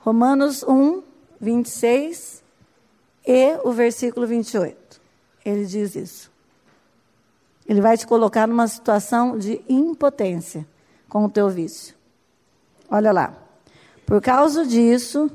Romanos 0.00 0.62
1, 0.62 1.02
26 1.40 2.42
e 3.26 3.58
o 3.62 3.70
versículo 3.72 4.26
28. 4.26 5.00
Ele 5.44 5.64
diz 5.64 5.94
isso. 5.94 6.32
Ele 7.68 7.80
vai 7.80 7.96
te 7.96 8.06
colocar 8.06 8.46
numa 8.48 8.66
situação 8.66 9.38
de 9.38 9.62
impotência 9.68 10.66
com 11.08 11.24
o 11.24 11.30
teu 11.30 11.48
vício. 11.48 11.94
Olha 12.90 13.12
lá. 13.12 13.34
Por 14.04 14.20
causa 14.20 14.66
disso, 14.66 15.30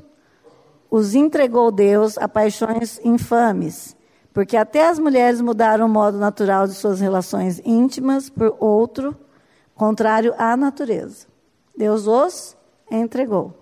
os 0.90 1.14
entregou 1.14 1.70
Deus 1.70 2.16
a 2.18 2.28
paixões 2.28 3.00
infames, 3.04 3.96
porque 4.32 4.56
até 4.56 4.88
as 4.88 4.98
mulheres 4.98 5.40
mudaram 5.40 5.86
o 5.86 5.88
modo 5.88 6.18
natural 6.18 6.66
de 6.66 6.74
suas 6.74 7.00
relações 7.00 7.60
íntimas 7.64 8.30
por 8.30 8.56
outro, 8.58 9.16
contrário 9.74 10.34
à 10.38 10.56
natureza. 10.56 11.26
Deus 11.76 12.06
os 12.06 12.56
entregou. 12.90 13.54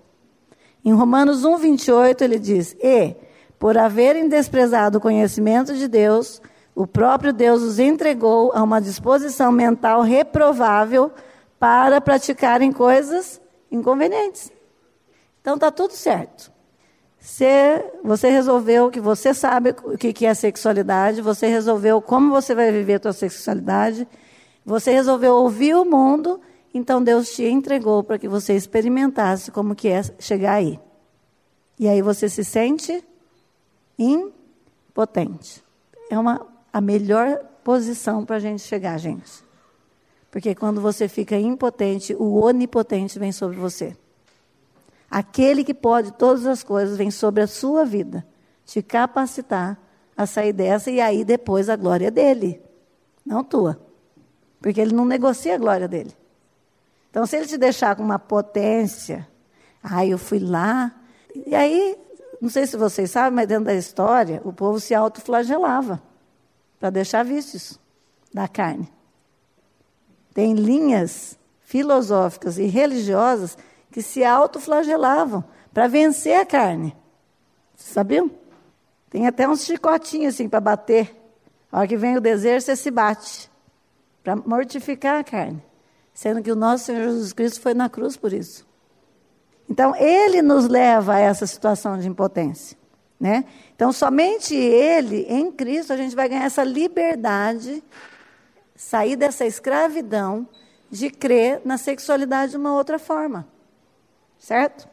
Em 0.85 0.93
Romanos 0.93 1.45
1, 1.45 1.57
28, 1.57 2.23
ele 2.23 2.39
diz: 2.39 2.77
E, 2.81 3.17
por 3.59 3.77
haverem 3.77 4.29
desprezado 4.29 4.99
o 4.99 5.01
conhecimento 5.01 5.75
de 5.75 5.89
Deus, 5.89 6.41
o 6.75 6.87
próprio 6.87 7.33
Deus 7.33 7.63
os 7.63 7.79
entregou 7.79 8.53
a 8.55 8.63
uma 8.63 8.81
disposição 8.81 9.51
mental 9.51 10.03
reprovável 10.03 11.11
para 11.59 12.01
praticarem 12.01 12.71
coisas 12.71 13.41
inconvenientes. 13.71 14.53
Então 15.41 15.55
está 15.55 15.71
tudo 15.71 15.93
certo. 15.93 16.56
Se 17.27 17.45
você 18.05 18.31
resolveu 18.31 18.89
que 18.89 19.01
você 19.01 19.35
sabe 19.35 19.75
o 19.83 19.99
que 19.99 20.25
é 20.25 20.33
sexualidade, 20.33 21.21
você 21.21 21.49
resolveu 21.49 22.01
como 22.01 22.31
você 22.31 22.55
vai 22.55 22.71
viver 22.71 23.01
a 23.01 23.03
sua 23.03 23.13
sexualidade, 23.13 24.07
você 24.65 24.93
resolveu 24.93 25.35
ouvir 25.35 25.75
o 25.75 25.85
mundo, 25.85 26.41
então 26.73 27.03
Deus 27.03 27.35
te 27.35 27.43
entregou 27.43 28.05
para 28.05 28.17
que 28.17 28.29
você 28.29 28.55
experimentasse 28.55 29.51
como 29.51 29.75
que 29.75 29.89
é 29.89 30.03
chegar 30.21 30.53
aí. 30.53 30.79
E 31.81 31.89
aí 31.89 32.01
você 32.01 32.29
se 32.29 32.45
sente 32.45 33.05
impotente. 33.99 35.65
É 36.09 36.17
uma, 36.17 36.47
a 36.73 36.81
melhor 36.81 37.41
posição 37.65 38.25
para 38.25 38.37
a 38.37 38.41
gente 38.41 38.63
chegar, 38.63 38.97
gente. 38.99 39.45
Porque 40.31 40.55
quando 40.55 40.81
você 40.81 41.09
fica 41.09 41.37
impotente, 41.37 42.15
o 42.15 42.37
onipotente 42.37 43.19
vem 43.19 43.33
sobre 43.33 43.57
você. 43.57 43.97
Aquele 45.11 45.65
que 45.65 45.75
pode 45.75 46.13
todas 46.13 46.47
as 46.47 46.63
coisas 46.63 46.97
vem 46.97 47.11
sobre 47.11 47.43
a 47.43 47.47
sua 47.47 47.85
vida, 47.85 48.27
te 48.65 48.83
capacitar 48.83 49.79
a 50.17 50.27
sair 50.27 50.53
dessa 50.53 50.91
e 50.91 51.01
aí 51.01 51.25
depois 51.25 51.69
a 51.69 51.77
glória 51.77 52.11
dele, 52.11 52.61
não 53.25 53.45
tua. 53.45 53.79
Porque 54.61 54.81
ele 54.81 54.95
não 54.95 55.05
negocia 55.05 55.55
a 55.55 55.59
glória 55.59 55.87
dele. 55.87 56.15
Então, 57.11 57.25
se 57.27 57.37
ele 57.37 57.47
te 57.47 57.57
deixar 57.57 57.95
com 57.95 58.03
uma 58.03 58.19
potência, 58.19 59.29
aí 59.83 60.09
ah, 60.09 60.13
eu 60.13 60.19
fui 60.19 60.39
lá, 60.39 60.95
e 61.47 61.55
aí 61.55 61.97
Não 62.41 62.49
sei 62.49 62.67
se 62.67 62.77
vocês 62.77 63.11
sabem, 63.11 63.33
mas 63.33 63.49
dentro 63.49 63.65
da 63.65 63.75
história, 63.75 64.41
o 64.45 64.53
povo 64.53 64.79
se 64.79 64.95
autoflagelava 64.95 66.03
para 66.79 66.91
deixar 66.91 67.25
vícios 67.25 67.79
da 68.33 68.47
carne. 68.47 68.93
Tem 70.35 70.55
linhas 70.55 71.39
filosóficas 71.63 72.59
e 72.59 72.67
religiosas 72.67 73.57
que 73.97 74.03
se 74.03 74.23
autoflagelavam 74.23 75.43
para 75.73 75.89
vencer 75.89 76.39
a 76.39 76.45
carne. 76.45 76.95
Vocês 77.75 77.95
sabiam? 77.95 78.31
Tem 79.09 79.27
até 79.27 79.49
uns 79.49 79.65
chicotinhos 79.65 80.35
assim 80.35 80.51
para 80.51 80.61
bater. 80.61 81.17
A 81.73 81.79
hora 81.79 81.89
que 81.89 81.97
vem 81.97 82.15
o 82.15 82.21
desejo, 82.21 82.67
você 82.67 82.77
se 82.77 82.91
bate 82.91 83.51
para 84.23 84.37
mortificar 84.37 85.21
a 85.21 85.25
carne. 85.25 85.65
Sendo 86.13 86.43
que 86.43 86.53
o 86.53 86.55
nosso 86.55 86.85
Senhor 86.85 87.05
Jesus 87.05 87.33
Cristo 87.33 87.63
foi 87.63 87.73
na 87.73 87.89
cruz 87.89 88.19
por 88.19 88.35
isso. 88.35 88.67
Então, 89.67 89.97
ele 89.97 90.43
nos 90.43 90.69
leva 90.69 91.15
a 91.15 91.19
essa 91.19 91.47
situação 91.47 91.99
de 91.99 92.07
impotência. 92.07 92.77
Né? 93.19 93.47
Então, 93.75 93.93
somente 93.93 94.55
ele, 94.55 95.25
em 95.27 95.51
Cristo, 95.51 95.95
a 95.95 95.97
gente 95.97 96.15
vai 96.15 96.29
ganhar 96.29 96.45
essa 96.45 96.63
liberdade, 96.63 97.83
sair 98.75 99.17
dessa 99.17 99.47
escravidão 99.47 100.47
de 100.91 101.09
crer 101.09 101.63
na 101.65 101.79
sexualidade 101.79 102.51
de 102.51 102.59
uma 102.59 102.75
outra 102.75 102.99
forma. 102.99 103.56
Certo? 104.39 104.89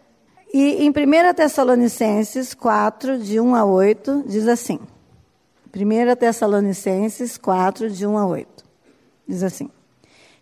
E 0.54 0.86
em 0.86 0.90
1 0.90 1.34
Tessalonicenses 1.36 2.54
4, 2.54 3.18
de 3.18 3.40
1 3.40 3.56
a 3.56 3.66
8, 3.66 4.24
diz 4.28 4.48
assim. 4.48 4.80
1 5.76 6.16
Tessalonicenses 6.16 7.38
4, 7.38 7.90
de 7.90 8.06
1 8.06 8.18
a 8.18 8.26
8. 8.28 8.64
Diz 9.28 9.42
assim: 9.42 9.70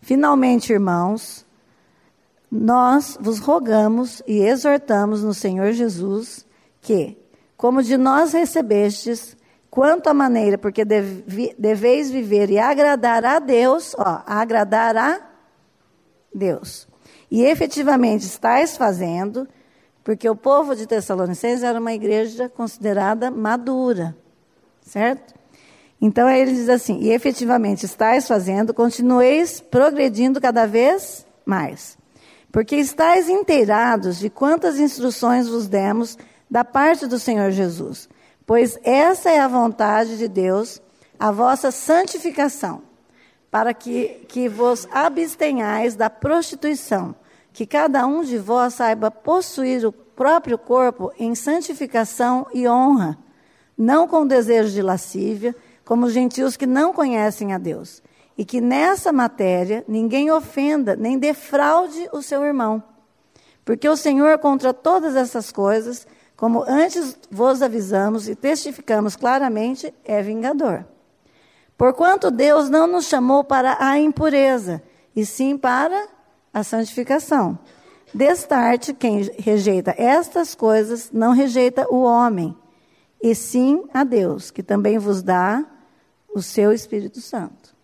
Finalmente, 0.01 0.73
irmãos, 0.73 1.45
nós 2.51 3.17
vos 3.21 3.39
rogamos 3.39 4.21
e 4.27 4.39
exortamos 4.39 5.23
no 5.23 5.33
Senhor 5.33 5.71
Jesus 5.71 6.45
que, 6.81 7.17
como 7.55 7.81
de 7.81 7.95
nós 7.95 8.33
recebestes, 8.33 9.37
quanto 9.69 10.07
à 10.07 10.13
maneira, 10.13 10.57
porque 10.57 10.83
deveis 10.83 12.11
viver 12.11 12.49
e 12.49 12.59
agradar 12.59 13.23
a 13.23 13.39
Deus, 13.39 13.95
ó, 13.97 14.21
agradar 14.25 14.97
a 14.97 15.21
Deus. 16.33 16.90
E 17.31 17.43
efetivamente 17.43 18.25
estáis 18.25 18.75
fazendo, 18.75 19.47
porque 20.03 20.29
o 20.29 20.35
povo 20.35 20.75
de 20.75 20.85
Tessalonicenses 20.85 21.63
era 21.63 21.79
uma 21.79 21.93
igreja 21.93 22.49
considerada 22.49 23.31
madura, 23.31 24.13
certo? 24.81 25.33
Então 26.01 26.29
ele 26.29 26.51
diz 26.51 26.67
assim: 26.67 26.99
e 26.99 27.09
efetivamente 27.09 27.85
estáis 27.85 28.27
fazendo, 28.27 28.73
continueis 28.73 29.61
progredindo 29.61 30.41
cada 30.41 30.65
vez 30.65 31.25
mais, 31.45 31.97
porque 32.51 32.75
estáis 32.75 33.29
inteirados 33.29 34.19
de 34.19 34.29
quantas 34.29 34.77
instruções 34.77 35.47
vos 35.47 35.69
demos 35.69 36.17
da 36.49 36.65
parte 36.65 37.07
do 37.07 37.17
Senhor 37.17 37.49
Jesus, 37.51 38.09
pois 38.45 38.77
essa 38.83 39.29
é 39.29 39.39
a 39.39 39.47
vontade 39.47 40.17
de 40.17 40.27
Deus, 40.27 40.81
a 41.17 41.31
vossa 41.31 41.71
santificação, 41.71 42.81
para 43.49 43.73
que, 43.73 44.25
que 44.27 44.49
vos 44.49 44.85
abstenhais 44.91 45.95
da 45.95 46.09
prostituição 46.09 47.15
que 47.53 47.65
cada 47.65 48.05
um 48.05 48.23
de 48.23 48.37
vós 48.37 48.75
saiba 48.75 49.11
possuir 49.11 49.85
o 49.85 49.91
próprio 49.91 50.57
corpo 50.57 51.11
em 51.17 51.35
santificação 51.35 52.47
e 52.53 52.67
honra, 52.67 53.17
não 53.77 54.07
com 54.07 54.25
desejo 54.25 54.71
de 54.71 54.81
lascívia, 54.81 55.55
como 55.83 56.05
os 56.05 56.13
gentios 56.13 56.55
que 56.55 56.65
não 56.65 56.93
conhecem 56.93 57.53
a 57.53 57.57
Deus, 57.57 58.01
e 58.37 58.45
que 58.45 58.61
nessa 58.61 59.11
matéria 59.11 59.83
ninguém 59.87 60.31
ofenda 60.31 60.95
nem 60.95 61.17
defraude 61.17 62.07
o 62.13 62.21
seu 62.21 62.43
irmão. 62.43 62.81
Porque 63.65 63.87
o 63.87 63.97
Senhor, 63.97 64.39
contra 64.39 64.73
todas 64.73 65.15
essas 65.15 65.51
coisas, 65.51 66.07
como 66.35 66.63
antes 66.67 67.17
vos 67.29 67.61
avisamos 67.61 68.27
e 68.27 68.35
testificamos 68.35 69.15
claramente, 69.15 69.93
é 70.03 70.21
vingador. 70.21 70.85
Porquanto 71.77 72.31
Deus 72.31 72.69
não 72.69 72.87
nos 72.87 73.05
chamou 73.05 73.43
para 73.43 73.77
a 73.79 73.99
impureza, 73.99 74.81
e 75.15 75.25
sim 75.25 75.57
para 75.57 76.07
a 76.53 76.63
santificação. 76.63 77.57
Destarte, 78.13 78.93
quem 78.93 79.21
rejeita 79.37 79.95
estas 79.97 80.53
coisas, 80.53 81.11
não 81.11 81.31
rejeita 81.31 81.87
o 81.89 82.01
homem, 82.03 82.55
e 83.21 83.33
sim 83.35 83.85
a 83.93 84.03
Deus, 84.03 84.51
que 84.51 84.61
também 84.61 84.97
vos 84.97 85.21
dá 85.21 85.65
o 86.33 86.41
seu 86.41 86.71
Espírito 86.71 87.21
Santo. 87.21 87.75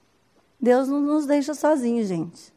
Deus 0.60 0.88
não 0.88 1.00
nos 1.00 1.26
deixa 1.26 1.54
sozinhos, 1.54 2.08
gente. 2.08 2.54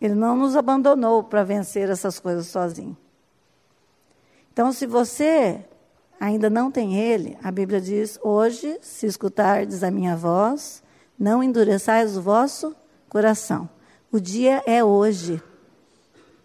Ele 0.00 0.14
não 0.14 0.36
nos 0.36 0.56
abandonou 0.56 1.22
para 1.22 1.44
vencer 1.44 1.90
essas 1.90 2.18
coisas 2.18 2.46
sozinho. 2.46 2.96
Então, 4.52 4.72
se 4.72 4.86
você 4.86 5.64
ainda 6.20 6.48
não 6.48 6.70
tem 6.70 6.98
Ele, 6.98 7.36
a 7.42 7.50
Bíblia 7.50 7.80
diz: 7.80 8.18
hoje, 8.22 8.78
se 8.80 9.06
escutardes 9.06 9.82
a 9.82 9.90
minha 9.90 10.16
voz, 10.16 10.82
não 11.18 11.42
endureçais 11.42 12.16
o 12.16 12.22
vosso 12.22 12.74
coração. 13.08 13.68
O 14.12 14.20
dia 14.20 14.62
é 14.66 14.84
hoje 14.84 15.42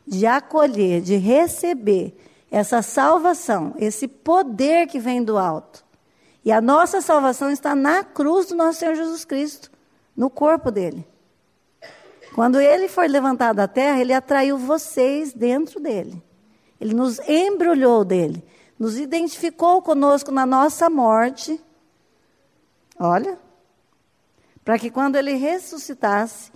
de 0.08 0.26
acolher, 0.26 1.02
de 1.02 1.18
receber 1.18 2.18
essa 2.50 2.82
salvação, 2.82 3.76
esse 3.78 4.08
poder 4.08 4.88
que 4.88 4.98
vem 4.98 5.22
do 5.22 5.38
alto. 5.38 5.84
E 6.46 6.52
a 6.52 6.62
nossa 6.62 7.02
salvação 7.02 7.52
está 7.52 7.76
na 7.76 8.06
cruz 8.06 8.46
do 8.46 8.56
nosso 8.56 8.80
Senhor 8.80 8.96
Jesus 8.96 9.26
Cristo, 9.26 9.70
no 10.16 10.30
corpo 10.30 10.72
dele. 10.72 11.06
Quando 12.34 12.58
ele 12.62 12.88
foi 12.88 13.10
levantado 13.10 13.58
da 13.58 13.68
terra, 13.68 14.00
ele 14.00 14.14
atraiu 14.14 14.58
vocês 14.58 15.34
dentro 15.34 15.82
dele. 15.82 16.24
Ele 16.80 16.94
nos 16.94 17.20
embrulhou 17.28 18.06
dele, 18.06 18.42
nos 18.80 18.98
identificou 18.98 19.82
conosco 19.82 20.32
na 20.32 20.46
nossa 20.46 20.90
morte. 20.90 21.60
Olha, 22.98 23.38
para 24.64 24.80
que 24.80 24.90
quando 24.90 25.18
ele 25.18 25.34
ressuscitasse, 25.34 26.50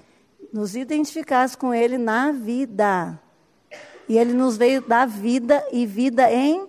nos 0.52 0.76
identificasse 0.76 1.58
com 1.58 1.74
Ele 1.74 1.98
na 1.98 2.32
vida. 2.32 3.20
E 4.08 4.18
Ele 4.18 4.34
nos 4.34 4.58
veio 4.58 4.82
dar 4.82 5.08
vida 5.08 5.66
e 5.72 5.86
vida 5.86 6.32
em 6.32 6.68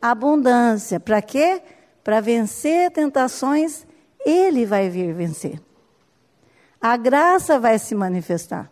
abundância. 0.00 0.98
Para 0.98 1.20
quê? 1.20 1.62
Para 2.02 2.20
vencer 2.20 2.90
tentações, 2.90 3.86
Ele 4.24 4.64
vai 4.64 4.88
vir 4.88 5.12
vencer. 5.12 5.60
A 6.80 6.96
graça 6.96 7.58
vai 7.58 7.78
se 7.78 7.94
manifestar. 7.94 8.70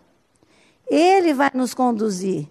Ele 0.88 1.34
vai 1.34 1.50
nos 1.52 1.74
conduzir. 1.74 2.48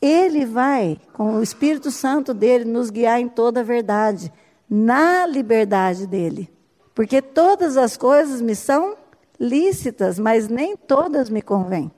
Ele 0.00 0.44
vai, 0.44 1.00
com 1.12 1.36
o 1.36 1.42
Espírito 1.42 1.90
Santo 1.90 2.32
dele, 2.32 2.64
nos 2.64 2.90
guiar 2.90 3.20
em 3.20 3.28
toda 3.28 3.60
a 3.60 3.64
verdade, 3.64 4.32
na 4.70 5.26
liberdade 5.26 6.06
dele. 6.06 6.48
Porque 6.94 7.20
todas 7.20 7.76
as 7.76 7.96
coisas 7.96 8.40
me 8.40 8.54
são 8.54 8.96
lícitas, 9.38 10.18
mas 10.18 10.48
nem 10.48 10.76
todas 10.76 11.30
me 11.30 11.42
convêm. 11.42 11.90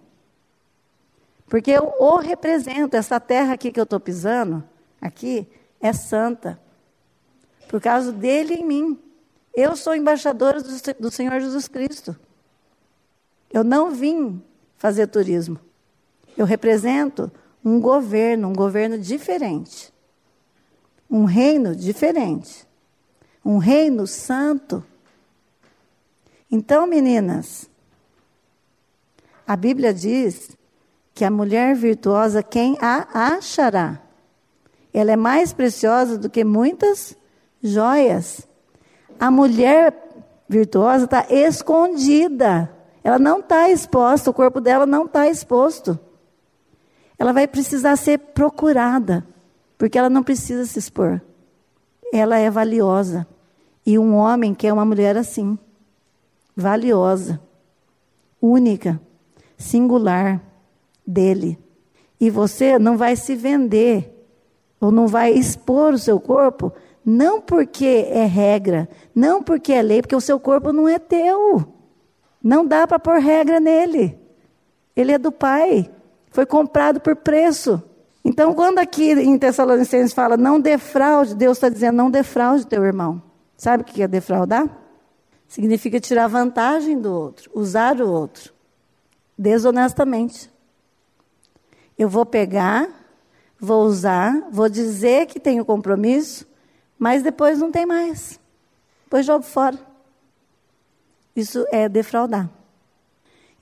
Porque 1.46 1.70
eu 1.70 1.94
o 1.98 2.16
represento, 2.18 2.96
essa 2.96 3.18
terra 3.18 3.54
aqui 3.54 3.72
que 3.72 3.80
eu 3.80 3.84
estou 3.84 3.98
pisando, 3.98 4.62
aqui, 5.00 5.48
é 5.80 5.92
santa. 5.92 6.60
Por 7.68 7.80
causa 7.80 8.12
dele 8.12 8.54
em 8.54 8.64
mim. 8.64 8.98
Eu 9.52 9.74
sou 9.74 9.96
embaixadora 9.96 10.62
do, 10.62 10.70
do 11.00 11.10
Senhor 11.10 11.40
Jesus 11.40 11.66
Cristo. 11.66 12.16
Eu 13.52 13.64
não 13.64 13.90
vim 13.90 14.40
fazer 14.76 15.08
turismo. 15.08 15.58
Eu 16.36 16.46
represento 16.46 17.32
um 17.64 17.80
governo, 17.80 18.48
um 18.48 18.52
governo 18.52 18.96
diferente. 18.96 19.92
Um 21.10 21.24
reino 21.24 21.74
diferente. 21.74 22.66
Um 23.44 23.58
reino 23.58 24.06
santo. 24.06 24.84
Então, 26.50 26.86
meninas, 26.86 27.70
a 29.46 29.54
Bíblia 29.54 29.94
diz 29.94 30.56
que 31.14 31.24
a 31.24 31.30
mulher 31.30 31.76
virtuosa, 31.76 32.42
quem 32.42 32.76
a 32.80 33.34
achará? 33.34 34.00
Ela 34.92 35.12
é 35.12 35.16
mais 35.16 35.52
preciosa 35.52 36.18
do 36.18 36.28
que 36.28 36.42
muitas 36.42 37.16
joias. 37.62 38.48
A 39.18 39.30
mulher 39.30 39.94
virtuosa 40.48 41.04
está 41.04 41.26
escondida. 41.30 42.68
Ela 43.04 43.18
não 43.18 43.38
está 43.38 43.70
exposta, 43.70 44.30
o 44.30 44.34
corpo 44.34 44.60
dela 44.60 44.86
não 44.86 45.04
está 45.04 45.28
exposto. 45.28 45.98
Ela 47.16 47.32
vai 47.32 47.46
precisar 47.46 47.94
ser 47.96 48.18
procurada, 48.18 49.24
porque 49.78 49.96
ela 49.96 50.10
não 50.10 50.24
precisa 50.24 50.66
se 50.66 50.78
expor. 50.78 51.20
Ela 52.12 52.38
é 52.38 52.50
valiosa. 52.50 53.24
E 53.86 53.98
um 53.98 54.16
homem 54.16 54.52
quer 54.52 54.72
uma 54.72 54.84
mulher 54.84 55.16
assim 55.16 55.56
valiosa, 56.60 57.40
única, 58.40 59.00
singular 59.56 60.40
dele. 61.06 61.58
E 62.20 62.30
você 62.30 62.78
não 62.78 62.96
vai 62.96 63.16
se 63.16 63.34
vender 63.34 64.16
ou 64.80 64.90
não 64.90 65.06
vai 65.06 65.32
expor 65.32 65.94
o 65.94 65.98
seu 65.98 66.20
corpo, 66.20 66.72
não 67.04 67.40
porque 67.40 68.06
é 68.08 68.24
regra, 68.24 68.88
não 69.14 69.42
porque 69.42 69.72
é 69.72 69.82
lei, 69.82 70.00
porque 70.00 70.16
o 70.16 70.20
seu 70.20 70.38
corpo 70.38 70.72
não 70.72 70.88
é 70.88 70.98
teu. 70.98 71.64
Não 72.42 72.64
dá 72.64 72.86
para 72.86 72.98
pôr 72.98 73.18
regra 73.18 73.60
nele. 73.60 74.18
Ele 74.96 75.12
é 75.12 75.18
do 75.18 75.30
Pai. 75.30 75.90
Foi 76.30 76.46
comprado 76.46 77.00
por 77.00 77.16
preço. 77.16 77.82
Então, 78.24 78.54
quando 78.54 78.78
aqui 78.78 79.12
em 79.12 79.38
Tessalonicenses 79.38 80.12
fala 80.12 80.36
não 80.36 80.60
defraude, 80.60 81.34
Deus 81.34 81.56
está 81.56 81.68
dizendo 81.68 81.96
não 81.96 82.10
defraude 82.10 82.66
teu 82.66 82.84
irmão. 82.84 83.22
Sabe 83.56 83.82
o 83.82 83.86
que 83.86 84.02
é 84.02 84.08
defraudar? 84.08 84.79
Significa 85.50 85.98
tirar 85.98 86.28
vantagem 86.28 86.96
do 87.00 87.12
outro, 87.12 87.50
usar 87.52 88.00
o 88.00 88.08
outro, 88.08 88.54
desonestamente. 89.36 90.48
Eu 91.98 92.08
vou 92.08 92.24
pegar, 92.24 92.88
vou 93.58 93.84
usar, 93.84 94.48
vou 94.52 94.68
dizer 94.68 95.26
que 95.26 95.40
tenho 95.40 95.64
compromisso, 95.64 96.46
mas 96.96 97.24
depois 97.24 97.58
não 97.58 97.72
tem 97.72 97.84
mais. 97.84 98.38
Depois 99.02 99.26
jogo 99.26 99.42
fora. 99.42 99.76
Isso 101.34 101.66
é 101.72 101.88
defraudar. 101.88 102.48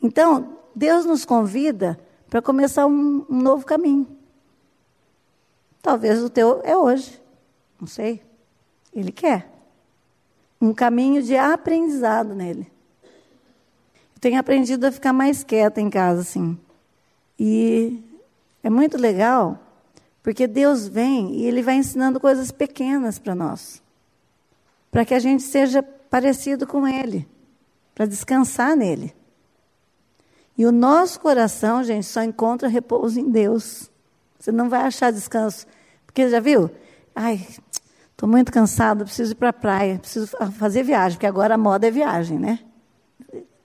Então, 0.02 0.58
Deus 0.74 1.06
nos 1.06 1.24
convida 1.24 1.98
para 2.28 2.42
começar 2.42 2.86
um, 2.86 3.24
um 3.30 3.40
novo 3.40 3.64
caminho. 3.64 4.06
Talvez 5.80 6.22
o 6.22 6.28
teu 6.28 6.60
é 6.64 6.76
hoje, 6.76 7.18
não 7.80 7.88
sei. 7.88 8.22
Ele 8.92 9.10
quer. 9.10 9.57
Um 10.60 10.74
caminho 10.74 11.22
de 11.22 11.36
aprendizado 11.36 12.34
nele. 12.34 12.70
Eu 14.14 14.20
tenho 14.20 14.40
aprendido 14.40 14.84
a 14.84 14.92
ficar 14.92 15.12
mais 15.12 15.44
quieta 15.44 15.80
em 15.80 15.88
casa, 15.88 16.22
assim. 16.22 16.58
E 17.38 18.02
é 18.62 18.68
muito 18.68 18.98
legal, 18.98 19.58
porque 20.22 20.46
Deus 20.46 20.88
vem 20.88 21.36
e 21.36 21.44
Ele 21.44 21.62
vai 21.62 21.76
ensinando 21.76 22.18
coisas 22.18 22.50
pequenas 22.50 23.18
para 23.18 23.34
nós. 23.34 23.80
Para 24.90 25.04
que 25.04 25.14
a 25.14 25.18
gente 25.18 25.42
seja 25.42 25.82
parecido 25.82 26.66
com 26.66 26.86
Ele. 26.86 27.28
Para 27.94 28.06
descansar 28.06 28.76
nele. 28.76 29.14
E 30.56 30.66
o 30.66 30.72
nosso 30.72 31.20
coração, 31.20 31.84
gente, 31.84 32.06
só 32.06 32.20
encontra 32.22 32.66
repouso 32.66 33.20
em 33.20 33.30
Deus. 33.30 33.88
Você 34.40 34.50
não 34.50 34.68
vai 34.68 34.80
achar 34.80 35.12
descanso. 35.12 35.64
Porque 36.04 36.28
já 36.28 36.40
viu? 36.40 36.68
Ai, 37.14 37.46
estou 38.18 38.28
muito 38.28 38.50
cansado, 38.50 39.04
preciso 39.04 39.30
ir 39.30 39.36
para 39.36 39.50
a 39.50 39.52
praia, 39.52 39.96
preciso 40.00 40.26
fazer 40.58 40.82
viagem, 40.82 41.16
porque 41.16 41.26
agora 41.26 41.54
a 41.54 41.58
moda 41.58 41.86
é 41.86 41.90
viagem, 41.90 42.36
né? 42.36 42.58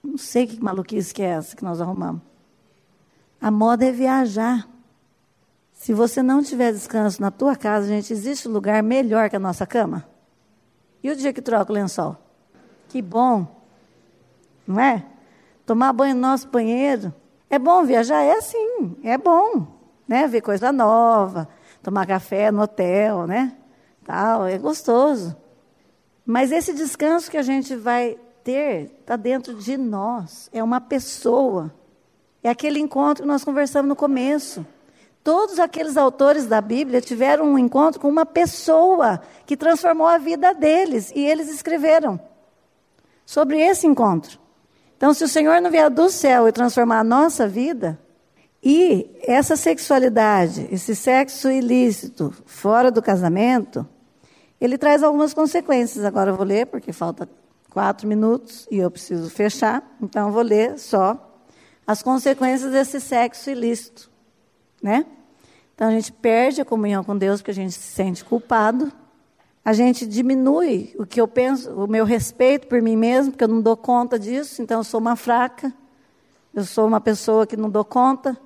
Não 0.00 0.16
sei 0.16 0.46
que 0.46 0.62
maluquice 0.62 1.12
que 1.12 1.22
é 1.22 1.30
essa 1.30 1.56
que 1.56 1.64
nós 1.64 1.80
arrumamos. 1.80 2.22
A 3.40 3.50
moda 3.50 3.84
é 3.84 3.90
viajar. 3.90 4.68
Se 5.72 5.92
você 5.92 6.22
não 6.22 6.40
tiver 6.40 6.72
descanso 6.72 7.20
na 7.20 7.32
tua 7.32 7.56
casa, 7.56 7.88
gente, 7.88 8.12
existe 8.12 8.46
lugar 8.46 8.80
melhor 8.80 9.28
que 9.28 9.34
a 9.34 9.40
nossa 9.40 9.66
cama? 9.66 10.06
E 11.02 11.10
o 11.10 11.16
dia 11.16 11.32
que 11.32 11.42
troca 11.42 11.72
o 11.72 11.74
lençol? 11.74 12.16
Que 12.88 13.02
bom, 13.02 13.60
não 14.64 14.78
é? 14.78 15.04
Tomar 15.66 15.92
banho 15.92 16.14
no 16.14 16.20
nosso 16.20 16.46
banheiro. 16.46 17.12
É 17.50 17.58
bom 17.58 17.84
viajar? 17.84 18.22
É 18.22 18.40
sim, 18.40 18.98
é 19.02 19.18
bom, 19.18 19.66
né? 20.06 20.28
Ver 20.28 20.42
coisa 20.42 20.70
nova, 20.70 21.48
tomar 21.82 22.06
café 22.06 22.52
no 22.52 22.62
hotel, 22.62 23.26
né? 23.26 23.56
Tal, 24.04 24.46
é 24.46 24.58
gostoso. 24.58 25.36
Mas 26.24 26.52
esse 26.52 26.72
descanso 26.72 27.30
que 27.30 27.36
a 27.36 27.42
gente 27.42 27.74
vai 27.74 28.18
ter 28.42 28.90
está 29.00 29.16
dentro 29.16 29.54
de 29.54 29.76
nós, 29.76 30.48
é 30.52 30.62
uma 30.62 30.80
pessoa. 30.80 31.72
É 32.42 32.50
aquele 32.50 32.78
encontro 32.78 33.22
que 33.22 33.28
nós 33.28 33.42
conversamos 33.42 33.88
no 33.88 33.96
começo. 33.96 34.66
Todos 35.22 35.58
aqueles 35.58 35.96
autores 35.96 36.46
da 36.46 36.60
Bíblia 36.60 37.00
tiveram 37.00 37.46
um 37.46 37.58
encontro 37.58 37.98
com 37.98 38.08
uma 38.08 38.26
pessoa 38.26 39.22
que 39.46 39.56
transformou 39.56 40.06
a 40.06 40.18
vida 40.18 40.52
deles 40.52 41.10
e 41.14 41.24
eles 41.24 41.48
escreveram 41.48 42.20
sobre 43.24 43.58
esse 43.58 43.86
encontro. 43.86 44.38
Então, 44.98 45.14
se 45.14 45.24
o 45.24 45.28
Senhor 45.28 45.60
não 45.62 45.70
vier 45.70 45.88
do 45.88 46.10
céu 46.10 46.46
e 46.46 46.52
transformar 46.52 46.98
a 46.98 47.04
nossa 47.04 47.48
vida, 47.48 47.98
e 48.62 49.10
essa 49.22 49.56
sexualidade, 49.56 50.68
esse 50.70 50.94
sexo 50.94 51.50
ilícito 51.50 52.32
fora 52.46 52.90
do 52.90 53.02
casamento, 53.02 53.86
ele 54.64 54.78
traz 54.78 55.02
algumas 55.02 55.34
consequências. 55.34 56.04
Agora 56.04 56.30
eu 56.30 56.36
vou 56.36 56.46
ler, 56.46 56.66
porque 56.66 56.92
falta 56.92 57.28
quatro 57.70 58.06
minutos 58.06 58.66
e 58.70 58.78
eu 58.78 58.90
preciso 58.90 59.28
fechar, 59.28 59.82
então 60.00 60.28
eu 60.28 60.32
vou 60.32 60.42
ler 60.42 60.78
só 60.78 61.42
as 61.86 62.02
consequências 62.02 62.70
desse 62.70 63.00
sexo 63.00 63.50
ilícito 63.50 64.14
né? 64.84 65.06
Então 65.74 65.88
a 65.88 65.90
gente 65.90 66.12
perde 66.12 66.60
a 66.60 66.64
comunhão 66.64 67.02
com 67.02 67.16
Deus 67.16 67.40
porque 67.40 67.50
a 67.50 67.54
gente 67.54 67.72
se 67.72 67.80
sente 67.80 68.22
culpado. 68.22 68.92
A 69.64 69.72
gente 69.72 70.06
diminui 70.06 70.94
o 70.98 71.06
que 71.06 71.18
eu 71.18 71.26
penso, 71.26 71.72
o 71.72 71.86
meu 71.88 72.04
respeito 72.04 72.66
por 72.66 72.82
mim 72.82 72.94
mesmo, 72.94 73.32
porque 73.32 73.44
eu 73.44 73.48
não 73.48 73.62
dou 73.62 73.78
conta 73.78 74.18
disso, 74.18 74.60
então 74.60 74.80
eu 74.80 74.84
sou 74.84 75.00
uma 75.00 75.16
fraca. 75.16 75.72
Eu 76.52 76.64
sou 76.64 76.86
uma 76.86 77.00
pessoa 77.00 77.46
que 77.46 77.56
não 77.56 77.70
dou 77.70 77.84
conta 77.84 78.38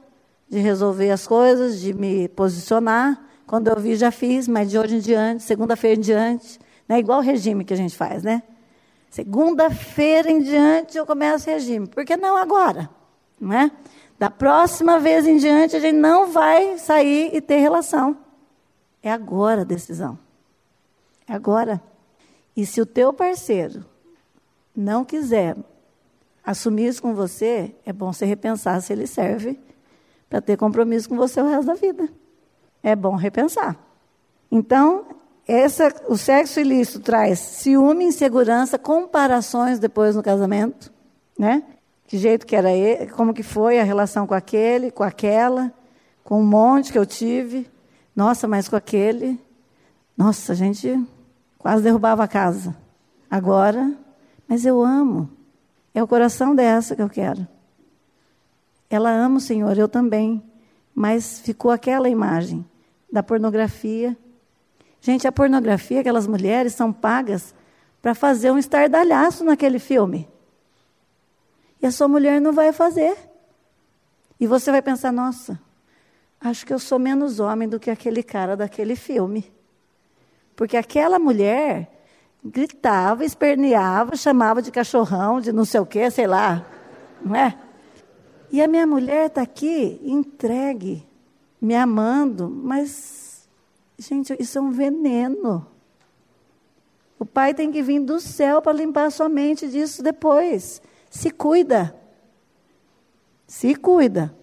de 0.48 0.60
resolver 0.60 1.10
as 1.10 1.26
coisas, 1.26 1.80
de 1.80 1.92
me 1.92 2.28
posicionar. 2.28 3.20
Quando 3.48 3.68
eu 3.68 3.80
vi, 3.80 3.96
já 3.96 4.10
fiz, 4.10 4.46
mas 4.46 4.70
de 4.70 4.78
hoje 4.78 4.96
em 4.96 5.00
diante, 5.00 5.42
segunda-feira 5.42 5.98
em 5.98 6.02
diante, 6.02 6.60
né? 6.86 6.98
igual 6.98 7.20
o 7.20 7.22
regime 7.22 7.64
que 7.64 7.72
a 7.72 7.76
gente 7.76 7.96
faz, 7.96 8.22
né? 8.22 8.42
Segunda-feira 9.08 10.30
em 10.30 10.42
diante 10.42 10.98
eu 10.98 11.06
começo 11.06 11.48
o 11.48 11.52
regime. 11.54 11.86
Por 11.86 12.04
que 12.04 12.14
não 12.14 12.36
agora? 12.36 12.90
Não 13.40 13.54
é? 13.54 13.70
Da 14.18 14.28
próxima 14.28 15.00
vez 15.00 15.26
em 15.26 15.38
diante, 15.38 15.74
a 15.74 15.80
gente 15.80 15.96
não 15.96 16.30
vai 16.30 16.76
sair 16.76 17.34
e 17.34 17.40
ter 17.40 17.56
relação. 17.56 18.18
É 19.02 19.10
agora 19.10 19.62
a 19.62 19.64
decisão. 19.64 20.18
É 21.26 21.32
agora. 21.32 21.82
E 22.54 22.66
se 22.66 22.82
o 22.82 22.86
teu 22.86 23.14
parceiro 23.14 23.82
não 24.76 25.06
quiser 25.06 25.56
assumir 26.44 26.88
isso 26.88 27.00
com 27.00 27.14
você, 27.14 27.74
é 27.86 27.94
bom 27.94 28.12
você 28.12 28.26
repensar 28.26 28.78
se 28.82 28.92
ele 28.92 29.06
serve 29.06 29.58
para 30.28 30.42
ter 30.42 30.58
compromisso 30.58 31.08
com 31.08 31.16
você 31.16 31.40
o 31.40 31.48
resto 31.48 31.64
da 31.64 31.74
vida. 31.74 32.10
É 32.82 32.94
bom 32.94 33.16
repensar. 33.16 33.76
Então, 34.50 35.06
essa, 35.46 35.94
o 36.08 36.16
sexo 36.16 36.60
ilícito 36.60 37.00
traz 37.00 37.38
ciúme, 37.38 38.04
insegurança, 38.04 38.78
comparações 38.78 39.78
depois 39.78 40.14
no 40.14 40.22
casamento, 40.22 40.92
né? 41.38 41.62
que 42.08 42.16
jeito 42.16 42.46
que 42.46 42.56
era 42.56 42.72
ele, 42.72 43.06
como 43.08 43.34
que 43.34 43.42
foi 43.42 43.78
a 43.78 43.84
relação 43.84 44.26
com 44.26 44.32
aquele, 44.32 44.90
com 44.90 45.04
aquela, 45.04 45.70
com 46.24 46.40
um 46.40 46.46
monte 46.46 46.90
que 46.90 46.98
eu 46.98 47.04
tive. 47.04 47.70
Nossa, 48.16 48.48
mas 48.48 48.66
com 48.66 48.74
aquele, 48.74 49.38
nossa, 50.16 50.52
a 50.52 50.56
gente 50.56 50.98
quase 51.58 51.82
derrubava 51.82 52.24
a 52.24 52.28
casa. 52.28 52.74
Agora, 53.30 53.92
mas 54.48 54.64
eu 54.64 54.82
amo. 54.82 55.30
É 55.94 56.02
o 56.02 56.08
coração 56.08 56.54
dessa 56.54 56.96
que 56.96 57.02
eu 57.02 57.10
quero. 57.10 57.46
Ela 58.88 59.10
ama 59.10 59.36
o 59.36 59.40
Senhor, 59.40 59.76
eu 59.76 59.86
também. 59.86 60.42
Mas 60.98 61.38
ficou 61.38 61.70
aquela 61.70 62.08
imagem 62.08 62.68
da 63.08 63.22
pornografia. 63.22 64.18
Gente, 65.00 65.28
a 65.28 65.30
pornografia, 65.30 66.00
aquelas 66.00 66.26
mulheres 66.26 66.74
são 66.74 66.92
pagas 66.92 67.54
para 68.02 68.16
fazer 68.16 68.50
um 68.50 68.58
estardalhaço 68.58 69.44
naquele 69.44 69.78
filme. 69.78 70.28
E 71.80 71.86
a 71.86 71.92
sua 71.92 72.08
mulher 72.08 72.40
não 72.40 72.52
vai 72.52 72.72
fazer. 72.72 73.16
E 74.40 74.46
você 74.48 74.72
vai 74.72 74.82
pensar: 74.82 75.12
nossa, 75.12 75.60
acho 76.40 76.66
que 76.66 76.74
eu 76.74 76.80
sou 76.80 76.98
menos 76.98 77.38
homem 77.38 77.68
do 77.68 77.78
que 77.78 77.92
aquele 77.92 78.24
cara 78.24 78.56
daquele 78.56 78.96
filme. 78.96 79.52
Porque 80.56 80.76
aquela 80.76 81.20
mulher 81.20 81.92
gritava, 82.44 83.24
esperneava, 83.24 84.16
chamava 84.16 84.60
de 84.60 84.72
cachorrão, 84.72 85.40
de 85.40 85.52
não 85.52 85.64
sei 85.64 85.78
o 85.78 85.86
quê, 85.86 86.10
sei 86.10 86.26
lá. 86.26 86.66
Não 87.24 87.36
é? 87.36 87.56
E 88.50 88.62
a 88.62 88.68
minha 88.68 88.86
mulher 88.86 89.26
está 89.26 89.42
aqui 89.42 90.00
entregue, 90.02 91.06
me 91.60 91.74
amando, 91.74 92.48
mas, 92.48 93.48
gente, 93.98 94.34
isso 94.38 94.58
é 94.58 94.60
um 94.60 94.70
veneno. 94.70 95.66
O 97.18 97.26
pai 97.26 97.52
tem 97.52 97.70
que 97.70 97.82
vir 97.82 98.00
do 98.00 98.20
céu 98.20 98.62
para 98.62 98.72
limpar 98.72 99.06
a 99.06 99.10
sua 99.10 99.28
mente 99.28 99.68
disso 99.68 100.02
depois. 100.02 100.80
Se 101.10 101.30
cuida. 101.30 101.94
Se 103.46 103.74
cuida. 103.74 104.34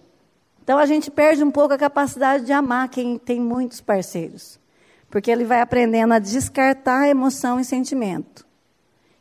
Então 0.62 0.78
a 0.78 0.84
gente 0.84 1.10
perde 1.10 1.42
um 1.42 1.50
pouco 1.50 1.74
a 1.74 1.78
capacidade 1.78 2.44
de 2.44 2.52
amar 2.52 2.88
quem 2.88 3.18
tem 3.18 3.40
muitos 3.40 3.80
parceiros. 3.80 4.60
Porque 5.08 5.30
ele 5.30 5.44
vai 5.44 5.60
aprendendo 5.60 6.12
a 6.12 6.18
descartar 6.18 7.08
emoção 7.08 7.58
e 7.58 7.64
sentimento. 7.64 8.46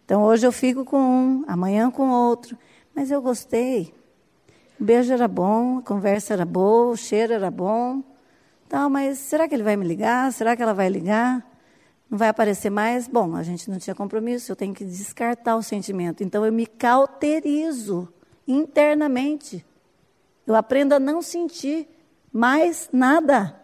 Então 0.04 0.24
hoje 0.24 0.46
eu 0.46 0.52
fico 0.52 0.84
com 0.84 0.98
um, 0.98 1.46
amanhã 1.48 1.90
com 1.90 2.10
outro. 2.10 2.58
Mas 2.94 3.10
eu 3.10 3.22
gostei. 3.22 3.94
O 4.80 4.84
beijo 4.84 5.14
era 5.14 5.28
bom, 5.28 5.80
a 5.80 5.82
conversa 5.82 6.34
era 6.34 6.46
boa, 6.46 6.92
o 6.92 6.98
cheiro 6.98 7.34
era 7.34 7.50
bom. 7.50 8.04
Tal, 8.68 8.90
mas 8.90 9.18
será 9.20 9.48
que 9.48 9.56
ele 9.56 9.64
vai 9.64 9.78
me 9.78 9.86
ligar? 9.86 10.32
Será 10.34 10.56
que 10.56 10.62
ela 10.62 10.74
vai 10.74 10.90
ligar? 10.90 11.46
Não 12.10 12.18
vai 12.18 12.30
aparecer 12.30 12.70
mais? 12.70 13.08
Bom, 13.08 13.36
a 13.36 13.44
gente 13.44 13.70
não 13.70 13.80
tinha 13.80 13.96
compromisso, 13.96 14.52
eu 14.52 14.56
tenho 14.56 14.74
que 14.74 14.84
descartar 14.84 15.56
o 15.56 15.64
sentimento. 15.64 16.24
Então 16.24 16.46
eu 16.46 16.52
me 16.52 16.66
cauterizo 16.66 18.08
internamente. 18.48 19.66
Eu 20.46 20.56
aprendo 20.56 20.94
a 20.94 21.00
não 21.00 21.22
sentir 21.22 21.88
mais 22.32 22.90
nada. 22.92 23.60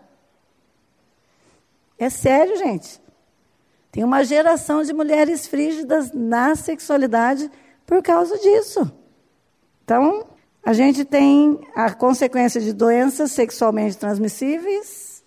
É 1.99 2.09
sério, 2.09 2.57
gente. 2.57 3.01
Tem 3.91 4.03
uma 4.03 4.23
geração 4.23 4.81
de 4.81 4.93
mulheres 4.93 5.45
frígidas 5.45 6.11
na 6.13 6.55
sexualidade 6.55 7.51
por 7.85 8.01
causa 8.01 8.39
disso. 8.39 8.91
Então, 9.83 10.25
a 10.63 10.73
gente 10.73 11.03
tem 11.03 11.59
a 11.75 11.91
consequência 11.91 12.61
de 12.61 12.71
doenças 12.71 13.31
sexualmente 13.31 13.97
transmissíveis, 13.97 15.23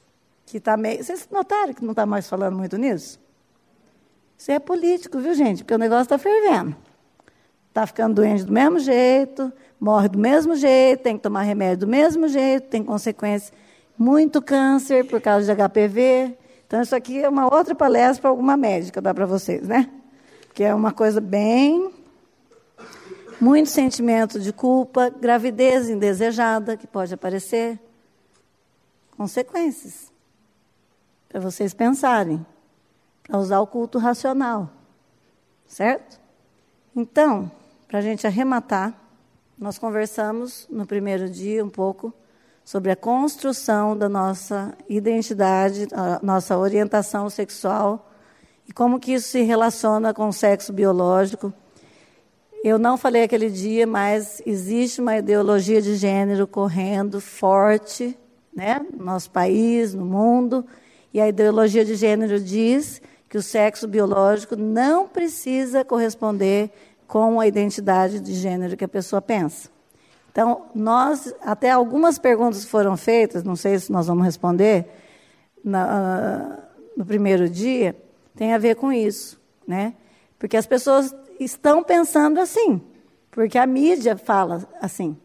que 0.46 0.58
está 0.58 0.76
meio. 0.76 1.02
Vocês 1.02 1.28
notaram 1.30 1.74
que 1.74 1.82
não 1.82 1.90
está 1.90 2.06
mais 2.06 2.28
falando 2.28 2.56
muito 2.56 2.76
nisso? 2.76 3.20
Isso 4.38 4.52
é 4.52 4.58
político, 4.58 5.18
viu, 5.18 5.34
gente? 5.34 5.64
Porque 5.64 5.74
o 5.74 5.78
negócio 5.78 6.02
está 6.02 6.18
fervendo. 6.18 6.76
Está 7.68 7.86
ficando 7.86 8.14
doente 8.14 8.44
do 8.44 8.52
mesmo 8.52 8.78
jeito, 8.78 9.52
morre 9.80 10.08
do 10.08 10.18
mesmo 10.18 10.54
jeito, 10.54 11.02
tem 11.02 11.16
que 11.16 11.22
tomar 11.22 11.42
remédio 11.42 11.78
do 11.78 11.88
mesmo 11.88 12.28
jeito, 12.28 12.68
tem 12.68 12.84
consequências. 12.84 13.52
Muito 13.98 14.40
câncer 14.40 15.04
por 15.06 15.20
causa 15.20 15.52
de 15.52 15.62
HPV. 15.62 16.36
Então, 16.66 16.82
isso 16.82 16.94
aqui 16.94 17.22
é 17.22 17.28
uma 17.28 17.52
outra 17.52 17.74
palestra 17.74 18.22
para 18.22 18.30
alguma 18.30 18.56
médica, 18.56 19.00
dá 19.00 19.12
para 19.12 19.26
vocês, 19.26 19.66
né? 19.66 19.90
Que 20.52 20.62
é 20.62 20.74
uma 20.74 20.92
coisa 20.92 21.20
bem. 21.20 21.92
Muito 23.40 23.68
sentimento 23.68 24.38
de 24.38 24.52
culpa, 24.52 25.10
gravidez 25.10 25.88
indesejada 25.88 26.76
que 26.76 26.86
pode 26.86 27.12
aparecer. 27.12 27.78
Consequências. 29.16 30.12
Para 31.28 31.40
vocês 31.40 31.74
pensarem. 31.74 32.44
Para 33.24 33.38
usar 33.38 33.60
o 33.60 33.66
culto 33.66 33.98
racional. 33.98 34.70
Certo? 35.66 36.20
Então, 36.94 37.50
para 37.88 37.98
a 37.98 38.02
gente 38.02 38.26
arrematar, 38.26 38.94
nós 39.58 39.78
conversamos 39.78 40.66
no 40.70 40.86
primeiro 40.86 41.28
dia 41.28 41.64
um 41.64 41.70
pouco 41.70 42.12
sobre 42.64 42.90
a 42.90 42.96
construção 42.96 43.96
da 43.96 44.08
nossa 44.08 44.76
identidade, 44.88 45.86
a 45.92 46.18
nossa 46.22 46.56
orientação 46.56 47.28
sexual 47.28 48.10
e 48.66 48.72
como 48.72 48.98
que 48.98 49.12
isso 49.12 49.28
se 49.28 49.42
relaciona 49.42 50.14
com 50.14 50.28
o 50.28 50.32
sexo 50.32 50.72
biológico. 50.72 51.52
Eu 52.64 52.78
não 52.78 52.96
falei 52.96 53.24
aquele 53.24 53.50
dia, 53.50 53.86
mas 53.86 54.40
existe 54.46 54.98
uma 54.98 55.18
ideologia 55.18 55.82
de 55.82 55.96
gênero 55.96 56.46
correndo 56.46 57.20
forte, 57.20 58.18
né, 58.56 58.80
no 58.90 59.04
nosso 59.04 59.30
país, 59.30 59.92
no 59.92 60.06
mundo, 60.06 60.64
e 61.12 61.20
a 61.20 61.28
ideologia 61.28 61.84
de 61.84 61.94
gênero 61.94 62.40
diz 62.40 63.02
que 63.28 63.36
o 63.36 63.42
sexo 63.42 63.86
biológico 63.86 64.56
não 64.56 65.06
precisa 65.06 65.84
corresponder 65.84 66.70
com 67.06 67.38
a 67.38 67.46
identidade 67.46 68.18
de 68.18 68.32
gênero 68.32 68.78
que 68.78 68.84
a 68.84 68.88
pessoa 68.88 69.20
pensa. 69.20 69.68
Então, 70.32 70.62
nós, 70.74 71.34
até 71.42 71.70
algumas 71.70 72.18
perguntas 72.18 72.64
foram 72.64 72.96
feitas, 72.96 73.44
não 73.44 73.56
sei 73.56 73.78
se 73.78 73.92
nós 73.92 74.06
vamos 74.06 74.24
responder 74.24 74.86
na, 75.62 76.60
no 76.96 77.04
primeiro 77.04 77.46
dia, 77.46 77.94
tem 78.34 78.54
a 78.54 78.58
ver 78.58 78.76
com 78.76 78.90
isso, 78.90 79.38
né? 79.68 79.92
Porque 80.38 80.56
as 80.56 80.66
pessoas 80.66 81.14
estão 81.40 81.82
pensando 81.82 82.40
assim, 82.40 82.80
porque 83.30 83.58
a 83.58 83.66
mídia 83.66 84.16
fala 84.16 84.66
assim, 84.80 85.16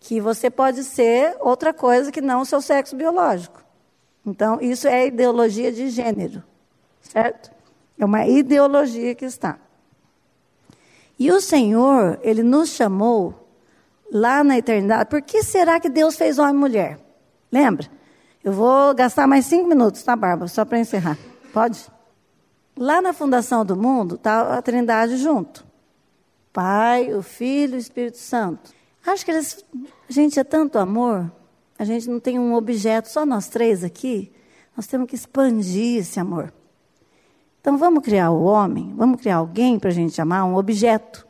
que 0.00 0.20
você 0.20 0.50
pode 0.50 0.84
ser 0.84 1.36
outra 1.40 1.72
coisa 1.72 2.12
que 2.12 2.20
não 2.20 2.42
o 2.42 2.46
seu 2.46 2.60
sexo 2.60 2.96
biológico. 2.96 3.64
Então, 4.24 4.60
isso 4.60 4.88
é 4.88 5.06
ideologia 5.06 5.70
de 5.70 5.88
gênero, 5.88 6.42
certo? 7.00 7.50
É 7.98 8.04
uma 8.04 8.26
ideologia 8.26 9.14
que 9.14 9.24
está. 9.24 9.58
E 11.18 11.30
o 11.30 11.40
Senhor, 11.40 12.18
ele 12.22 12.42
nos 12.42 12.70
chamou 12.70 13.48
lá 14.12 14.44
na 14.44 14.58
eternidade. 14.58 15.08
Por 15.08 15.22
que 15.22 15.42
será 15.42 15.80
que 15.80 15.88
Deus 15.88 16.16
fez 16.16 16.38
homem 16.38 16.54
e 16.54 16.58
mulher? 16.58 16.98
Lembra? 17.50 17.88
Eu 18.44 18.52
vou 18.52 18.94
gastar 18.94 19.26
mais 19.26 19.46
cinco 19.46 19.66
minutos, 19.66 20.02
tá, 20.02 20.14
Bárbara? 20.14 20.48
Só 20.48 20.64
para 20.64 20.78
encerrar. 20.78 21.16
Pode? 21.52 21.86
Lá 22.76 23.00
na 23.00 23.12
fundação 23.12 23.64
do 23.64 23.76
mundo 23.76 24.16
está 24.16 24.56
a 24.56 24.62
Trindade 24.62 25.16
junto. 25.16 25.64
Pai, 26.52 27.12
o 27.14 27.22
Filho 27.22 27.74
e 27.74 27.76
o 27.76 27.78
Espírito 27.78 28.18
Santo. 28.18 28.70
Acho 29.06 29.24
que 29.24 29.30
eles. 29.30 29.64
Gente, 30.08 30.38
é 30.38 30.44
tanto 30.44 30.78
amor. 30.78 31.30
A 31.78 31.84
gente 31.84 32.08
não 32.08 32.18
tem 32.18 32.38
um 32.38 32.54
objeto, 32.54 33.08
só 33.08 33.24
nós 33.24 33.48
três 33.48 33.84
aqui. 33.84 34.32
Nós 34.76 34.86
temos 34.86 35.08
que 35.08 35.14
expandir 35.14 36.00
esse 36.00 36.18
amor. 36.18 36.52
Então 37.60 37.76
vamos 37.78 38.02
criar 38.02 38.30
o 38.30 38.42
homem, 38.44 38.94
vamos 38.96 39.20
criar 39.20 39.36
alguém 39.36 39.78
para 39.78 39.90
a 39.90 39.92
gente 39.92 40.20
amar, 40.20 40.44
um 40.44 40.56
objeto 40.56 41.26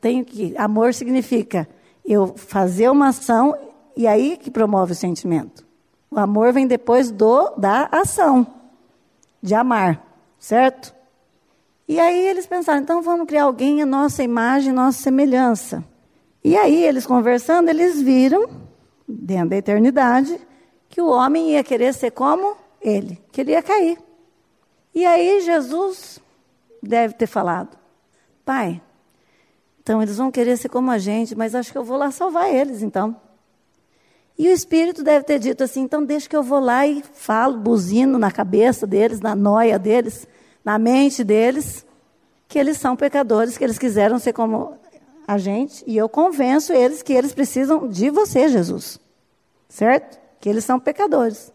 tenho 0.00 0.24
que. 0.24 0.56
Amor 0.56 0.94
significa 0.94 1.68
eu 2.04 2.34
fazer 2.36 2.88
uma 2.90 3.08
ação 3.08 3.56
e 3.96 4.06
aí 4.06 4.36
que 4.36 4.50
promove 4.50 4.92
o 4.92 4.96
sentimento. 4.96 5.66
O 6.10 6.18
amor 6.18 6.52
vem 6.52 6.66
depois 6.66 7.10
do 7.10 7.50
da 7.56 7.88
ação 7.92 8.46
de 9.42 9.54
amar, 9.54 10.02
certo? 10.38 10.94
E 11.86 11.98
aí 11.98 12.26
eles 12.26 12.46
pensaram, 12.46 12.80
então 12.80 13.02
vamos 13.02 13.26
criar 13.26 13.44
alguém 13.44 13.82
a 13.82 13.86
nossa 13.86 14.22
imagem, 14.22 14.72
nossa 14.72 15.02
semelhança. 15.02 15.84
E 16.44 16.56
aí 16.56 16.84
eles 16.84 17.06
conversando, 17.06 17.68
eles 17.68 18.00
viram 18.00 18.48
dentro 19.06 19.50
da 19.50 19.56
eternidade 19.56 20.38
que 20.88 21.00
o 21.00 21.08
homem 21.08 21.52
ia 21.52 21.64
querer 21.64 21.94
ser 21.94 22.10
como 22.10 22.56
ele, 22.80 23.18
que 23.32 23.40
ele 23.40 23.52
ia 23.52 23.62
cair. 23.62 23.98
E 24.94 25.04
aí 25.04 25.40
Jesus 25.40 26.20
deve 26.82 27.14
ter 27.14 27.26
falado: 27.26 27.76
Pai, 28.44 28.80
então, 29.88 30.02
eles 30.02 30.18
vão 30.18 30.30
querer 30.30 30.54
ser 30.58 30.68
como 30.68 30.90
a 30.90 30.98
gente, 30.98 31.34
mas 31.34 31.54
acho 31.54 31.72
que 31.72 31.78
eu 31.78 31.82
vou 31.82 31.96
lá 31.96 32.10
salvar 32.10 32.54
eles, 32.54 32.82
então. 32.82 33.16
E 34.38 34.48
o 34.48 34.52
Espírito 34.52 35.02
deve 35.02 35.24
ter 35.24 35.40
dito 35.40 35.64
assim: 35.64 35.80
então, 35.80 36.04
deixa 36.04 36.28
que 36.28 36.36
eu 36.36 36.42
vou 36.42 36.60
lá 36.60 36.86
e 36.86 37.02
falo, 37.12 37.58
buzino 37.58 38.18
na 38.18 38.30
cabeça 38.30 38.86
deles, 38.86 39.20
na 39.20 39.34
noia 39.34 39.78
deles, 39.78 40.28
na 40.64 40.78
mente 40.78 41.24
deles, 41.24 41.84
que 42.46 42.58
eles 42.58 42.78
são 42.78 42.94
pecadores, 42.94 43.58
que 43.58 43.64
eles 43.64 43.78
quiseram 43.78 44.18
ser 44.18 44.32
como 44.32 44.78
a 45.26 45.36
gente, 45.36 45.84
e 45.86 45.96
eu 45.96 46.08
convenço 46.08 46.72
eles 46.72 47.02
que 47.02 47.12
eles 47.12 47.34
precisam 47.34 47.88
de 47.88 48.08
você, 48.10 48.48
Jesus. 48.48 48.98
Certo? 49.68 50.18
Que 50.40 50.48
eles 50.48 50.64
são 50.64 50.78
pecadores. 50.78 51.52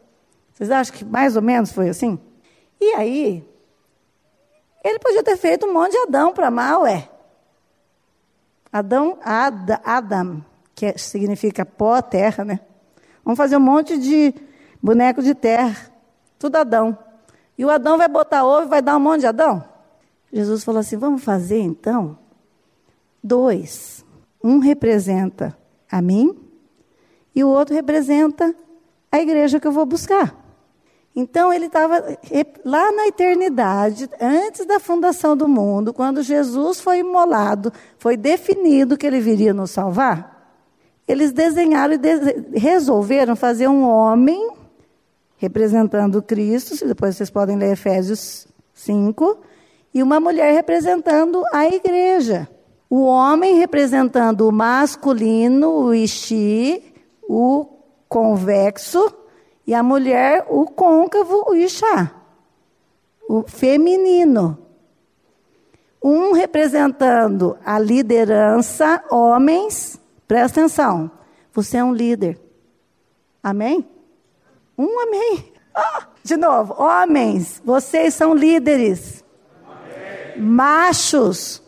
Vocês 0.54 0.70
acham 0.70 0.96
que 0.96 1.06
mais 1.06 1.36
ou 1.36 1.42
menos 1.42 1.72
foi 1.72 1.90
assim? 1.90 2.20
E 2.80 2.94
aí, 2.94 3.48
ele 4.84 5.00
podia 5.00 5.24
ter 5.24 5.38
feito 5.38 5.66
um 5.66 5.74
monte 5.74 5.94
de 5.94 5.98
Adão 6.00 6.34
para 6.34 6.52
mal, 6.52 6.82
ué. 6.82 7.10
Adão, 8.72 9.18
Ad, 9.24 9.80
Adam, 9.84 10.46
que 10.76 10.88
é, 10.88 10.98
significa 10.98 11.66
pó, 11.66 12.02
terra, 12.02 12.44
né? 12.44 12.60
Vamos 13.24 13.38
fazer 13.38 13.58
um 13.58 13.62
monte 13.62 13.98
de 13.98 14.34
boneco 14.82 15.22
de 15.22 15.34
terra, 15.34 15.92
tudo 16.38 16.58
Adão. 16.58 16.98
E 17.58 17.64
o 17.64 17.70
Adão 17.70 17.98
vai 17.98 18.08
botar 18.08 18.44
ovo 18.44 18.68
e 18.68 18.70
vai 18.70 18.82
dar 18.82 18.98
um 18.98 19.00
monte 19.00 19.22
de 19.22 19.28
Adão? 19.28 19.64
Jesus 20.32 20.64
falou 20.64 20.80
assim: 20.80 20.98
vamos 20.98 21.24
fazer 21.24 21.60
então 21.60 22.18
dois. 23.24 24.04
Um 24.44 24.60
representa 24.60 25.58
a 25.90 26.02
mim 26.02 26.38
e 27.34 27.44
o 27.44 27.48
outro 27.48 27.74
representa 27.74 28.54
a 29.12 29.20
igreja 29.20 29.60
que 29.60 29.68
eu 29.68 29.72
vou 29.72 29.86
buscar. 29.86 30.36
Então 31.16 31.54
ele 31.54 31.68
estava 31.68 32.04
lá 32.66 32.92
na 32.92 33.08
eternidade, 33.08 34.10
antes 34.20 34.66
da 34.66 34.80
fundação 34.80 35.38
do 35.38 35.48
mundo, 35.48 35.94
quando 35.94 36.24
Jesus 36.24 36.82
foi 36.82 37.00
imolado, 37.00 37.72
foi 38.00 38.18
definido 38.18 38.98
que 38.98 39.06
ele 39.06 39.20
viria 39.20 39.54
nos 39.54 39.70
salvar. 39.70 40.33
Eles 41.08 41.32
desenharam 41.32 41.96
e 41.96 42.60
resolveram 42.60 43.36
fazer 43.36 43.68
um 43.68 43.84
homem 43.84 44.52
representando 45.38 46.22
Cristo, 46.22 46.88
depois 46.88 47.18
vocês 47.18 47.30
podem 47.30 47.58
ler 47.58 47.74
Efésios 47.74 48.48
5, 48.74 49.40
e 49.94 50.02
uma 50.02 50.18
mulher 50.18 50.54
representando 50.54 51.44
a 51.52 51.68
igreja. 51.68 52.48
O 52.90 53.04
homem 53.04 53.58
representando 53.58 54.48
o 54.48 54.52
masculino, 54.54 55.70
o 55.70 55.94
Ishi, 55.94 56.82
o 57.28 57.68
convexo, 58.08 59.14
e 59.68 59.74
a 59.74 59.84
mulher, 59.84 60.46
o 60.50 60.66
côncavo, 60.66 61.44
o 61.50 61.56
Ixá, 61.56 62.12
o 63.28 63.44
feminino. 63.46 64.58
Um 66.02 66.32
representando 66.34 67.58
a 67.66 67.80
liderança, 67.80 69.04
homens, 69.10 70.00
presta 70.34 70.62
atenção, 70.62 71.12
você 71.54 71.78
é 71.78 71.84
um 71.84 71.94
líder. 71.94 72.40
Amém? 73.44 73.88
Um 74.76 75.00
amém. 75.00 75.54
Ah, 75.76 76.08
de 76.24 76.36
novo, 76.36 76.74
homens, 76.82 77.62
vocês 77.64 78.16
são 78.16 78.34
líderes. 78.34 79.24
Amém. 79.64 80.44
Machos, 80.44 81.62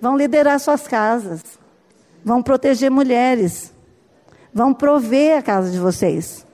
vão 0.00 0.16
liderar 0.16 0.58
suas 0.58 0.88
casas, 0.88 1.40
vão 2.24 2.42
proteger 2.42 2.90
mulheres, 2.90 3.72
vão 4.52 4.74
prover 4.74 5.38
a 5.38 5.42
casa 5.42 5.70
de 5.70 5.78
vocês 5.78 6.44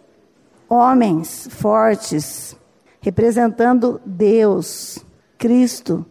homens 0.68 1.48
fortes, 1.50 2.54
representando 3.00 3.98
Deus, 4.04 4.98
Cristo, 5.38 6.04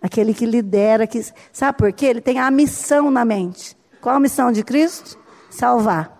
aquele 0.00 0.32
que 0.32 0.46
lidera, 0.46 1.06
que 1.06 1.22
sabe 1.52 1.76
por 1.76 1.92
quê? 1.92 2.06
Ele 2.06 2.22
tem 2.22 2.38
a 2.38 2.50
missão 2.50 3.10
na 3.10 3.22
mente. 3.22 3.78
Qual 4.00 4.16
a 4.16 4.20
missão 4.20 4.50
de 4.50 4.62
Cristo? 4.62 5.18
Salvar. 5.50 6.16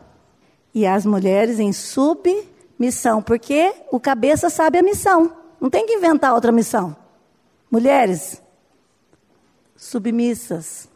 E 0.75 0.87
as 0.87 1.05
mulheres 1.07 1.59
em 1.59 1.73
submissão, 1.73 3.23
porque 3.23 3.73
o 3.91 3.99
cabeça 3.99 4.51
sabe 4.51 4.79
a 4.79 4.83
missão. 4.83 5.33
Não 5.61 5.71
tem 5.71 5.87
que 5.87 5.95
inventar 5.95 6.35
outra 6.35 6.53
missão. 6.53 6.97
Mulheres 7.71 8.43
submissas, 9.77 10.89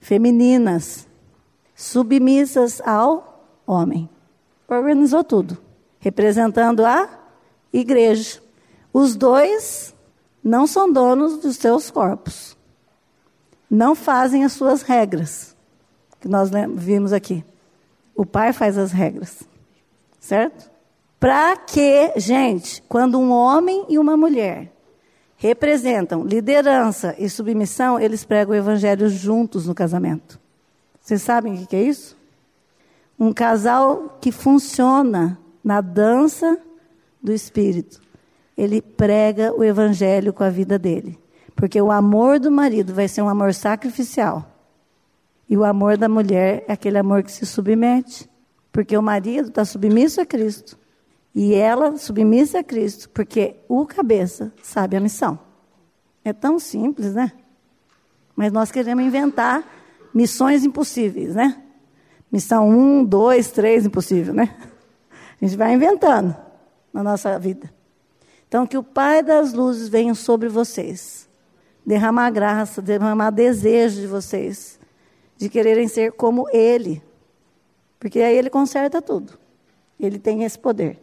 femininas, 0.00 1.06
submissas 1.74 2.80
ao 2.82 3.44
homem 3.66 4.08
organizou 4.68 5.24
tudo. 5.24 5.56
representando 6.00 6.84
a 6.84 7.08
igreja. 7.72 8.40
Os 8.92 9.16
dois 9.16 9.94
não 10.42 10.66
são 10.66 10.92
donos 10.92 11.38
dos 11.38 11.56
seus 11.56 11.90
corpos. 11.90 12.56
Não 13.70 13.94
fazem 13.94 14.44
as 14.44 14.52
suas 14.52 14.82
regras, 14.82 15.56
que 16.20 16.28
nós 16.28 16.50
vimos 16.74 17.12
aqui. 17.12 17.44
O 18.14 18.24
pai 18.24 18.52
faz 18.52 18.78
as 18.78 18.92
regras. 18.92 19.42
Certo? 20.18 20.70
Para 21.20 21.56
que, 21.56 22.12
gente, 22.16 22.82
quando 22.88 23.18
um 23.18 23.30
homem 23.30 23.84
e 23.88 23.98
uma 23.98 24.16
mulher 24.16 24.72
representam 25.36 26.24
liderança 26.24 27.14
e 27.18 27.28
submissão, 27.28 27.98
eles 27.98 28.24
pregam 28.24 28.52
o 28.52 28.58
evangelho 28.58 29.08
juntos 29.08 29.66
no 29.66 29.74
casamento. 29.74 30.38
Vocês 31.00 31.22
sabem 31.22 31.62
o 31.62 31.66
que 31.66 31.76
é 31.76 31.82
isso? 31.82 32.16
Um 33.18 33.32
casal 33.32 34.18
que 34.20 34.30
funciona 34.30 35.38
na 35.62 35.80
dança 35.80 36.58
do 37.22 37.32
espírito. 37.32 38.00
Ele 38.56 38.82
prega 38.82 39.52
o 39.52 39.64
evangelho 39.64 40.32
com 40.32 40.44
a 40.44 40.50
vida 40.50 40.78
dele. 40.78 41.18
Porque 41.58 41.82
o 41.82 41.90
amor 41.90 42.38
do 42.38 42.52
marido 42.52 42.94
vai 42.94 43.08
ser 43.08 43.20
um 43.20 43.28
amor 43.28 43.52
sacrificial. 43.52 44.48
E 45.50 45.56
o 45.56 45.64
amor 45.64 45.96
da 45.96 46.08
mulher 46.08 46.64
é 46.68 46.72
aquele 46.72 46.96
amor 46.96 47.24
que 47.24 47.32
se 47.32 47.44
submete. 47.44 48.30
Porque 48.70 48.96
o 48.96 49.02
marido 49.02 49.48
está 49.48 49.64
submisso 49.64 50.20
a 50.20 50.24
Cristo. 50.24 50.78
E 51.34 51.54
ela 51.54 51.96
submissa 51.96 52.60
a 52.60 52.62
Cristo, 52.62 53.10
porque 53.10 53.56
o 53.68 53.84
cabeça 53.84 54.52
sabe 54.62 54.96
a 54.96 55.00
missão. 55.00 55.36
É 56.24 56.32
tão 56.32 56.60
simples, 56.60 57.12
né? 57.12 57.32
Mas 58.36 58.52
nós 58.52 58.70
queremos 58.70 59.04
inventar 59.04 59.64
missões 60.14 60.64
impossíveis, 60.64 61.34
né? 61.34 61.60
Missão 62.30 62.68
um, 62.68 63.04
dois, 63.04 63.50
três, 63.50 63.84
impossível, 63.84 64.32
né? 64.32 64.56
A 65.10 65.44
gente 65.44 65.56
vai 65.56 65.74
inventando 65.74 66.36
na 66.92 67.02
nossa 67.02 67.36
vida. 67.36 67.68
Então, 68.46 68.64
que 68.64 68.78
o 68.78 68.82
Pai 68.84 69.24
das 69.24 69.52
luzes 69.52 69.88
venha 69.88 70.14
sobre 70.14 70.48
vocês, 70.48 71.27
derramar 71.88 72.30
graça, 72.30 72.82
derramar 72.82 73.30
desejo 73.30 74.02
de 74.02 74.06
vocês, 74.06 74.78
de 75.38 75.48
quererem 75.48 75.88
ser 75.88 76.12
como 76.12 76.46
Ele, 76.52 77.02
porque 77.98 78.20
aí 78.20 78.36
Ele 78.36 78.50
conserta 78.50 79.00
tudo. 79.00 79.38
Ele 79.98 80.18
tem 80.18 80.44
esse 80.44 80.58
poder. 80.58 80.98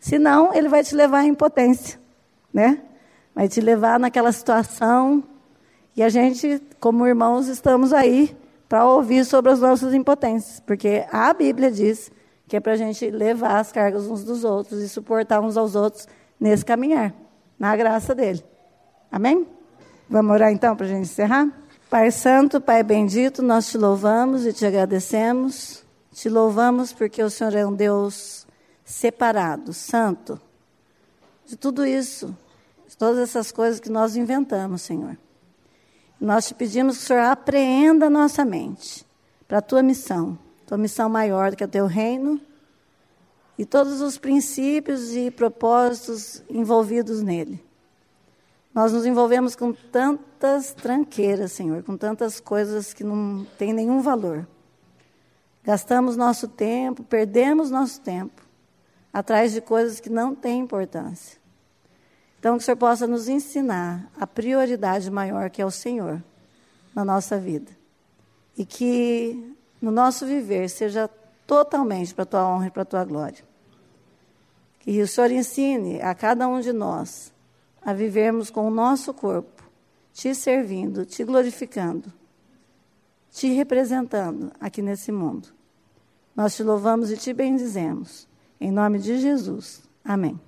Senão, 0.00 0.52
Ele 0.52 0.68
vai 0.68 0.82
te 0.82 0.92
levar 0.92 1.20
à 1.20 1.24
impotência, 1.24 2.00
né? 2.52 2.82
Vai 3.32 3.46
te 3.46 3.60
levar 3.60 4.00
naquela 4.00 4.32
situação 4.32 5.22
e 5.94 6.02
a 6.02 6.08
gente, 6.08 6.60
como 6.80 7.06
irmãos, 7.06 7.46
estamos 7.46 7.92
aí 7.92 8.36
para 8.68 8.88
ouvir 8.88 9.24
sobre 9.24 9.52
as 9.52 9.60
nossas 9.60 9.94
impotências, 9.94 10.58
porque 10.58 11.06
a 11.12 11.32
Bíblia 11.32 11.70
diz 11.70 12.10
que 12.48 12.56
é 12.56 12.60
para 12.60 12.72
a 12.72 12.76
gente 12.76 13.08
levar 13.08 13.60
as 13.60 13.70
cargas 13.70 14.08
uns 14.08 14.24
dos 14.24 14.42
outros 14.42 14.82
e 14.82 14.88
suportar 14.88 15.40
uns 15.40 15.56
aos 15.56 15.76
outros 15.76 16.08
nesse 16.40 16.64
caminhar, 16.64 17.14
na 17.56 17.76
graça 17.76 18.16
dele. 18.16 18.42
Amém? 19.12 19.57
Vamos 20.10 20.32
orar 20.32 20.50
então 20.50 20.74
para 20.74 20.86
a 20.86 20.88
gente 20.88 21.02
encerrar? 21.02 21.46
Pai 21.90 22.10
Santo, 22.10 22.62
Pai 22.62 22.82
Bendito, 22.82 23.42
nós 23.42 23.68
te 23.68 23.76
louvamos 23.76 24.46
e 24.46 24.54
te 24.54 24.64
agradecemos. 24.64 25.84
Te 26.10 26.30
louvamos 26.30 26.94
porque 26.94 27.22
o 27.22 27.28
Senhor 27.28 27.54
é 27.54 27.66
um 27.66 27.74
Deus 27.74 28.46
separado, 28.86 29.74
santo, 29.74 30.40
de 31.44 31.56
tudo 31.56 31.84
isso, 31.84 32.34
de 32.88 32.96
todas 32.96 33.18
essas 33.18 33.52
coisas 33.52 33.78
que 33.78 33.90
nós 33.90 34.16
inventamos, 34.16 34.80
Senhor. 34.80 35.18
Nós 36.18 36.48
te 36.48 36.54
pedimos 36.54 36.96
que 36.96 37.04
o 37.04 37.06
Senhor 37.06 37.24
apreenda 37.24 38.06
a 38.06 38.10
nossa 38.10 38.46
mente 38.46 39.06
para 39.46 39.58
a 39.58 39.62
tua 39.62 39.82
missão, 39.82 40.38
tua 40.66 40.78
missão 40.78 41.10
maior 41.10 41.54
que 41.54 41.62
é 41.62 41.66
o 41.66 41.70
teu 41.70 41.86
reino 41.86 42.40
e 43.58 43.66
todos 43.66 44.00
os 44.00 44.16
princípios 44.16 45.14
e 45.14 45.30
propósitos 45.30 46.42
envolvidos 46.48 47.22
nele. 47.22 47.67
Nós 48.78 48.92
nos 48.92 49.04
envolvemos 49.04 49.56
com 49.56 49.72
tantas 49.72 50.72
tranqueiras, 50.72 51.50
Senhor, 51.50 51.82
com 51.82 51.96
tantas 51.96 52.38
coisas 52.38 52.94
que 52.94 53.02
não 53.02 53.44
têm 53.58 53.72
nenhum 53.72 54.00
valor. 54.00 54.46
Gastamos 55.64 56.16
nosso 56.16 56.46
tempo, 56.46 57.02
perdemos 57.02 57.72
nosso 57.72 58.00
tempo 58.00 58.40
atrás 59.12 59.52
de 59.52 59.60
coisas 59.60 59.98
que 59.98 60.08
não 60.08 60.32
têm 60.32 60.60
importância. 60.60 61.40
Então, 62.38 62.56
que 62.56 62.62
o 62.62 62.64
Senhor 62.64 62.76
possa 62.76 63.04
nos 63.04 63.26
ensinar 63.26 64.08
a 64.16 64.28
prioridade 64.28 65.10
maior 65.10 65.50
que 65.50 65.60
é 65.60 65.66
o 65.66 65.72
Senhor 65.72 66.22
na 66.94 67.04
nossa 67.04 67.36
vida. 67.36 67.72
E 68.56 68.64
que 68.64 69.56
no 69.82 69.90
nosso 69.90 70.24
viver 70.24 70.70
seja 70.70 71.10
totalmente 71.48 72.14
para 72.14 72.22
a 72.22 72.26
tua 72.26 72.48
honra 72.48 72.68
e 72.68 72.70
para 72.70 72.82
a 72.82 72.86
tua 72.86 73.04
glória. 73.04 73.44
Que 74.78 75.02
o 75.02 75.08
Senhor 75.08 75.32
ensine 75.32 76.00
a 76.00 76.14
cada 76.14 76.46
um 76.46 76.60
de 76.60 76.72
nós 76.72 77.36
a 77.82 77.92
vivermos 77.92 78.50
com 78.50 78.66
o 78.66 78.70
nosso 78.70 79.14
corpo, 79.14 79.62
te 80.12 80.34
servindo, 80.34 81.04
te 81.04 81.24
glorificando, 81.24 82.12
te 83.30 83.48
representando 83.52 84.52
aqui 84.60 84.82
nesse 84.82 85.12
mundo. 85.12 85.48
Nós 86.34 86.54
te 86.54 86.62
louvamos 86.62 87.10
e 87.10 87.16
te 87.16 87.32
bendizemos. 87.32 88.28
Em 88.60 88.70
nome 88.70 88.98
de 88.98 89.18
Jesus. 89.18 89.82
Amém. 90.04 90.47